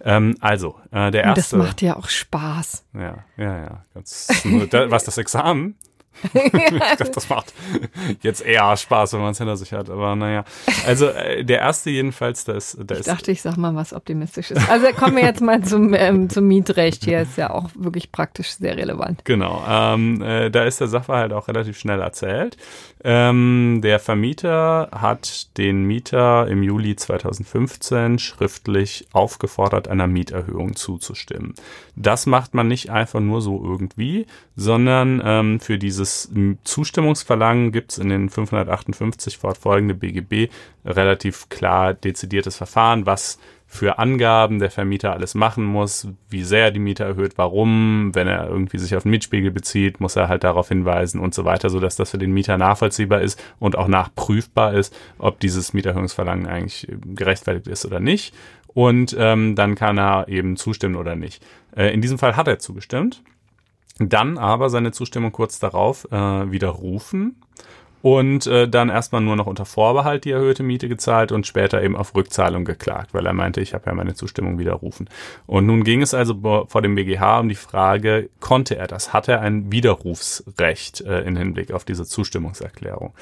Ähm, 0.01 0.35
also, 0.39 0.79
äh, 0.91 1.11
der 1.11 1.23
erste. 1.23 1.29
Und 1.29 1.37
das 1.37 1.67
macht 1.69 1.81
ja 1.81 1.95
auch 1.95 2.09
Spaß. 2.09 2.85
Ja, 2.93 3.23
ja, 3.37 3.57
ja. 3.59 3.85
Ganz, 3.93 4.27
was 4.71 5.03
das 5.03 5.17
Examen? 5.17 5.75
das 7.13 7.29
macht 7.29 7.53
jetzt 8.21 8.41
eher 8.41 8.75
Spaß, 8.75 9.13
wenn 9.13 9.21
man 9.21 9.31
es 9.31 9.37
hinter 9.37 9.57
sich 9.57 9.73
hat. 9.73 9.89
Aber 9.89 10.15
naja. 10.15 10.45
Also 10.85 11.07
äh, 11.07 11.43
der 11.43 11.59
erste 11.59 11.89
jedenfalls, 11.89 12.45
da 12.45 12.53
ist. 12.53 12.77
Da 12.83 12.95
ich 12.95 13.05
dachte, 13.05 13.31
ich 13.31 13.41
sag 13.41 13.57
mal 13.57 13.75
was 13.75 13.93
Optimistisches. 13.93 14.57
Also 14.69 14.87
kommen 14.93 15.17
wir 15.17 15.23
jetzt 15.23 15.41
mal 15.41 15.63
zum, 15.63 15.93
ähm, 15.93 16.29
zum 16.29 16.47
Mietrecht. 16.47 17.03
Hier 17.03 17.21
ist 17.21 17.37
ja 17.37 17.49
auch 17.49 17.69
wirklich 17.75 18.11
praktisch 18.11 18.51
sehr 18.51 18.77
relevant. 18.77 19.25
Genau. 19.25 19.63
Ähm, 19.67 20.21
äh, 20.21 20.49
da 20.49 20.63
ist 20.63 20.79
der 20.79 20.87
Sachverhalt 20.87 21.33
auch 21.33 21.47
relativ 21.47 21.77
schnell 21.77 22.01
erzählt. 22.01 22.57
Ähm, 23.03 23.81
der 23.83 23.99
Vermieter 23.99 24.89
hat 24.93 25.57
den 25.57 25.83
Mieter 25.83 26.47
im 26.47 26.63
Juli 26.63 26.95
2015 26.95 28.17
schriftlich 28.17 29.07
aufgefordert, 29.11 29.89
einer 29.89 30.07
Mieterhöhung 30.07 30.75
zuzustimmen. 30.75 31.53
Das 31.95 32.25
macht 32.25 32.53
man 32.53 32.69
nicht 32.69 32.89
einfach 32.89 33.19
nur 33.19 33.41
so 33.41 33.61
irgendwie, 33.61 34.25
sondern 34.55 35.21
ähm, 35.23 35.59
für 35.59 35.77
dieses 36.03 36.29
Zustimmungsverlangen 36.63 37.71
gibt 37.71 37.93
es 37.93 37.97
in 37.97 38.09
den 38.09 38.29
558 38.29 39.37
fortfolgende 39.37 39.95
BGB 39.95 40.51
relativ 40.85 41.49
klar 41.49 41.93
dezidiertes 41.93 42.57
Verfahren, 42.57 43.05
was 43.05 43.39
für 43.65 43.97
Angaben 43.97 44.59
der 44.59 44.69
Vermieter 44.69 45.13
alles 45.13 45.33
machen 45.33 45.63
muss, 45.63 46.07
wie 46.29 46.43
sehr 46.43 46.69
die 46.69 46.79
Miete 46.79 47.03
erhöht, 47.05 47.33
warum, 47.37 48.11
wenn 48.13 48.27
er 48.27 48.47
irgendwie 48.47 48.77
sich 48.77 48.95
auf 48.95 49.03
den 49.03 49.09
Mietspiegel 49.09 49.49
bezieht, 49.49 49.99
muss 49.99 50.15
er 50.15 50.27
halt 50.27 50.43
darauf 50.43 50.67
hinweisen 50.67 51.19
und 51.19 51.33
so 51.33 51.43
weiter, 51.43 51.71
sodass 51.71 51.95
das 51.95 52.11
für 52.11 52.19
den 52.19 52.33
Mieter 52.33 52.57
nachvollziehbar 52.57 53.21
ist 53.21 53.41
und 53.57 53.75
auch 53.75 53.87
nachprüfbar 53.87 54.73
ist, 54.73 54.95
ob 55.17 55.39
dieses 55.39 55.73
Mieterhöhungsverlangen 55.73 56.45
eigentlich 56.45 56.87
gerechtfertigt 57.15 57.67
ist 57.67 57.85
oder 57.85 57.99
nicht. 57.99 58.35
Und 58.67 59.15
ähm, 59.17 59.55
dann 59.55 59.75
kann 59.75 59.97
er 59.97 60.27
eben 60.27 60.55
zustimmen 60.55 60.95
oder 60.95 61.15
nicht. 61.15 61.43
Äh, 61.75 61.93
in 61.93 62.01
diesem 62.01 62.19
Fall 62.19 62.35
hat 62.35 62.47
er 62.47 62.59
zugestimmt, 62.59 63.23
dann 63.99 64.37
aber 64.37 64.69
seine 64.69 64.91
Zustimmung 64.91 65.31
kurz 65.31 65.59
darauf 65.59 66.05
äh, 66.11 66.51
widerrufen 66.51 67.41
und 68.03 68.47
äh, 68.47 68.67
dann 68.67 68.89
erstmal 68.89 69.21
nur 69.21 69.37
noch 69.37 69.47
unter 69.47 69.63
Vorbehalt 69.63 70.25
die 70.25 70.31
erhöhte 70.31 70.61
Miete 70.61 70.89
gezahlt 70.89 71.31
und 71.31 71.47
später 71.47 71.81
eben 71.81 71.95
auf 71.95 72.13
Rückzahlung 72.13 72.65
geklagt, 72.65 73.13
weil 73.13 73.25
er 73.25 73.31
meinte, 73.31 73.61
ich 73.61 73.73
habe 73.73 73.85
ja 73.85 73.93
meine 73.93 74.13
Zustimmung 74.13 74.59
widerrufen. 74.59 75.09
Und 75.45 75.65
nun 75.65 75.85
ging 75.85 76.01
es 76.01 76.13
also 76.13 76.65
vor 76.67 76.81
dem 76.81 76.95
BGH 76.95 77.39
um 77.39 77.47
die 77.47 77.55
Frage, 77.55 78.29
konnte 78.41 78.75
er 78.75 78.87
das? 78.87 79.13
Hat 79.13 79.29
er 79.29 79.39
ein 79.39 79.71
Widerrufsrecht 79.71 80.99
äh, 80.99 81.21
in 81.21 81.37
Hinblick 81.37 81.71
auf 81.71 81.85
diese 81.85 82.05
Zustimmungserklärung? 82.05 83.13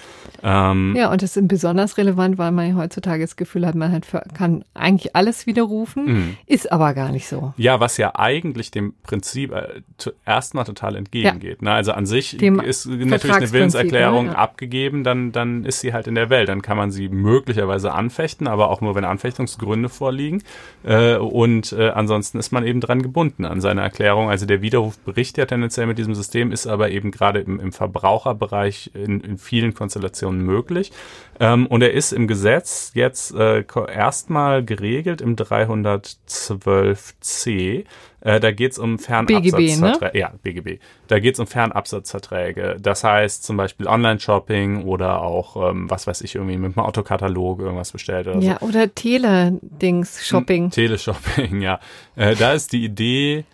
Ähm, 0.41 0.95
ja, 0.97 1.11
und 1.11 1.21
das 1.21 1.37
ist 1.37 1.47
besonders 1.47 1.99
relevant, 1.99 2.39
weil 2.39 2.51
man 2.51 2.75
heutzutage 2.75 3.21
das 3.21 3.35
Gefühl 3.35 3.67
hat, 3.67 3.75
man 3.75 3.91
hat, 3.91 4.07
kann 4.33 4.65
eigentlich 4.73 5.15
alles 5.15 5.45
widerrufen, 5.45 6.05
mhm. 6.05 6.37
ist 6.47 6.71
aber 6.71 6.95
gar 6.95 7.11
nicht 7.11 7.27
so. 7.27 7.53
Ja, 7.55 7.79
was 7.79 7.97
ja 7.97 8.15
eigentlich 8.15 8.71
dem 8.71 8.95
Prinzip 9.03 9.51
äh, 9.51 9.83
erstmal 10.25 10.65
total 10.65 10.95
entgegengeht. 10.95 11.61
Ja. 11.61 11.69
Ne? 11.69 11.71
Also 11.71 11.91
an 11.91 12.07
sich 12.07 12.35
dem 12.37 12.59
ist 12.59 12.87
natürlich 12.87 13.35
eine 13.35 13.51
Willenserklärung 13.51 14.25
ja. 14.25 14.31
abgegeben 14.33 14.70
gegeben, 14.71 15.03
dann, 15.03 15.31
dann 15.31 15.65
ist 15.65 15.81
sie 15.81 15.93
halt 15.93 16.07
in 16.07 16.15
der 16.15 16.31
Welt. 16.31 16.49
Dann 16.49 16.63
kann 16.63 16.77
man 16.77 16.89
sie 16.89 17.09
möglicherweise 17.09 17.93
anfechten, 17.93 18.47
aber 18.47 18.71
auch 18.71 18.81
nur, 18.81 18.95
wenn 18.95 19.05
Anfechtungsgründe 19.05 19.89
vorliegen. 19.89 20.41
Äh, 20.83 21.17
und 21.17 21.73
äh, 21.73 21.89
ansonsten 21.89 22.39
ist 22.39 22.51
man 22.51 22.65
eben 22.65 22.81
dran 22.81 23.03
gebunden 23.03 23.45
an 23.45 23.61
seine 23.61 23.81
Erklärung. 23.81 24.29
Also 24.29 24.47
der 24.47 24.63
Widerruf 24.63 24.97
bricht 25.03 25.37
ja 25.37 25.45
tendenziell 25.45 25.85
mit 25.85 25.99
diesem 25.99 26.15
System, 26.15 26.51
ist 26.51 26.65
aber 26.65 26.89
eben 26.89 27.11
gerade 27.11 27.41
im, 27.41 27.59
im 27.59 27.71
Verbraucherbereich 27.71 28.89
in, 28.95 29.21
in 29.21 29.37
vielen 29.37 29.75
Konstellationen 29.75 30.41
möglich. 30.41 30.91
Ähm, 31.39 31.67
und 31.67 31.83
er 31.83 31.93
ist 31.93 32.13
im 32.13 32.27
Gesetz 32.27 32.93
jetzt 32.95 33.35
äh, 33.35 33.63
erstmal 33.93 34.63
geregelt 34.63 35.21
im 35.21 35.35
312c. 35.35 37.85
Äh, 38.21 38.39
da 38.39 38.51
geht 38.51 38.71
es 38.73 38.79
um 38.79 38.99
Fernabsatzverträge. 38.99 39.81
Ne? 39.81 40.11
Ja, 40.13 40.31
BGB. 40.43 40.79
Da 41.07 41.19
geht 41.19 41.33
es 41.35 41.39
um 41.39 41.47
Fernabsatzverträge. 41.47 42.77
Das 42.79 43.03
heißt 43.03 43.43
zum 43.43 43.57
Beispiel 43.57 43.87
Online-Shopping 43.87 44.83
oder 44.83 45.21
auch, 45.21 45.69
ähm, 45.69 45.89
was 45.89 46.07
weiß 46.07 46.21
ich, 46.21 46.35
irgendwie 46.35 46.57
mit 46.57 46.77
einem 46.77 46.85
Autokatalog 46.85 47.59
irgendwas 47.59 47.91
bestellt 47.91 48.27
oder 48.27 48.39
Ja, 48.39 48.57
so. 48.59 48.67
oder 48.67 48.93
Tele-Dings-Shopping. 48.93 50.65
Hm, 50.65 50.71
Teleshopping, 50.71 51.61
ja. 51.61 51.79
Äh, 52.15 52.35
da 52.35 52.53
ist 52.53 52.73
die 52.73 52.83
Idee, 52.85 53.45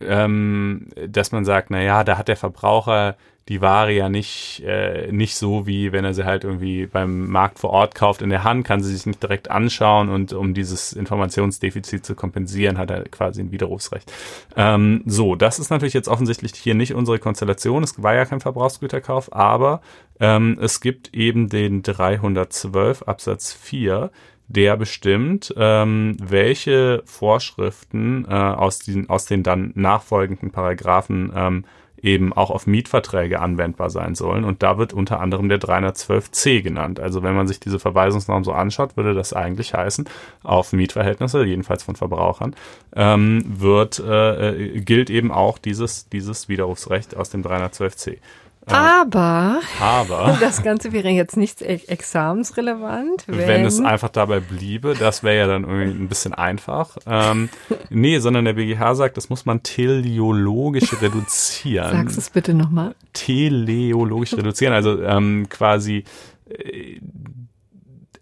ähm, 0.00 0.88
dass 1.08 1.32
man 1.32 1.44
sagt, 1.44 1.70
na 1.70 1.82
ja, 1.82 2.04
da 2.04 2.18
hat 2.18 2.28
der 2.28 2.36
Verbraucher 2.36 3.16
die 3.48 3.60
Ware 3.60 3.92
ja 3.92 4.08
nicht, 4.08 4.62
äh, 4.64 5.12
nicht 5.12 5.36
so, 5.36 5.66
wie 5.66 5.92
wenn 5.92 6.04
er 6.04 6.14
sie 6.14 6.24
halt 6.24 6.44
irgendwie 6.44 6.86
beim 6.86 7.28
Markt 7.28 7.58
vor 7.58 7.70
Ort 7.70 7.94
kauft 7.94 8.22
in 8.22 8.30
der 8.30 8.42
Hand, 8.42 8.66
kann 8.66 8.82
sie 8.82 8.94
sich 8.94 9.04
nicht 9.04 9.22
direkt 9.22 9.50
anschauen 9.50 10.08
und 10.08 10.32
um 10.32 10.54
dieses 10.54 10.94
Informationsdefizit 10.94 12.06
zu 12.06 12.14
kompensieren, 12.14 12.78
hat 12.78 12.90
er 12.90 13.04
quasi 13.04 13.42
ein 13.42 13.52
Widerrufsrecht. 13.52 14.10
Ähm, 14.56 15.02
so, 15.04 15.34
das 15.34 15.58
ist 15.58 15.70
natürlich 15.70 15.92
jetzt 15.92 16.08
offensichtlich 16.08 16.52
hier 16.54 16.74
nicht 16.74 16.94
unsere 16.94 17.18
Konstellation. 17.18 17.82
Es 17.82 18.02
war 18.02 18.14
ja 18.14 18.24
kein 18.24 18.40
Verbrauchsgüterkauf, 18.40 19.34
aber 19.34 19.82
ähm, 20.20 20.58
es 20.60 20.80
gibt 20.80 21.14
eben 21.14 21.50
den 21.50 21.82
312 21.82 23.02
Absatz 23.02 23.52
4, 23.52 24.10
der 24.48 24.76
bestimmt, 24.76 25.54
ähm, 25.56 26.16
welche 26.22 27.02
Vorschriften 27.04 28.24
äh, 28.26 28.34
aus, 28.34 28.78
den, 28.78 29.08
aus 29.10 29.26
den 29.26 29.42
dann 29.42 29.72
nachfolgenden 29.74 30.50
Paragraphen 30.50 31.32
ähm, 31.34 31.64
eben 32.04 32.32
auch 32.32 32.50
auf 32.50 32.66
Mietverträge 32.66 33.40
anwendbar 33.40 33.88
sein 33.88 34.14
sollen. 34.14 34.44
Und 34.44 34.62
da 34.62 34.76
wird 34.76 34.92
unter 34.92 35.20
anderem 35.20 35.48
der 35.48 35.58
312c 35.58 36.62
genannt. 36.62 37.00
Also 37.00 37.22
wenn 37.22 37.34
man 37.34 37.48
sich 37.48 37.60
diese 37.60 37.78
Verweisungsnorm 37.78 38.44
so 38.44 38.52
anschaut, 38.52 38.96
würde 38.96 39.14
das 39.14 39.32
eigentlich 39.32 39.72
heißen, 39.72 40.08
auf 40.42 40.72
Mietverhältnisse, 40.72 41.44
jedenfalls 41.44 41.82
von 41.82 41.96
Verbrauchern, 41.96 42.54
ähm, 42.94 43.42
wird, 43.46 43.98
äh, 44.00 44.80
gilt 44.80 45.08
eben 45.08 45.32
auch 45.32 45.58
dieses, 45.58 46.08
dieses 46.10 46.48
Widerrufsrecht 46.48 47.16
aus 47.16 47.30
dem 47.30 47.42
312c. 47.42 48.18
Aber, 48.66 49.60
aber 49.80 50.36
das 50.40 50.62
Ganze 50.62 50.92
wäre 50.92 51.08
jetzt 51.08 51.36
nicht 51.36 51.60
examensrelevant. 51.60 53.24
Wenn, 53.26 53.46
wenn 53.46 53.64
es 53.64 53.80
einfach 53.80 54.08
dabei 54.08 54.40
bliebe, 54.40 54.94
das 54.94 55.22
wäre 55.22 55.36
ja 55.36 55.46
dann 55.46 55.64
irgendwie 55.64 56.02
ein 56.04 56.08
bisschen 56.08 56.34
einfach. 56.34 56.96
Ähm, 57.06 57.50
nee, 57.90 58.18
sondern 58.18 58.46
der 58.46 58.54
BGH 58.54 58.94
sagt, 58.94 59.16
das 59.16 59.28
muss 59.28 59.44
man 59.44 59.62
teleologisch 59.62 60.92
reduzieren. 61.02 61.90
Sagst 61.90 62.18
es 62.18 62.30
bitte 62.30 62.54
nochmal. 62.54 62.94
Teleologisch 63.12 64.34
reduzieren, 64.34 64.72
also 64.72 65.02
ähm, 65.02 65.46
quasi 65.50 66.04
äh, 66.48 67.00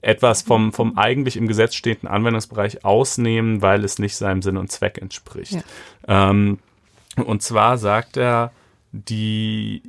etwas 0.01 0.43
vom, 0.43 0.73
vom 0.73 0.99
eigentlich 0.99 1.37
im 1.37 1.47
Gesetz 1.47 1.77
stehenden 1.77 2.09
Anwendungsbereich 2.09 2.85
ausnehmen, 2.85 3.63
weil 3.63 3.85
es 3.85 4.01
nicht 4.01 4.17
seinem 4.17 4.43
Sinn 4.43 4.57
und 4.57 4.73
Zweck 4.73 4.99
entspricht. 4.99 5.63
Ja. 6.09 6.31
Ähm, 6.31 6.59
und 7.25 7.43
zwar 7.43 7.79
sagt 7.79 8.17
er, 8.17 8.51
die 8.91 9.83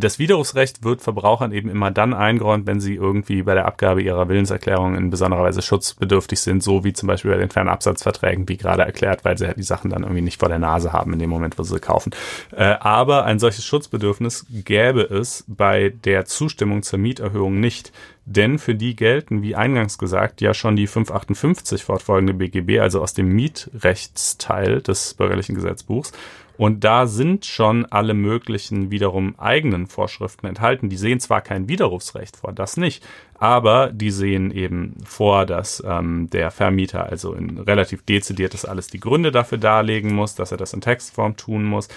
das 0.00 0.18
Widerrufsrecht 0.18 0.84
wird 0.84 1.00
Verbrauchern 1.00 1.52
eben 1.52 1.70
immer 1.70 1.90
dann 1.90 2.12
eingeräumt, 2.14 2.66
wenn 2.66 2.80
sie 2.80 2.94
irgendwie 2.94 3.42
bei 3.42 3.54
der 3.54 3.66
Abgabe 3.66 4.02
ihrer 4.02 4.28
Willenserklärung 4.28 4.96
in 4.96 5.10
besonderer 5.10 5.44
Weise 5.44 5.62
schutzbedürftig 5.62 6.40
sind, 6.40 6.62
so 6.62 6.84
wie 6.84 6.92
zum 6.92 7.06
Beispiel 7.06 7.30
bei 7.30 7.38
den 7.38 7.50
Fernabsatzverträgen, 7.50 8.48
wie 8.48 8.56
gerade 8.56 8.82
erklärt, 8.82 9.24
weil 9.24 9.38
sie 9.38 9.46
halt 9.46 9.58
die 9.58 9.62
Sachen 9.62 9.90
dann 9.90 10.02
irgendwie 10.02 10.22
nicht 10.22 10.40
vor 10.40 10.48
der 10.48 10.58
Nase 10.58 10.92
haben 10.92 11.12
in 11.12 11.18
dem 11.18 11.30
Moment, 11.30 11.58
wo 11.58 11.62
sie 11.62 11.74
sie 11.74 11.80
kaufen. 11.80 12.12
Äh, 12.52 12.64
aber 12.80 13.24
ein 13.24 13.38
solches 13.38 13.64
Schutzbedürfnis 13.64 14.46
gäbe 14.50 15.02
es 15.02 15.44
bei 15.46 15.90
der 16.04 16.24
Zustimmung 16.24 16.82
zur 16.82 16.98
Mieterhöhung 16.98 17.60
nicht. 17.60 17.92
Denn 18.26 18.58
für 18.58 18.74
die 18.74 18.94
gelten, 18.94 19.42
wie 19.42 19.56
eingangs 19.56 19.98
gesagt, 19.98 20.40
ja 20.40 20.54
schon 20.54 20.76
die 20.76 20.86
558 20.86 21.82
fortfolgende 21.82 22.34
BGB, 22.34 22.78
also 22.78 23.02
aus 23.02 23.14
dem 23.14 23.28
Mietrechtsteil 23.28 24.82
des 24.82 25.14
bürgerlichen 25.14 25.54
Gesetzbuchs. 25.54 26.12
Und 26.60 26.84
da 26.84 27.06
sind 27.06 27.46
schon 27.46 27.86
alle 27.86 28.12
möglichen 28.12 28.90
wiederum 28.90 29.34
eigenen 29.38 29.86
Vorschriften 29.86 30.46
enthalten. 30.46 30.90
Die 30.90 30.98
sehen 30.98 31.18
zwar 31.18 31.40
kein 31.40 31.68
Widerrufsrecht 31.68 32.36
vor, 32.36 32.52
das 32.52 32.76
nicht, 32.76 33.02
Aber 33.40 33.90
die 33.90 34.10
sehen 34.10 34.50
eben 34.50 34.98
vor, 35.02 35.46
dass 35.46 35.82
ähm, 35.86 36.28
der 36.28 36.50
Vermieter 36.50 37.06
also 37.06 37.32
in 37.32 37.56
relativ 37.56 38.02
dezidiertes 38.04 38.66
alles 38.66 38.88
die 38.88 39.00
Gründe 39.00 39.32
dafür 39.32 39.56
darlegen 39.56 40.12
muss, 40.12 40.34
dass 40.34 40.52
er 40.52 40.58
das 40.58 40.74
in 40.74 40.82
Textform 40.82 41.38
tun 41.38 41.64
muss, 41.64 41.88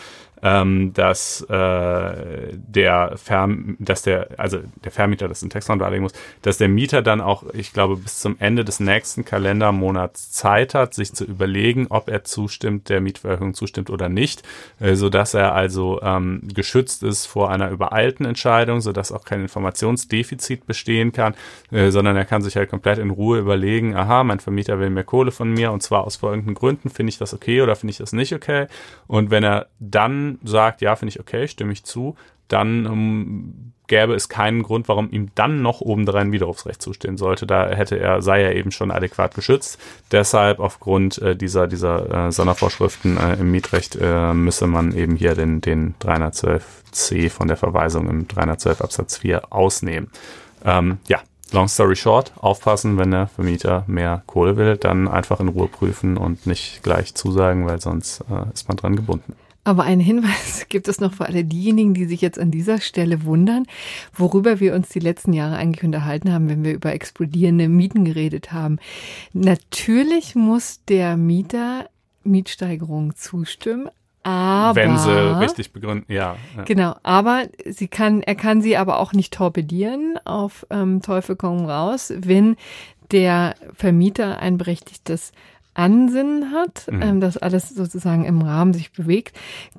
ähm, 0.43 0.93
dass 0.93 1.41
äh, 1.49 2.53
der 2.53 3.13
Verm 3.15 3.77
dass 3.79 4.03
der 4.03 4.27
also 4.37 4.59
der 4.83 4.91
Vermieter 4.91 5.27
das 5.27 5.41
in 5.41 5.49
Textform 5.49 5.79
darlegen 5.79 6.03
muss, 6.03 6.13
dass 6.41 6.57
der 6.57 6.67
Mieter 6.67 7.01
dann 7.01 7.21
auch, 7.21 7.43
ich 7.53 7.71
glaube, 7.71 7.95
bis 7.95 8.19
zum 8.19 8.35
Ende 8.39 8.65
des 8.65 8.79
nächsten 8.79 9.23
Kalendermonats 9.23 10.31
Zeit 10.31 10.75
hat, 10.75 10.93
sich 10.93 11.13
zu 11.13 11.23
überlegen, 11.23 11.87
ob 11.89 12.09
er 12.09 12.25
zustimmt, 12.25 12.89
der 12.89 12.99
Mietvererhöhung 12.99 13.53
zustimmt 13.53 13.89
oder 13.89 14.09
nicht, 14.09 14.43
äh, 14.79 14.95
so 14.95 15.09
dass 15.09 15.33
er 15.33 15.53
also 15.53 16.01
ähm, 16.01 16.41
geschützt 16.53 17.03
ist 17.03 17.25
vor 17.25 17.49
einer 17.49 17.69
übereilten 17.69 18.25
Entscheidung, 18.25 18.81
so 18.81 18.91
dass 18.91 19.13
auch 19.13 19.23
kein 19.23 19.41
Informationsdefizit 19.41 20.67
bestehen 20.67 21.13
kann, 21.13 21.35
äh, 21.71 21.89
sondern 21.89 22.17
er 22.17 22.25
kann 22.25 22.41
sich 22.41 22.57
halt 22.57 22.69
komplett 22.69 22.97
in 22.97 23.11
Ruhe 23.11 23.39
überlegen, 23.39 23.95
aha, 23.95 24.23
mein 24.25 24.41
Vermieter 24.41 24.79
will 24.79 24.89
mehr 24.89 25.05
Kohle 25.05 25.31
von 25.31 25.49
mir 25.51 25.71
und 25.71 25.81
zwar 25.81 26.03
aus 26.03 26.17
folgenden 26.17 26.53
Gründen, 26.53 26.89
finde 26.89 27.11
ich 27.11 27.17
das 27.17 27.33
okay 27.33 27.61
oder 27.61 27.75
finde 27.77 27.91
ich 27.91 27.97
das 27.97 28.11
nicht 28.11 28.33
okay? 28.33 28.67
Und 29.07 29.31
wenn 29.31 29.43
er 29.43 29.67
dann 29.79 30.32
sagt, 30.43 30.81
ja, 30.81 30.95
finde 30.95 31.11
ich 31.11 31.19
okay, 31.19 31.47
stimme 31.47 31.73
ich 31.73 31.83
zu, 31.83 32.15
dann 32.47 32.85
ähm, 32.85 33.73
gäbe 33.87 34.13
es 34.13 34.29
keinen 34.29 34.63
Grund, 34.63 34.87
warum 34.87 35.09
ihm 35.11 35.29
dann 35.35 35.61
noch 35.61 35.81
obendrein 35.81 36.31
Widerrufsrecht 36.31 36.81
zustehen 36.81 37.17
sollte. 37.17 37.45
Da 37.45 37.69
hätte 37.69 37.99
er, 37.99 38.21
sei 38.21 38.41
er 38.41 38.55
eben 38.55 38.71
schon 38.71 38.91
adäquat 38.91 39.35
geschützt. 39.35 39.79
Deshalb 40.11 40.59
aufgrund 40.59 41.21
äh, 41.21 41.35
dieser, 41.35 41.67
dieser 41.67 42.27
äh, 42.27 42.31
Sondervorschriften 42.31 43.17
äh, 43.17 43.33
im 43.35 43.51
Mietrecht 43.51 43.97
äh, 43.99 44.33
müsse 44.33 44.67
man 44.67 44.95
eben 44.95 45.15
hier 45.15 45.35
den, 45.35 45.61
den 45.61 45.95
312c 46.01 47.29
von 47.29 47.47
der 47.47 47.57
Verweisung 47.57 48.09
im 48.09 48.27
312 48.27 48.81
Absatz 48.81 49.17
4 49.17 49.51
ausnehmen. 49.53 50.09
Ähm, 50.65 50.99
ja, 51.07 51.19
long 51.51 51.67
story 51.67 51.95
short, 51.95 52.31
aufpassen, 52.37 52.97
wenn 52.97 53.11
der 53.11 53.27
Vermieter 53.27 53.83
mehr 53.87 54.23
Kohle 54.25 54.57
will, 54.57 54.77
dann 54.77 55.07
einfach 55.07 55.39
in 55.39 55.49
Ruhe 55.49 55.67
prüfen 55.67 56.17
und 56.17 56.47
nicht 56.47 56.83
gleich 56.83 57.13
zusagen, 57.15 57.67
weil 57.67 57.81
sonst 57.81 58.21
äh, 58.21 58.51
ist 58.53 58.67
man 58.67 58.77
dran 58.77 58.95
gebunden. 58.95 59.35
Aber 59.63 59.83
einen 59.83 60.01
Hinweis 60.01 60.65
gibt 60.69 60.87
es 60.87 60.99
noch 60.99 61.13
für 61.13 61.25
alle 61.25 61.43
diejenigen, 61.45 61.93
die 61.93 62.05
sich 62.05 62.21
jetzt 62.21 62.39
an 62.39 62.51
dieser 62.51 62.81
Stelle 62.81 63.23
wundern, 63.23 63.65
worüber 64.13 64.59
wir 64.59 64.73
uns 64.73 64.89
die 64.89 64.99
letzten 64.99 65.33
Jahre 65.33 65.55
eigentlich 65.55 65.83
unterhalten 65.83 66.31
haben, 66.31 66.49
wenn 66.49 66.63
wir 66.63 66.73
über 66.73 66.93
explodierende 66.93 67.69
Mieten 67.69 68.05
geredet 68.05 68.51
haben. 68.51 68.79
Natürlich 69.31 70.35
muss 70.35 70.83
der 70.85 71.17
Mieter 71.17 71.89
Mietsteigerungen 72.23 73.15
zustimmen, 73.15 73.89
aber 74.23 74.75
wenn 74.77 74.97
sie 74.97 75.39
richtig 75.39 75.73
begründen, 75.73 76.11
ja, 76.11 76.37
ja, 76.55 76.63
Genau, 76.63 76.95
aber 77.03 77.43
sie 77.65 77.89
kann, 77.89 78.21
er 78.21 78.35
kann 78.35 78.61
sie 78.61 78.77
aber 78.77 78.99
auch 78.99 79.11
nicht 79.11 79.33
torpedieren 79.33 80.17
auf 80.23 80.65
ähm, 80.69 81.01
Teufel 81.01 81.35
komm 81.35 81.65
raus, 81.65 82.13
wenn 82.15 82.55
der 83.11 83.55
Vermieter 83.73 84.39
ein 84.39 84.57
berechtigtes 84.57 85.33
Ansinnen 85.73 86.51
hat, 86.51 86.87
mhm. 86.89 87.01
ähm, 87.01 87.21
dass 87.21 87.37
alles 87.37 87.69
sozusagen 87.69 88.25
im 88.25 88.41
Rahmen 88.41 88.73
sich 88.73 88.91
bewegt, 88.91 89.35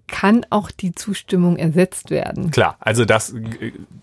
kann 0.07 0.45
auch 0.51 0.71
die 0.71 0.95
Zustimmung 0.95 1.57
ersetzt 1.57 2.11
werden. 2.11 2.51
Klar, 2.51 2.77
also 2.81 3.05
das, 3.05 3.35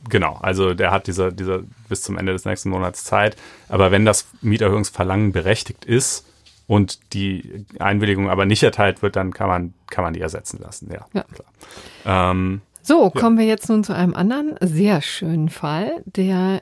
genau, 0.10 0.38
also 0.42 0.74
der 0.74 0.92
hat 0.92 1.08
dieser, 1.08 1.32
dieser 1.32 1.62
bis 1.89 2.02
zum 2.02 2.18
Ende 2.18 2.32
des 2.32 2.46
nächsten 2.46 2.70
Monats 2.70 3.04
Zeit. 3.04 3.36
Aber 3.68 3.92
wenn 3.92 4.06
das 4.06 4.28
Mieterhöhungsverlangen 4.42 5.32
berechtigt 5.32 5.86
ist 5.86 6.26
und 6.68 7.14
die 7.14 7.66
Einwilligung 7.80 8.30
aber 8.30 8.46
nicht 8.46 8.64
erteilt 8.64 9.02
wird, 9.02 9.16
dann 9.16 9.34
kann 9.34 9.48
man, 9.48 9.74
kann 9.89 10.04
man 10.04 10.14
die 10.14 10.22
ersetzen 10.22 10.60
lassen, 10.62 10.89
ja. 10.92 11.06
ja. 11.14 11.24
Klar. 11.24 12.32
Ähm, 12.32 12.62
so, 12.84 13.09
kommen 13.09 13.38
ja. 13.38 13.41
wir 13.41 13.47
jetzt 13.47 13.69
nun 13.69 13.84
zu 13.84 13.93
einem 13.93 14.15
anderen 14.15 14.55
sehr 14.59 15.01
schönen 15.01 15.49
Fall, 15.49 16.03
der 16.05 16.61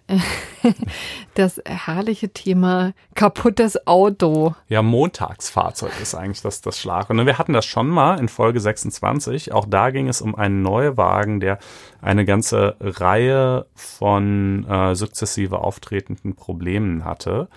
das 1.36 1.62
herrliche 1.66 2.30
Thema 2.30 2.94
kaputtes 3.16 3.88
Auto. 3.88 4.54
Ja, 4.68 4.82
Montagsfahrzeug 4.82 5.94
ist 6.02 6.16
eigentlich 6.16 6.42
das, 6.42 6.62
das 6.62 6.80
Schlag. 6.80 7.10
Und 7.10 7.26
wir 7.26 7.38
hatten 7.38 7.54
das 7.54 7.66
schon 7.66 7.88
mal 7.88 8.20
in 8.20 8.28
Folge 8.28 8.60
26. 8.60 9.54
Auch 9.54 9.66
da 9.66 9.92
ging 9.92 10.08
es 10.08 10.22
um 10.22 10.36
einen 10.36 10.62
Neuwagen, 10.62 11.40
der 11.40 11.60
eine 12.02 12.26
ganze 12.26 12.76
Reihe 12.80 13.66
von 13.76 14.66
äh, 14.68 14.96
sukzessive 14.96 15.60
auftretenden 15.60 16.36
Problemen 16.36 17.06
hatte. 17.06 17.48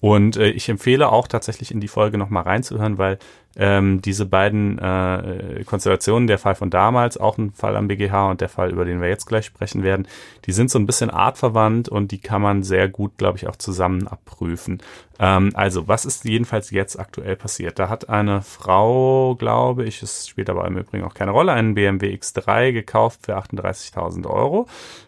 Und 0.00 0.36
äh, 0.36 0.50
ich 0.50 0.68
empfehle 0.68 1.10
auch 1.10 1.26
tatsächlich 1.26 1.72
in 1.72 1.80
die 1.80 1.88
Folge 1.88 2.18
nochmal 2.18 2.44
reinzuhören, 2.44 2.98
weil 2.98 3.18
ähm, 3.58 4.00
diese 4.00 4.24
beiden 4.24 4.78
äh, 4.78 5.64
Konstellationen, 5.66 6.28
der 6.28 6.38
Fall 6.38 6.54
von 6.54 6.70
damals, 6.70 7.18
auch 7.18 7.38
ein 7.38 7.52
Fall 7.52 7.76
am 7.76 7.88
BGH 7.88 8.30
und 8.30 8.40
der 8.40 8.48
Fall, 8.48 8.70
über 8.70 8.84
den 8.84 9.00
wir 9.00 9.08
jetzt 9.08 9.26
gleich 9.26 9.46
sprechen 9.46 9.82
werden, 9.82 10.06
die 10.46 10.52
sind 10.52 10.70
so 10.70 10.78
ein 10.78 10.86
bisschen 10.86 11.10
artverwandt 11.10 11.88
und 11.88 12.12
die 12.12 12.20
kann 12.20 12.40
man 12.40 12.62
sehr 12.62 12.88
gut, 12.88 13.18
glaube 13.18 13.36
ich, 13.36 13.48
auch 13.48 13.56
zusammen 13.56 14.06
abprüfen. 14.06 14.80
Ähm, 15.18 15.50
also, 15.54 15.88
was 15.88 16.04
ist 16.04 16.24
jedenfalls 16.24 16.70
jetzt 16.70 16.98
aktuell 16.98 17.36
passiert? 17.36 17.78
Da 17.78 17.88
hat 17.88 18.08
eine 18.08 18.42
Frau, 18.42 19.34
glaube 19.34 19.84
ich, 19.84 20.02
es 20.02 20.28
spielt 20.28 20.48
aber 20.48 20.66
im 20.66 20.76
Übrigen 20.78 21.04
auch 21.04 21.14
keine 21.14 21.32
Rolle, 21.32 21.52
einen 21.52 21.74
BMW 21.74 22.14
X3 22.14 22.72
gekauft 22.72 23.20
für 23.26 23.36
38.000 23.36 24.26
Euro, 24.26 24.66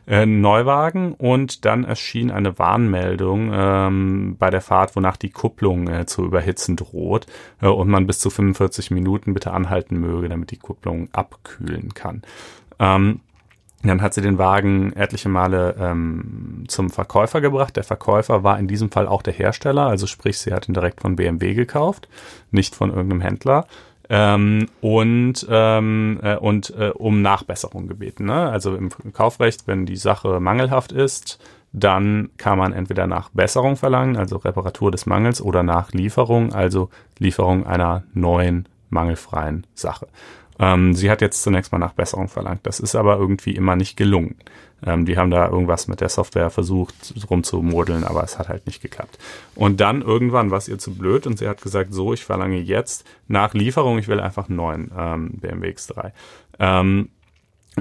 äh, 0.08 0.26
Neuwagen 0.26 1.14
und 1.14 1.64
dann 1.64 1.84
erschien 1.84 2.30
eine 2.30 2.58
Warnmeldung 2.58 3.50
ähm, 3.54 4.36
bei 4.38 4.50
der 4.50 4.60
Fahrt, 4.60 4.96
wonach 4.96 5.16
die 5.16 5.30
Kupplung 5.30 5.88
äh, 5.88 6.06
zu 6.06 6.24
überhitzen 6.24 6.76
droht 6.76 7.26
äh, 7.62 7.68
und 7.68 7.88
man 7.88 8.06
bis 8.06 8.18
zu 8.18 8.30
45 8.40 8.90
Minuten 8.90 9.34
bitte 9.34 9.52
anhalten 9.52 9.98
möge, 9.98 10.28
damit 10.28 10.50
die 10.50 10.56
Kupplung 10.56 11.08
abkühlen 11.12 11.92
kann. 11.94 12.22
Ähm, 12.78 13.20
dann 13.82 14.02
hat 14.02 14.12
sie 14.12 14.20
den 14.20 14.36
Wagen 14.36 14.92
etliche 14.92 15.30
Male 15.30 15.74
ähm, 15.78 16.64
zum 16.68 16.90
Verkäufer 16.90 17.40
gebracht. 17.40 17.76
Der 17.76 17.84
Verkäufer 17.84 18.44
war 18.44 18.58
in 18.58 18.68
diesem 18.68 18.90
Fall 18.90 19.06
auch 19.06 19.22
der 19.22 19.32
Hersteller, 19.32 19.86
also 19.86 20.06
sprich, 20.06 20.38
sie 20.38 20.52
hat 20.52 20.68
ihn 20.68 20.74
direkt 20.74 21.00
von 21.00 21.16
BMW 21.16 21.54
gekauft, 21.54 22.08
nicht 22.50 22.74
von 22.74 22.90
irgendeinem 22.90 23.22
Händler. 23.22 23.66
Ähm, 24.12 24.66
und 24.80 25.46
ähm, 25.48 26.18
äh, 26.22 26.36
und 26.36 26.74
äh, 26.76 26.90
um 26.90 27.22
Nachbesserung 27.22 27.86
gebeten. 27.86 28.24
Ne? 28.24 28.50
Also 28.50 28.74
im 28.74 28.90
Kaufrecht, 29.12 29.68
wenn 29.68 29.86
die 29.86 29.96
Sache 29.96 30.40
mangelhaft 30.40 30.90
ist, 30.90 31.38
dann 31.72 32.30
kann 32.36 32.58
man 32.58 32.72
entweder 32.72 33.06
nach 33.06 33.30
Besserung 33.30 33.76
verlangen, 33.76 34.16
also 34.16 34.36
Reparatur 34.36 34.90
des 34.90 35.06
Mangels, 35.06 35.40
oder 35.40 35.62
nach 35.62 35.92
Lieferung, 35.92 36.52
also 36.52 36.90
Lieferung 37.18 37.66
einer 37.66 38.04
neuen 38.12 38.68
mangelfreien 38.88 39.66
Sache. 39.74 40.08
Ähm, 40.58 40.94
sie 40.94 41.10
hat 41.10 41.22
jetzt 41.22 41.42
zunächst 41.42 41.72
mal 41.72 41.78
nach 41.78 41.94
Besserung 41.94 42.28
verlangt. 42.28 42.60
Das 42.64 42.80
ist 42.80 42.94
aber 42.94 43.16
irgendwie 43.16 43.52
immer 43.52 43.76
nicht 43.76 43.96
gelungen. 43.96 44.36
Ähm, 44.84 45.06
die 45.06 45.16
haben 45.16 45.30
da 45.30 45.48
irgendwas 45.48 45.88
mit 45.88 46.00
der 46.00 46.08
Software 46.08 46.50
versucht 46.50 47.14
rumzumodeln, 47.30 48.04
aber 48.04 48.24
es 48.24 48.38
hat 48.38 48.48
halt 48.48 48.66
nicht 48.66 48.82
geklappt. 48.82 49.18
Und 49.54 49.80
dann 49.80 50.02
irgendwann 50.02 50.50
war 50.50 50.58
es 50.58 50.68
ihr 50.68 50.78
zu 50.78 50.94
blöd 50.94 51.26
und 51.26 51.38
sie 51.38 51.48
hat 51.48 51.62
gesagt, 51.62 51.94
so, 51.94 52.12
ich 52.12 52.24
verlange 52.24 52.58
jetzt 52.58 53.04
nach 53.26 53.54
Lieferung, 53.54 53.98
ich 53.98 54.08
will 54.08 54.20
einfach 54.20 54.48
einen 54.48 54.56
neuen 54.56 54.90
ähm, 54.96 55.30
BMW 55.40 55.70
X3. 55.70 56.12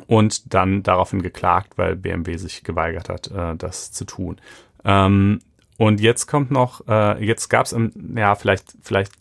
Und 0.07 0.53
dann 0.53 0.83
daraufhin 0.83 1.21
geklagt, 1.21 1.77
weil 1.77 1.95
BMW 1.95 2.37
sich 2.37 2.63
geweigert 2.63 3.09
hat, 3.09 3.31
äh, 3.31 3.55
das 3.55 3.91
zu 3.91 4.05
tun. 4.05 4.37
Ähm, 4.83 5.39
und 5.77 6.01
jetzt 6.01 6.27
kommt 6.27 6.51
noch, 6.51 6.87
äh, 6.87 7.23
jetzt 7.23 7.49
gab 7.49 7.65
es, 7.65 7.75
ja, 8.15 8.35
vielleicht, 8.35 8.73
vielleicht 8.81 9.13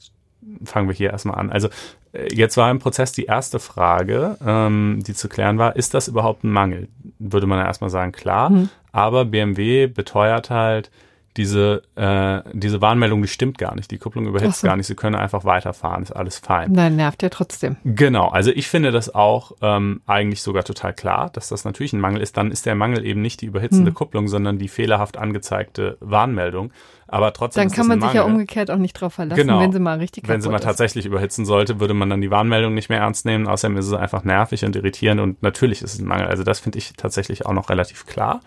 fangen 0.64 0.88
wir 0.88 0.94
hier 0.94 1.10
erstmal 1.10 1.38
an. 1.38 1.50
Also 1.50 1.68
äh, 2.12 2.34
jetzt 2.34 2.56
war 2.56 2.70
im 2.70 2.78
Prozess 2.78 3.12
die 3.12 3.26
erste 3.26 3.58
Frage, 3.58 4.36
ähm, 4.44 5.02
die 5.06 5.14
zu 5.14 5.28
klären 5.28 5.58
war, 5.58 5.76
ist 5.76 5.94
das 5.94 6.08
überhaupt 6.08 6.44
ein 6.44 6.50
Mangel? 6.50 6.88
Würde 7.18 7.46
man 7.46 7.58
ja 7.58 7.66
erstmal 7.66 7.90
sagen, 7.90 8.12
klar. 8.12 8.50
Mhm. 8.50 8.70
Aber 8.92 9.24
BMW 9.24 9.86
beteuert 9.86 10.50
halt, 10.50 10.90
diese, 11.38 11.82
äh, 11.94 12.42
diese 12.52 12.82
Warnmeldung, 12.82 13.22
die 13.22 13.28
stimmt 13.28 13.58
gar 13.58 13.74
nicht. 13.76 13.90
Die 13.92 13.98
Kupplung 13.98 14.26
überhitzt 14.26 14.60
so. 14.60 14.66
gar 14.66 14.76
nicht. 14.76 14.88
Sie 14.88 14.96
können 14.96 15.14
einfach 15.14 15.44
weiterfahren. 15.44 16.02
Ist 16.02 16.10
alles 16.10 16.38
fein. 16.38 16.72
Nein, 16.72 16.96
nervt 16.96 17.22
ja 17.22 17.28
trotzdem. 17.28 17.76
Genau. 17.84 18.28
Also 18.28 18.50
ich 18.50 18.66
finde 18.66 18.90
das 18.90 19.14
auch 19.14 19.52
ähm, 19.62 20.02
eigentlich 20.06 20.42
sogar 20.42 20.64
total 20.64 20.92
klar, 20.92 21.30
dass 21.32 21.48
das 21.48 21.64
natürlich 21.64 21.92
ein 21.92 22.00
Mangel 22.00 22.20
ist. 22.20 22.36
Dann 22.36 22.50
ist 22.50 22.66
der 22.66 22.74
Mangel 22.74 23.06
eben 23.06 23.22
nicht 23.22 23.40
die 23.40 23.46
überhitzende 23.46 23.90
hm. 23.90 23.94
Kupplung, 23.94 24.26
sondern 24.26 24.58
die 24.58 24.68
fehlerhaft 24.68 25.16
angezeigte 25.16 25.96
Warnmeldung. 26.00 26.72
Aber 27.06 27.32
trotzdem. 27.32 27.68
Dann 27.68 27.72
kann 27.72 27.86
man 27.86 28.02
sich 28.02 28.12
ja 28.12 28.24
umgekehrt 28.24 28.70
auch 28.70 28.76
nicht 28.76 28.92
drauf 28.92 29.14
verlassen, 29.14 29.40
genau. 29.40 29.60
wenn 29.60 29.72
sie 29.72 29.78
mal 29.78 29.98
richtig 29.98 30.28
Wenn 30.28 30.42
sie 30.42 30.50
mal 30.50 30.56
ist. 30.56 30.64
tatsächlich 30.64 31.06
überhitzen 31.06 31.46
sollte, 31.46 31.80
würde 31.80 31.94
man 31.94 32.10
dann 32.10 32.20
die 32.20 32.30
Warnmeldung 32.30 32.74
nicht 32.74 32.90
mehr 32.90 32.98
ernst 32.98 33.24
nehmen. 33.24 33.46
Außerdem 33.46 33.78
ist 33.78 33.86
es 33.86 33.94
einfach 33.94 34.24
nervig 34.24 34.64
und 34.64 34.76
irritierend 34.76 35.20
und 35.20 35.42
natürlich 35.42 35.80
ist 35.80 35.94
es 35.94 36.00
ein 36.00 36.06
Mangel. 36.06 36.26
Also 36.26 36.42
das 36.42 36.60
finde 36.60 36.78
ich 36.78 36.92
tatsächlich 36.94 37.46
auch 37.46 37.54
noch 37.54 37.70
relativ 37.70 38.04
klar. 38.04 38.40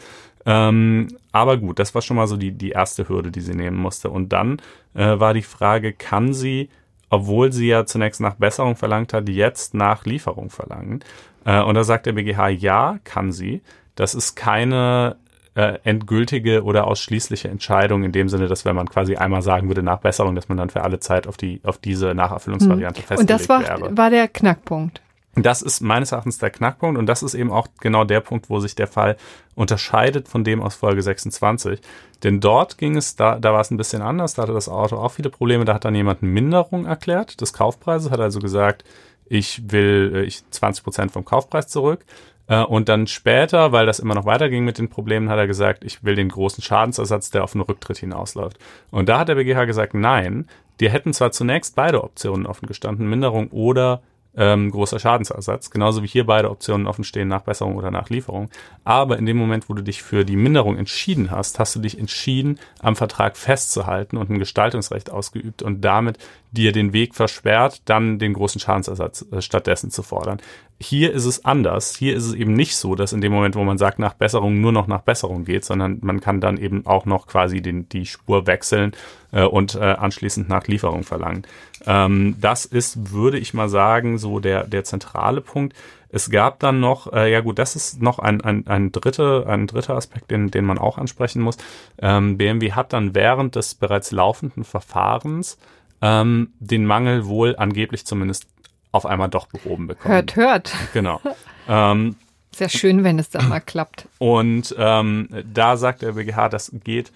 Ähm, 0.46 1.08
aber 1.32 1.58
gut, 1.58 1.80
das 1.80 1.94
war 1.94 2.02
schon 2.02 2.18
mal 2.18 2.28
so 2.28 2.38
die, 2.38 2.52
die 2.52 2.72
erste 2.72 3.08
Hürde, 3.08 3.32
die 3.32 3.42
sie 3.42 3.54
nehmen 3.54 3.78
musste. 3.78 4.10
Und 4.10 4.30
dann 4.30 4.62
äh, 4.94 5.20
war 5.20 5.34
die 5.34 5.42
Frage, 5.42 5.94
kann 5.94 6.34
sie, 6.34 6.70
obwohl 7.10 7.52
sie 7.52 7.68
ja 7.68 7.86
zunächst 7.86 8.22
nach 8.22 8.36
Besserung 8.36 8.76
verlangt 8.76 9.14
hat, 9.14 9.30
jetzt 9.30 9.74
nach 9.74 10.06
Lieferung 10.06 10.50
verlangen? 10.50 11.04
Äh, 11.46 11.62
und 11.62 11.76
da 11.76 11.84
sagt 11.84 12.06
der 12.06 12.14
BGH, 12.14 12.50
ja, 12.50 13.00
kann 13.04 13.32
sie. 13.32 13.62
Das 13.96 14.16
ist 14.16 14.36
keine 14.36 15.18
äh, 15.54 15.80
endgültige 15.84 16.64
oder 16.64 16.88
ausschließliche 16.88 17.50
Entscheidung 17.50 18.04
in 18.04 18.12
dem 18.12 18.30
Sinne, 18.30 18.48
dass 18.48 18.66
wenn 18.66 18.76
man 18.76 18.88
quasi 18.88 19.16
einmal 19.16 19.42
sagen 19.42 19.68
würde 19.68 19.84
nach 19.84 20.00
Besserung, 20.00 20.36
dass 20.36 20.48
man 20.50 20.58
dann 20.58 20.70
für 20.70 20.84
alle 20.84 21.00
Zeit 21.00 21.28
auf 21.28 21.38
die 21.38 21.60
auf 21.64 21.78
diese 21.78 22.16
Nacherfüllungsvariante 22.16 23.02
hm. 23.02 23.08
festgelegt 23.08 23.10
wäre. 23.10 23.22
Und 23.22 23.30
das 23.30 23.50
war, 23.50 23.82
wäre. 23.82 23.98
war 23.98 24.10
der 24.10 24.28
Knackpunkt. 24.28 25.02
Das 25.36 25.62
ist 25.62 25.80
meines 25.80 26.12
Erachtens 26.12 26.40
der 26.40 26.50
Knackpunkt 26.50 27.00
und 27.00 27.06
das 27.06 27.24
ist 27.24 27.36
eben 27.36 27.52
auch 27.52 27.68
genau 27.80 28.04
der 28.04 28.20
Punkt, 28.20 28.50
wo 28.50 28.60
sich 28.60 28.76
der 28.76 28.88
Fall 28.88 29.16
unterscheidet 29.56 30.28
von 30.28 30.44
dem 30.44 30.62
aus 30.62 30.76
Folge 30.76 31.02
26. 31.02 31.80
Denn 32.24 32.42
dort 32.42 32.78
ging 32.78 32.98
es, 32.98 33.16
da, 33.16 33.40
da 33.40 33.54
war 33.54 33.62
es 33.62 33.72
ein 33.72 33.78
bisschen 33.78 34.02
anders, 34.02 34.34
da 34.34 34.44
hatte 34.44 34.54
das 34.54 34.68
Auto 34.68 34.98
auch 34.98 35.12
viele 35.12 35.30
Probleme, 35.30 35.64
da 35.64 35.74
hat 35.74 35.86
dann 35.86 35.96
jemand 35.96 36.22
eine 36.22 36.32
Minderung 36.32 36.86
erklärt 36.86 37.40
des 37.40 37.54
Kaufpreises, 37.54 38.12
hat 38.12 38.20
also 38.20 38.40
gesagt, 38.40 38.84
ich 39.26 39.72
will 39.72 40.12
äh, 40.16 40.24
ich 40.24 40.44
20 40.50 40.84
Prozent 40.84 41.12
vom 41.12 41.24
Kaufpreis 41.24 41.68
zurück. 41.68 42.06
Äh, 42.48 42.64
und 42.64 42.90
dann 42.90 43.08
später, 43.08 43.72
weil 43.72 43.86
das 43.86 44.00
immer 44.00 44.16
noch 44.16 44.26
weiterging 44.26 44.66
mit 44.66 44.78
den 44.78 44.90
Problemen, 44.90 45.30
hat 45.30 45.38
er 45.38 45.48
gesagt, 45.48 45.86
ich 45.86 46.04
will 46.04 46.16
den 46.16 46.28
großen 46.28 46.62
Schadensersatz, 46.62 47.32
der 47.32 47.46
auf 47.46 47.56
einen 47.56 47.64
Rücktritt 47.64 48.00
hinausläuft. 48.00 48.60
Und 48.92 49.08
da 49.08 49.20
hat 49.20 49.30
der 49.30 49.36
BGH 49.36 49.64
gesagt, 49.64 49.94
nein, 49.94 50.50
die 50.82 50.90
hätten 50.90 51.14
zwar 51.14 51.32
zunächst 51.32 51.76
beide 51.78 52.04
Optionen 52.04 52.46
offen 52.46 52.68
gestanden, 52.68 53.10
Minderung 53.10 53.48
oder 53.52 54.02
ähm, 54.36 54.72
großer 54.72 55.00
Schadensersatz, 55.00 55.70
genauso 55.70 56.04
wie 56.04 56.08
hier 56.08 56.26
beide 56.26 56.50
Optionen 56.50 56.88
offen 56.88 57.04
stehen, 57.04 57.28
Nachbesserung 57.28 57.76
oder 57.76 57.92
Nachlieferung. 57.92 58.50
Aber 58.84 59.18
in 59.18 59.26
dem 59.26 59.38
Moment, 59.38 59.70
wo 59.70 59.74
du 59.74 59.82
dich 59.82 60.02
für 60.02 60.24
die 60.24 60.38
Minderung 60.38 60.78
entschieden 60.78 61.32
hast, 61.32 61.60
hast 61.60 61.76
du 61.76 61.80
dich 61.80 62.00
entschieden, 62.00 62.60
am 62.80 62.96
Vertrag 62.96 63.38
festzuhalten 63.38 64.18
und 64.18 64.30
ein 64.30 64.40
Gestaltungsrecht 64.40 65.10
ausgeübt 65.10 65.62
und 65.62 65.82
damit 65.82 66.18
dir 66.52 66.72
den 66.72 66.94
Weg 66.94 67.16
versperrt, 67.16 67.82
dann 67.86 68.20
den 68.20 68.34
großen 68.34 68.62
Schadensersatz 68.62 69.26
äh, 69.32 69.42
stattdessen 69.42 69.92
zu 69.92 70.04
fordern. 70.04 70.40
Hier 70.82 71.14
ist 71.14 71.26
es 71.26 71.46
anders. 71.46 71.96
Hier 71.96 72.16
ist 72.16 72.26
es 72.26 72.34
eben 72.34 72.54
nicht 72.54 72.76
so, 72.76 72.96
dass 72.96 73.14
in 73.14 73.22
dem 73.22 73.32
Moment, 73.32 73.56
wo 73.56 73.64
man 73.64 73.78
sagt, 73.78 74.00
nach 74.00 74.14
Besserung 74.14 74.62
nur 74.62 74.72
noch 74.72 74.88
nach 74.88 75.02
Besserung 75.02 75.46
geht, 75.46 75.64
sondern 75.64 76.00
man 76.02 76.22
kann 76.22 76.42
dann 76.42 76.58
eben 76.58 76.88
auch 76.88 77.06
noch 77.06 77.28
quasi 77.28 77.62
den, 77.62 77.88
die 77.90 78.08
Spur 78.08 78.48
wechseln 78.48 78.94
äh, 79.32 79.44
und 79.44 79.76
äh, 79.76 79.80
anschließend 79.80 80.50
nach 80.50 80.66
Lieferung 80.66 81.04
verlangen. 81.04 81.44
Ähm, 81.86 82.36
das 82.42 82.66
ist, 82.66 83.12
würde 83.12 83.38
ich 83.38 83.54
mal 83.54 83.70
sagen, 83.70 84.18
so 84.18 84.40
der, 84.40 84.66
der 84.66 84.84
zentrale 84.84 85.42
Punkt. 85.42 85.76
Es 86.10 86.32
gab 86.32 86.60
dann 86.60 86.80
noch, 86.80 87.14
äh, 87.14 87.32
ja 87.32 87.42
gut, 87.42 87.60
das 87.60 87.76
ist 87.76 88.02
noch 88.02 88.18
ein, 88.18 88.42
ein, 88.42 88.66
ein, 88.66 88.92
dritte, 88.92 89.46
ein 89.48 89.68
dritter 89.68 89.96
Aspekt, 89.96 90.32
den, 90.32 90.50
den 90.50 90.66
man 90.66 90.80
auch 90.80 90.98
ansprechen 90.98 91.44
muss. 91.44 91.58
Ähm, 92.00 92.38
BMW 92.38 92.72
hat 92.72 92.92
dann 92.92 93.14
während 93.14 93.56
des 93.56 93.76
bereits 93.76 94.12
laufenden 94.12 94.64
Verfahrens 94.64 95.60
ähm, 96.02 96.54
den 96.60 96.86
Mangel 96.86 97.28
wohl 97.28 97.56
angeblich 97.56 98.04
zumindest 98.04 98.48
auf 98.92 99.06
einmal 99.06 99.30
doch 99.30 99.48
behoben 99.48 99.88
bekommen. 99.88 100.14
Hört, 100.14 100.36
hört. 100.36 100.74
Genau. 100.94 101.22
Ähm, 101.68 102.16
Sehr 102.54 102.70
schön, 102.70 103.04
wenn 103.04 103.20
es 103.20 103.30
dann 103.30 103.48
mal 103.48 103.60
klappt. 103.60 104.08
Und 104.18 104.76
ähm, 104.80 105.30
da 105.54 105.78
sagt 105.78 106.02
der 106.02 106.14
BGH, 106.14 106.50
das 106.50 106.72
geht 106.84 107.12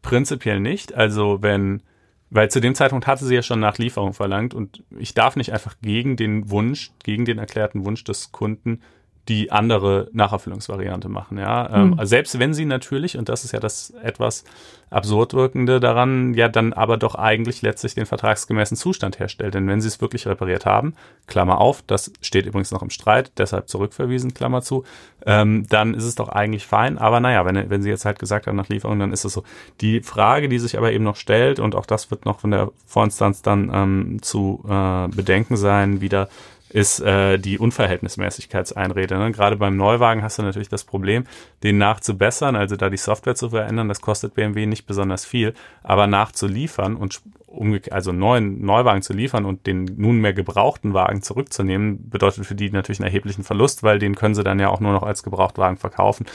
prinzipiell 0.00 0.60
nicht. 0.60 0.94
Also 0.94 1.42
wenn, 1.42 1.82
weil 2.30 2.50
zu 2.50 2.60
dem 2.60 2.76
Zeitpunkt 2.76 3.08
hatte 3.08 3.24
sie 3.26 3.34
ja 3.34 3.42
schon 3.42 3.58
Nachlieferung 3.58 4.14
verlangt 4.14 4.54
und 4.54 4.84
ich 4.96 5.12
darf 5.12 5.34
nicht 5.34 5.52
einfach 5.52 5.74
gegen 5.82 6.16
den 6.16 6.50
Wunsch, 6.50 6.92
gegen 7.02 7.24
den 7.24 7.38
erklärten 7.38 7.84
Wunsch 7.84 8.04
des 8.04 8.30
Kunden 8.30 8.80
die 9.30 9.52
andere 9.52 10.08
Nacherfüllungsvariante 10.12 11.08
machen. 11.08 11.38
Ja, 11.38 11.70
ähm, 11.72 11.94
also 11.96 12.10
selbst 12.10 12.40
wenn 12.40 12.52
sie 12.52 12.64
natürlich 12.64 13.16
und 13.16 13.28
das 13.28 13.44
ist 13.44 13.52
ja 13.52 13.60
das 13.60 13.94
etwas 14.02 14.42
absurd 14.90 15.34
wirkende 15.34 15.78
daran, 15.78 16.34
ja 16.34 16.48
dann 16.48 16.72
aber 16.72 16.96
doch 16.96 17.14
eigentlich 17.14 17.62
letztlich 17.62 17.94
den 17.94 18.06
vertragsgemäßen 18.06 18.76
Zustand 18.76 19.20
herstellt. 19.20 19.54
Denn 19.54 19.68
wenn 19.68 19.80
sie 19.80 19.86
es 19.86 20.00
wirklich 20.00 20.26
repariert 20.26 20.66
haben, 20.66 20.94
Klammer 21.28 21.60
auf, 21.60 21.82
das 21.86 22.12
steht 22.20 22.44
übrigens 22.44 22.72
noch 22.72 22.82
im 22.82 22.90
Streit, 22.90 23.30
deshalb 23.38 23.68
zurückverwiesen, 23.68 24.34
Klammer 24.34 24.62
zu, 24.62 24.82
ähm, 25.24 25.64
dann 25.68 25.94
ist 25.94 26.04
es 26.04 26.16
doch 26.16 26.28
eigentlich 26.28 26.66
fein. 26.66 26.98
Aber 26.98 27.20
naja, 27.20 27.46
wenn, 27.46 27.70
wenn 27.70 27.82
sie 27.82 27.88
jetzt 27.88 28.04
halt 28.04 28.18
gesagt 28.18 28.48
haben 28.48 28.56
nach 28.56 28.68
Lieferung, 28.68 28.98
dann 28.98 29.12
ist 29.12 29.24
es 29.24 29.32
so. 29.32 29.44
Die 29.80 30.00
Frage, 30.00 30.48
die 30.48 30.58
sich 30.58 30.76
aber 30.76 30.90
eben 30.90 31.04
noch 31.04 31.14
stellt 31.14 31.60
und 31.60 31.76
auch 31.76 31.86
das 31.86 32.10
wird 32.10 32.24
noch 32.24 32.40
von 32.40 32.50
der 32.50 32.72
Vorinstanz 32.84 33.42
dann 33.42 33.70
ähm, 33.72 34.18
zu 34.22 34.64
äh, 34.68 35.06
bedenken 35.06 35.56
sein, 35.56 36.00
wieder 36.00 36.28
ist 36.70 37.00
äh, 37.00 37.38
die 37.38 37.58
Unverhältnismäßigkeitseinrede. 37.58 39.18
Ne? 39.18 39.32
Gerade 39.32 39.56
beim 39.56 39.76
Neuwagen 39.76 40.22
hast 40.22 40.38
du 40.38 40.42
natürlich 40.42 40.68
das 40.68 40.84
Problem, 40.84 41.24
den 41.62 41.78
nachzubessern, 41.78 42.56
also 42.56 42.76
da 42.76 42.90
die 42.90 42.96
Software 42.96 43.34
zu 43.34 43.50
verändern, 43.50 43.88
das 43.88 44.00
kostet 44.00 44.34
BMW 44.34 44.66
nicht 44.66 44.86
besonders 44.86 45.24
viel, 45.24 45.54
aber 45.82 46.06
nachzuliefern 46.06 46.96
und 46.96 47.20
also 47.90 48.12
neuen 48.12 48.64
Neuwagen 48.64 49.02
zu 49.02 49.12
liefern 49.12 49.44
und 49.44 49.66
den 49.66 49.84
nunmehr 49.96 50.32
gebrauchten 50.32 50.94
Wagen 50.94 51.20
zurückzunehmen, 51.20 52.08
bedeutet 52.08 52.46
für 52.46 52.54
die 52.54 52.70
natürlich 52.70 53.00
einen 53.00 53.08
erheblichen 53.08 53.42
Verlust, 53.42 53.82
weil 53.82 53.98
den 53.98 54.14
können 54.14 54.36
sie 54.36 54.44
dann 54.44 54.60
ja 54.60 54.68
auch 54.68 54.78
nur 54.78 54.92
noch 54.92 55.02
als 55.02 55.24
Gebrauchtwagen 55.24 55.76
verkaufen. 55.76 56.26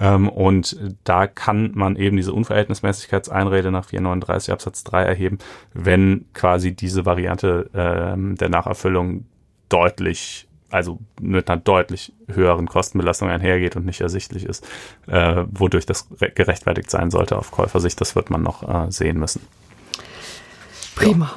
Ähm, 0.00 0.30
und 0.30 0.78
da 1.04 1.26
kann 1.26 1.72
man 1.74 1.96
eben 1.96 2.16
diese 2.16 2.32
Unverhältnismäßigkeitseinrede 2.32 3.70
nach 3.70 3.84
439 3.84 4.52
Absatz 4.52 4.82
3 4.84 5.02
erheben, 5.02 5.38
wenn 5.74 6.24
quasi 6.32 6.74
diese 6.74 7.04
Variante 7.04 7.68
ähm, 7.74 8.36
der 8.36 8.48
Nacherfüllung 8.48 9.26
deutlich, 9.72 10.46
also 10.70 10.98
mit 11.20 11.48
einer 11.48 11.60
deutlich 11.60 12.12
höheren 12.28 12.66
Kostenbelastung 12.66 13.28
einhergeht 13.28 13.76
und 13.76 13.86
nicht 13.86 14.00
ersichtlich 14.00 14.44
ist, 14.44 14.66
äh, 15.06 15.44
wodurch 15.50 15.86
das 15.86 16.08
gerechtfertigt 16.34 16.90
sein 16.90 17.10
sollte 17.10 17.38
auf 17.38 17.50
Käufersicht. 17.50 18.00
Das 18.00 18.14
wird 18.14 18.30
man 18.30 18.42
noch 18.42 18.62
äh, 18.62 18.90
sehen 18.90 19.18
müssen. 19.18 19.42
Prima. 20.94 21.32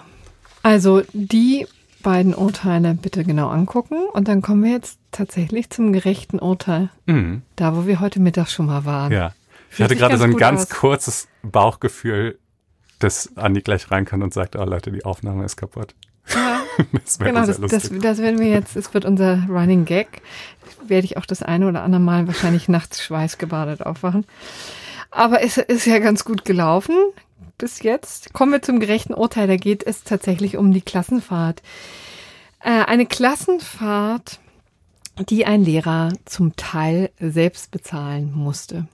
Also 0.63 1.03
die 1.13 1.67
beiden 2.01 2.35
Urteile 2.35 2.93
bitte 2.93 3.23
genau 3.23 3.49
angucken 3.49 3.97
und 4.13 4.27
dann 4.27 4.41
kommen 4.41 4.63
wir 4.63 4.71
jetzt 4.71 4.99
tatsächlich 5.11 5.69
zum 5.69 5.91
gerechten 5.91 6.39
Urteil. 6.39 6.89
Mhm. 7.07 7.41
Da, 7.55 7.75
wo 7.75 7.87
wir 7.87 7.99
heute 7.99 8.19
Mittag 8.19 8.49
schon 8.49 8.67
mal 8.67 8.85
waren. 8.85 9.11
Ja. 9.11 9.33
Ich 9.71 9.81
hatte 9.81 9.95
gerade 9.95 10.17
so 10.17 10.23
ein 10.23 10.37
ganz 10.37 10.63
aus. 10.63 10.69
kurzes 10.69 11.27
Bauchgefühl, 11.41 12.37
dass 12.99 13.35
Andi 13.35 13.61
gleich 13.61 13.91
rein 13.91 14.05
kann 14.05 14.23
und 14.23 14.33
sagt, 14.33 14.55
oh 14.55 14.63
Leute, 14.63 14.91
die 14.91 15.03
Aufnahme 15.03 15.43
ist 15.45 15.57
kaputt. 15.57 15.95
Ja, 16.33 16.61
das 16.91 17.19
genau, 17.19 17.45
das, 17.45 17.59
das, 17.59 17.89
das 17.89 18.17
werden 18.19 18.39
wir 18.39 18.47
jetzt, 18.47 18.75
es 18.75 18.93
wird 18.93 19.05
unser 19.05 19.45
Running 19.49 19.85
Gag. 19.85 20.21
Werde 20.87 21.05
ich 21.05 21.17
auch 21.17 21.25
das 21.25 21.41
eine 21.41 21.67
oder 21.67 21.83
andere 21.83 22.01
Mal 22.01 22.27
wahrscheinlich 22.27 22.67
nachts 22.67 23.03
schweißgebadet 23.03 23.85
aufwachen. 23.85 24.25
Aber 25.11 25.41
es 25.41 25.57
ist 25.57 25.85
ja 25.85 25.99
ganz 25.99 26.25
gut 26.25 26.45
gelaufen 26.45 26.95
bis 27.57 27.81
jetzt. 27.81 28.33
Kommen 28.33 28.51
wir 28.51 28.61
zum 28.61 28.79
gerechten 28.79 29.13
Urteil. 29.13 29.47
Da 29.47 29.55
geht 29.55 29.85
es 29.85 30.03
tatsächlich 30.03 30.57
um 30.57 30.71
die 30.71 30.81
Klassenfahrt. 30.81 31.61
Äh, 32.59 32.83
eine 32.85 33.05
Klassenfahrt, 33.05 34.39
die 35.29 35.45
ein 35.45 35.63
Lehrer 35.63 36.11
zum 36.25 36.55
Teil 36.55 37.11
selbst 37.19 37.71
bezahlen 37.71 38.33
musste. 38.33 38.87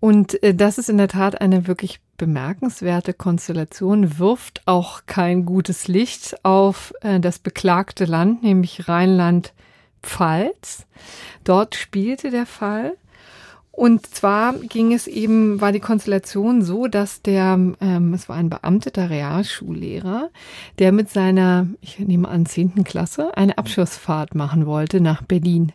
Und 0.00 0.42
äh, 0.42 0.54
das 0.54 0.78
ist 0.78 0.88
in 0.88 0.98
der 0.98 1.08
Tat 1.08 1.40
eine 1.40 1.66
wirklich 1.66 2.00
bemerkenswerte 2.16 3.14
Konstellation, 3.14 4.18
wirft 4.18 4.62
auch 4.66 5.02
kein 5.06 5.44
gutes 5.44 5.88
Licht 5.88 6.36
auf 6.44 6.94
äh, 7.00 7.20
das 7.20 7.38
beklagte 7.38 8.04
Land, 8.04 8.42
nämlich 8.42 8.88
Rheinland-Pfalz. 8.88 10.86
Dort 11.44 11.74
spielte 11.74 12.30
der 12.30 12.46
Fall. 12.46 12.96
Und 13.74 14.06
zwar 14.14 14.52
ging 14.52 14.92
es 14.92 15.06
eben, 15.06 15.62
war 15.62 15.72
die 15.72 15.80
Konstellation 15.80 16.60
so, 16.60 16.88
dass 16.88 17.22
der, 17.22 17.58
ähm, 17.80 18.12
es 18.12 18.28
war 18.28 18.36
ein 18.36 18.50
beamteter 18.50 19.08
Realschullehrer, 19.08 20.28
der 20.78 20.92
mit 20.92 21.08
seiner, 21.08 21.66
ich 21.80 21.98
nehme 21.98 22.28
an, 22.28 22.44
zehnten 22.44 22.84
Klasse, 22.84 23.34
eine 23.34 23.56
Abschlussfahrt 23.56 24.34
machen 24.34 24.66
wollte 24.66 25.00
nach 25.00 25.22
Berlin. 25.22 25.72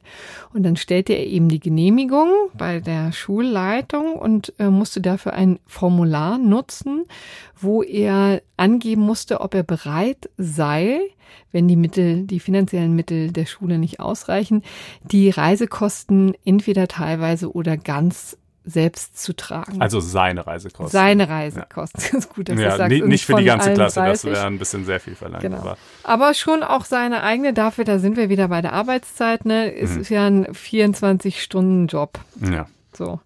Und 0.54 0.62
dann 0.62 0.76
stellte 0.76 1.14
er 1.14 1.26
eben 1.26 1.50
die 1.50 1.60
Genehmigung 1.60 2.30
bei 2.56 2.80
der 2.80 3.12
Schulleitung 3.14 4.14
und 4.14 4.54
äh, 4.60 4.70
musste 4.70 5.02
dafür 5.02 5.34
ein 5.34 5.58
Formular 5.66 6.38
nutzen, 6.38 7.06
wo 7.60 7.82
er 7.82 8.43
angeben 8.58 9.02
musste, 9.02 9.41
ob 9.41 9.56
er 9.56 9.64
bereit 9.64 10.30
sei, 10.38 11.00
wenn 11.51 11.67
die 11.67 11.75
Mittel, 11.75 12.23
die 12.23 12.39
finanziellen 12.39 12.95
Mittel 12.95 13.32
der 13.32 13.45
Schule 13.45 13.78
nicht 13.78 13.99
ausreichen, 13.99 14.63
die 15.03 15.30
Reisekosten 15.30 16.34
entweder 16.45 16.88
teilweise 16.88 17.51
oder 17.51 17.78
ganz 17.78 18.38
selbst 18.67 19.17
zu 19.17 19.34
tragen. 19.34 19.82
Also 19.82 20.01
seine 20.01 20.45
Reisekosten. 20.45 20.91
Seine 20.91 21.30
Reisekosten. 21.30 22.01
Ja. 22.01 22.07
Das 22.17 22.25
ist 22.25 22.34
gut, 22.34 22.49
dass 22.49 22.59
ja, 22.59 22.71
du 22.71 22.78
sagst. 22.78 23.03
Nicht 23.05 23.25
für 23.25 23.36
die 23.36 23.45
ganze 23.45 23.73
Klasse, 23.73 24.01
30. 24.01 24.30
das 24.30 24.39
wäre 24.39 24.47
ein 24.47 24.59
bisschen 24.59 24.86
sehr 24.86 24.99
viel 24.99 25.15
verlangt. 25.15 25.41
Genau. 25.41 25.57
Aber. 25.57 25.78
aber. 26.03 26.34
schon 26.34 26.63
auch 26.63 26.84
seine 26.84 27.23
eigene, 27.23 27.53
dafür, 27.53 27.86
da 27.86 27.99
sind 27.99 28.17
wir 28.17 28.30
wieder 28.30 28.49
bei 28.49 28.61
der 28.61 28.73
Arbeitszeit, 28.73 29.45
ne? 29.45 29.73
Es 29.73 29.95
mhm. 29.95 30.01
ist 30.01 30.09
ja 30.09 30.28
ein 30.28 30.45
24-Stunden-Job. 30.47 32.19
Ja. 32.51 32.67
So. 32.93 33.19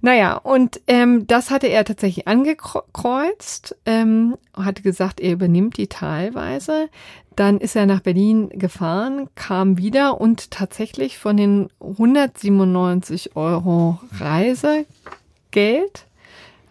Naja, 0.00 0.36
und 0.36 0.80
ähm, 0.86 1.26
das 1.26 1.50
hatte 1.50 1.68
er 1.68 1.84
tatsächlich 1.84 2.28
angekreuzt, 2.28 3.76
ähm, 3.86 4.36
hatte 4.54 4.82
gesagt, 4.82 5.20
er 5.20 5.32
übernimmt 5.32 5.76
die 5.76 5.88
teilweise. 5.88 6.88
Dann 7.36 7.58
ist 7.58 7.76
er 7.76 7.86
nach 7.86 8.00
Berlin 8.00 8.48
gefahren, 8.50 9.28
kam 9.34 9.78
wieder 9.78 10.20
und 10.20 10.50
tatsächlich 10.50 11.18
von 11.18 11.36
den 11.36 11.68
197 11.80 13.36
Euro 13.36 14.00
Reisegeld, 14.18 14.86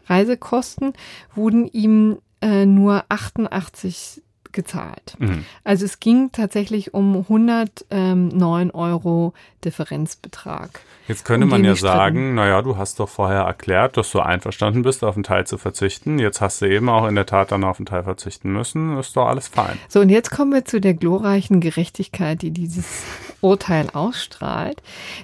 Reisekosten, 0.07 0.93
wurden 1.35 1.67
ihm 1.67 2.17
äh, 2.41 2.65
nur 2.65 3.05
88 3.09 4.21
gezahlt. 4.51 5.15
Mhm. 5.19 5.45
Also 5.63 5.85
es 5.85 5.99
ging 5.99 6.31
tatsächlich 6.31 6.93
um 6.93 7.15
109 7.15 8.71
Euro 8.71 9.33
Differenzbetrag. 9.67 10.79
Jetzt 11.07 11.23
könnte 11.25 11.45
man 11.45 11.63
ja 11.63 11.75
sagen, 11.75 12.35
naja, 12.35 12.61
du 12.61 12.77
hast 12.77 12.99
doch 12.99 13.07
vorher 13.07 13.41
erklärt, 13.41 13.95
dass 13.95 14.11
du 14.11 14.19
einverstanden 14.19 14.81
bist, 14.81 15.03
auf 15.03 15.15
einen 15.15 15.23
Teil 15.23 15.45
zu 15.47 15.57
verzichten. 15.57 16.19
Jetzt 16.19 16.41
hast 16.41 16.61
du 16.61 16.65
eben 16.65 16.89
auch 16.89 17.07
in 17.07 17.15
der 17.15 17.25
Tat 17.25 17.51
dann 17.51 17.63
auf 17.63 17.79
einen 17.79 17.85
Teil 17.85 18.03
verzichten 18.03 18.51
müssen. 18.51 18.97
Ist 18.97 19.15
doch 19.15 19.27
alles 19.27 19.47
fein. 19.47 19.77
So, 19.87 20.01
und 20.01 20.09
jetzt 20.09 20.31
kommen 20.31 20.51
wir 20.51 20.65
zu 20.65 20.81
der 20.81 20.93
glorreichen 20.93 21.61
Gerechtigkeit, 21.61 22.41
die 22.41 22.51
dieses 22.51 23.03
Urteil 23.41 23.89
ausstrahlt. 23.93 24.81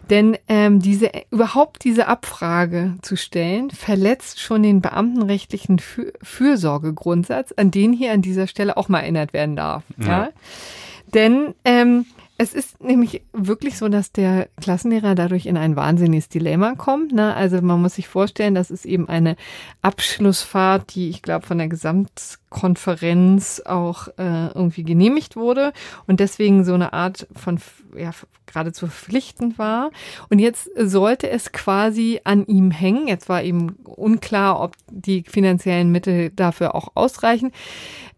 Denn 0.09 0.37
ähm, 0.47 0.79
diese 0.79 1.11
überhaupt 1.31 1.83
diese 1.83 2.07
Abfrage 2.07 2.95
zu 3.01 3.17
stellen, 3.17 3.69
verletzt 3.71 4.39
schon 4.39 4.63
den 4.63 4.81
beamtenrechtlichen 4.81 5.79
Für 5.79 6.13
Fürsorgegrundsatz, 6.21 7.53
an 7.57 7.71
den 7.71 7.91
hier 7.93 8.13
an 8.13 8.21
dieser 8.21 8.47
Stelle 8.47 8.77
auch 8.77 8.87
mal 8.87 8.99
erinnert 8.99 9.33
werden 9.33 9.55
darf. 9.55 9.83
Ja. 9.97 10.07
ja? 10.07 10.29
Denn 11.13 11.53
ähm, 11.65 12.05
es 12.43 12.53
ist 12.53 12.83
nämlich 12.83 13.23
wirklich 13.31 13.77
so, 13.77 13.87
dass 13.87 14.11
der 14.11 14.49
Klassenlehrer 14.59 15.15
dadurch 15.15 15.45
in 15.45 15.55
ein 15.55 15.77
wahnsinniges 15.77 16.27
Dilemma 16.27 16.75
kommt. 16.75 17.13
Ne? 17.13 17.33
Also 17.33 17.61
man 17.61 17.81
muss 17.81 17.95
sich 17.95 18.09
vorstellen, 18.09 18.53
das 18.53 18.69
ist 18.69 18.85
eben 18.85 19.07
eine 19.07 19.37
Abschlussfahrt, 19.81 20.93
die 20.93 21.09
ich 21.09 21.21
glaube 21.21 21.47
von 21.47 21.57
der 21.57 21.69
Gesamtkonferenz 21.69 23.61
auch 23.65 24.09
äh, 24.17 24.47
irgendwie 24.47 24.83
genehmigt 24.83 25.37
wurde 25.37 25.71
und 26.05 26.19
deswegen 26.19 26.65
so 26.65 26.73
eine 26.73 26.91
Art 26.91 27.27
von 27.33 27.59
ja, 27.95 28.11
geradezu 28.45 28.87
verpflichtend 28.87 29.57
war. 29.57 29.91
Und 30.29 30.39
jetzt 30.39 30.69
sollte 30.77 31.29
es 31.29 31.51
quasi 31.51 32.21
an 32.23 32.45
ihm 32.45 32.71
hängen. 32.71 33.07
Jetzt 33.07 33.29
war 33.29 33.43
eben 33.43 33.77
unklar, 33.83 34.59
ob 34.61 34.75
die 34.89 35.23
finanziellen 35.27 35.91
Mittel 35.91 36.29
dafür 36.29 36.75
auch 36.75 36.89
ausreichen. 36.95 37.51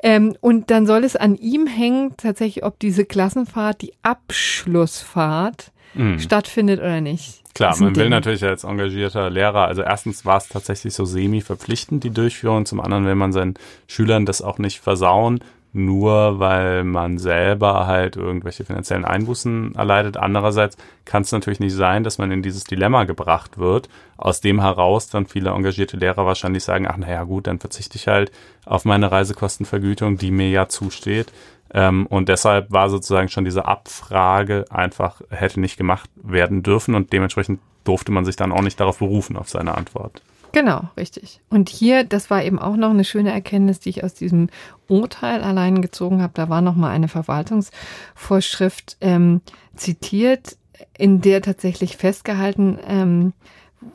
Ähm, 0.03 0.35
und 0.41 0.71
dann 0.71 0.85
soll 0.85 1.03
es 1.03 1.15
an 1.15 1.35
ihm 1.35 1.67
hängen, 1.67 2.13
tatsächlich, 2.17 2.63
ob 2.63 2.79
diese 2.79 3.05
Klassenfahrt, 3.05 3.81
die 3.81 3.93
Abschlussfahrt, 4.03 5.71
mhm. 5.93 6.19
stattfindet 6.19 6.79
oder 6.79 7.01
nicht. 7.01 7.41
Klar, 7.55 7.77
man 7.79 7.95
will 7.95 8.09
natürlich 8.09 8.43
als 8.43 8.65
engagierter 8.65 9.29
Lehrer, 9.29 9.65
also 9.65 9.81
erstens 9.81 10.25
war 10.25 10.37
es 10.37 10.49
tatsächlich 10.49 10.93
so 10.93 11.05
semi-verpflichtend, 11.05 12.03
die 12.03 12.09
Durchführung, 12.09 12.65
zum 12.65 12.81
anderen 12.81 13.05
will 13.05 13.15
man 13.15 13.31
seinen 13.31 13.53
Schülern 13.87 14.25
das 14.25 14.41
auch 14.41 14.57
nicht 14.57 14.81
versauen, 14.81 15.39
nur 15.75 16.39
weil 16.39 16.85
man 16.85 17.17
selber 17.17 17.85
halt 17.85 18.15
irgendwelche 18.15 18.63
finanziellen 18.63 19.03
Einbußen 19.03 19.75
erleidet. 19.75 20.15
Andererseits 20.15 20.77
kann 21.03 21.23
es 21.23 21.31
natürlich 21.31 21.59
nicht 21.59 21.75
sein, 21.75 22.03
dass 22.03 22.17
man 22.17 22.31
in 22.31 22.41
dieses 22.41 22.63
Dilemma 22.63 23.03
gebracht 23.03 23.57
wird, 23.57 23.89
aus 24.15 24.39
dem 24.39 24.61
heraus 24.61 25.09
dann 25.09 25.25
viele 25.25 25.49
engagierte 25.49 25.97
Lehrer 25.97 26.25
wahrscheinlich 26.25 26.63
sagen, 26.63 26.87
ach 26.87 26.95
naja 26.95 27.23
gut, 27.25 27.47
dann 27.47 27.59
verzichte 27.59 27.97
ich 27.97 28.07
halt 28.07 28.31
auf 28.65 28.85
meine 28.85 29.11
Reisekostenvergütung, 29.11 30.17
die 30.17 30.31
mir 30.31 30.49
ja 30.49 30.69
zusteht. 30.69 31.33
Ähm, 31.73 32.05
und 32.07 32.29
deshalb 32.29 32.71
war 32.71 32.89
sozusagen 32.89 33.27
schon 33.27 33.43
diese 33.43 33.65
Abfrage 33.65 34.65
einfach, 34.69 35.21
hätte 35.29 35.59
nicht 35.59 35.77
gemacht 35.77 36.09
werden 36.15 36.63
dürfen 36.63 36.95
und 36.95 37.11
dementsprechend 37.11 37.59
durfte 37.83 38.13
man 38.13 38.23
sich 38.23 38.37
dann 38.37 38.53
auch 38.53 38.61
nicht 38.61 38.79
darauf 38.79 38.99
berufen, 38.99 39.35
auf 39.35 39.49
seine 39.49 39.75
Antwort. 39.75 40.21
Genau, 40.55 40.83
richtig. 40.95 41.41
Und 41.49 41.67
hier, 41.67 42.05
das 42.05 42.29
war 42.29 42.41
eben 42.41 42.59
auch 42.59 42.77
noch 42.77 42.91
eine 42.91 43.03
schöne 43.03 43.33
Erkenntnis, 43.33 43.81
die 43.81 43.89
ich 43.89 44.05
aus 44.05 44.13
diesem 44.13 44.47
Urteil 44.87 45.43
allein 45.43 45.81
gezogen 45.81 46.21
habe. 46.21 46.31
Da 46.33 46.47
war 46.47 46.61
noch 46.61 46.77
mal 46.77 46.91
eine 46.91 47.09
Verwaltungsvorschrift 47.09 48.95
ähm, 49.01 49.41
zitiert, 49.75 50.55
in 50.97 51.19
der 51.19 51.41
tatsächlich 51.41 51.97
festgehalten 51.97 52.79
ähm, 52.87 53.33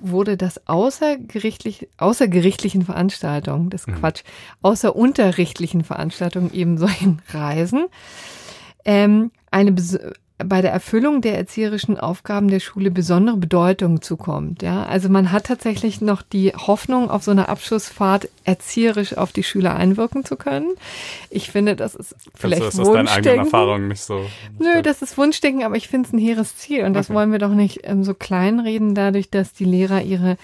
wurde, 0.03 0.37
dass 0.37 0.69
außergerichtlich, 0.69 1.89
außergerichtlichen 1.97 2.83
Veranstaltungen, 2.83 3.71
das 3.71 3.87
mhm. 3.87 3.95
Quatsch, 3.95 4.23
außerunterrichtlichen 4.61 5.83
Veranstaltungen 5.83 6.53
eben 6.53 6.77
solchen 6.77 7.23
Reisen, 7.33 7.87
ähm, 8.85 9.31
eine 9.51 9.73
bei 10.45 10.63
der 10.63 10.73
Erfüllung 10.73 11.21
der 11.21 11.37
erzieherischen 11.37 11.99
Aufgaben 11.99 12.49
der 12.49 12.61
Schule 12.61 12.91
besondere 12.91 13.37
Bedeutung 13.37 14.03
zukommt. 14.03 14.63
Ja, 14.63 14.85
also 14.85 15.09
man 15.09 15.33
hat 15.33 15.47
tatsächlich 15.47 16.01
noch 16.01 16.23
die 16.23 16.53
Hoffnung, 16.55 17.11
auf 17.11 17.23
so 17.23 17.31
einer 17.31 17.49
Abschlussfahrt 17.49 18.29
erzieherisch 18.45 19.17
auf 19.17 19.33
die 19.33 19.43
Schüler 19.43 19.77
einwirken 19.77 20.25
zu 20.25 20.37
können. 20.37 20.69
Ich 21.31 21.51
finde, 21.51 21.77
das 21.77 21.95
ist 21.95 22.15
vielleicht 22.35 22.63
Kannst 22.63 22.79
du 22.79 22.83
das 22.83 22.89
aus 22.89 22.95
deinen 22.95 23.09
eigenen 23.09 23.39
Erfahrungen 23.41 23.89
nicht 23.89 24.03
so. 24.03 24.25
Nö, 24.59 24.83
das 24.83 25.03
ist 25.03 25.17
Wunschdenken, 25.19 25.65
aber 25.65 25.77
ich 25.77 25.89
finde 25.89 26.09
es 26.09 26.13
ein 26.13 26.19
hehres 26.19 26.57
Ziel 26.57 26.85
und 26.85 26.95
das 26.95 27.09
okay. 27.09 27.15
wollen 27.15 27.33
wir 27.33 27.39
doch 27.39 27.55
nicht 27.55 27.81
ähm, 27.85 28.05
so 28.05 28.15
kleinreden, 28.15 28.95
dadurch, 28.95 29.31
dass 29.31 29.53
die 29.53 29.65
Lehrer 29.65 30.03
ihre 30.03 30.37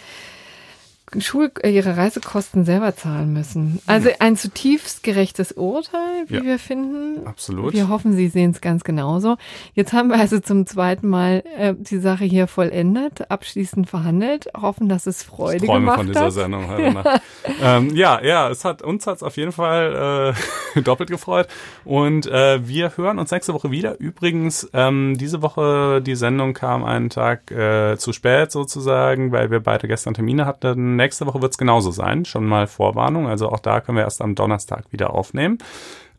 Schul 1.20 1.50
äh, 1.62 1.70
ihre 1.70 1.96
Reisekosten 1.96 2.64
selber 2.64 2.96
zahlen 2.96 3.32
müssen. 3.32 3.80
Also 3.86 4.10
ein 4.18 4.36
zutiefst 4.36 5.02
gerechtes 5.02 5.52
Urteil, 5.52 6.24
wie 6.26 6.36
ja, 6.36 6.44
wir 6.44 6.58
finden. 6.58 7.26
Absolut. 7.26 7.72
Wir 7.72 7.88
hoffen, 7.88 8.14
Sie 8.14 8.28
sehen 8.28 8.50
es 8.50 8.60
ganz 8.60 8.84
genauso. 8.84 9.36
Jetzt 9.74 9.92
haben 9.92 10.08
wir 10.08 10.18
also 10.18 10.40
zum 10.40 10.66
zweiten 10.66 11.08
Mal 11.08 11.42
äh, 11.58 11.74
die 11.76 11.98
Sache 11.98 12.24
hier 12.24 12.46
vollendet, 12.46 13.30
abschließend 13.30 13.88
verhandelt, 13.88 14.48
hoffen, 14.56 14.88
dass 14.88 15.06
es 15.06 15.22
Freude 15.22 15.64
ich 15.64 15.70
gemacht 15.70 15.98
von 15.98 16.06
dieser 16.06 16.26
hat. 16.26 16.32
Sendung. 16.32 16.66
Ja. 16.76 17.20
ähm, 17.62 17.94
ja, 17.94 18.22
ja, 18.22 18.50
es 18.50 18.64
hat 18.64 18.82
uns 18.82 19.06
hat's 19.06 19.22
auf 19.22 19.36
jeden 19.36 19.52
Fall 19.52 20.34
äh, 20.76 20.80
doppelt 20.82 21.10
gefreut 21.10 21.48
und 21.84 22.26
äh, 22.26 22.66
wir 22.66 22.96
hören 22.96 23.18
uns 23.18 23.30
nächste 23.30 23.54
Woche 23.54 23.70
wieder. 23.70 23.98
Übrigens, 23.98 24.68
ähm, 24.72 25.16
diese 25.18 25.42
Woche 25.42 26.02
die 26.02 26.16
Sendung 26.16 26.54
kam 26.54 26.84
einen 26.84 27.10
Tag 27.10 27.50
äh, 27.50 27.96
zu 27.96 28.12
spät 28.12 28.52
sozusagen, 28.52 29.32
weil 29.32 29.50
wir 29.50 29.60
beide 29.60 29.88
gestern 29.88 30.14
Termine 30.14 30.46
hatten 30.46 30.96
nächste 31.07 31.26
Woche 31.26 31.40
wird 31.40 31.52
es 31.52 31.59
genauso 31.59 31.92
sein. 31.92 32.24
Schon 32.24 32.46
mal 32.46 32.66
Vorwarnung. 32.66 33.28
Also 33.28 33.48
auch 33.48 33.61
da 33.61 33.80
können 33.80 33.96
wir 33.96 34.04
erst 34.04 34.20
am 34.20 34.34
Donnerstag 34.34 34.92
wieder 34.92 35.14
aufnehmen. 35.14 35.59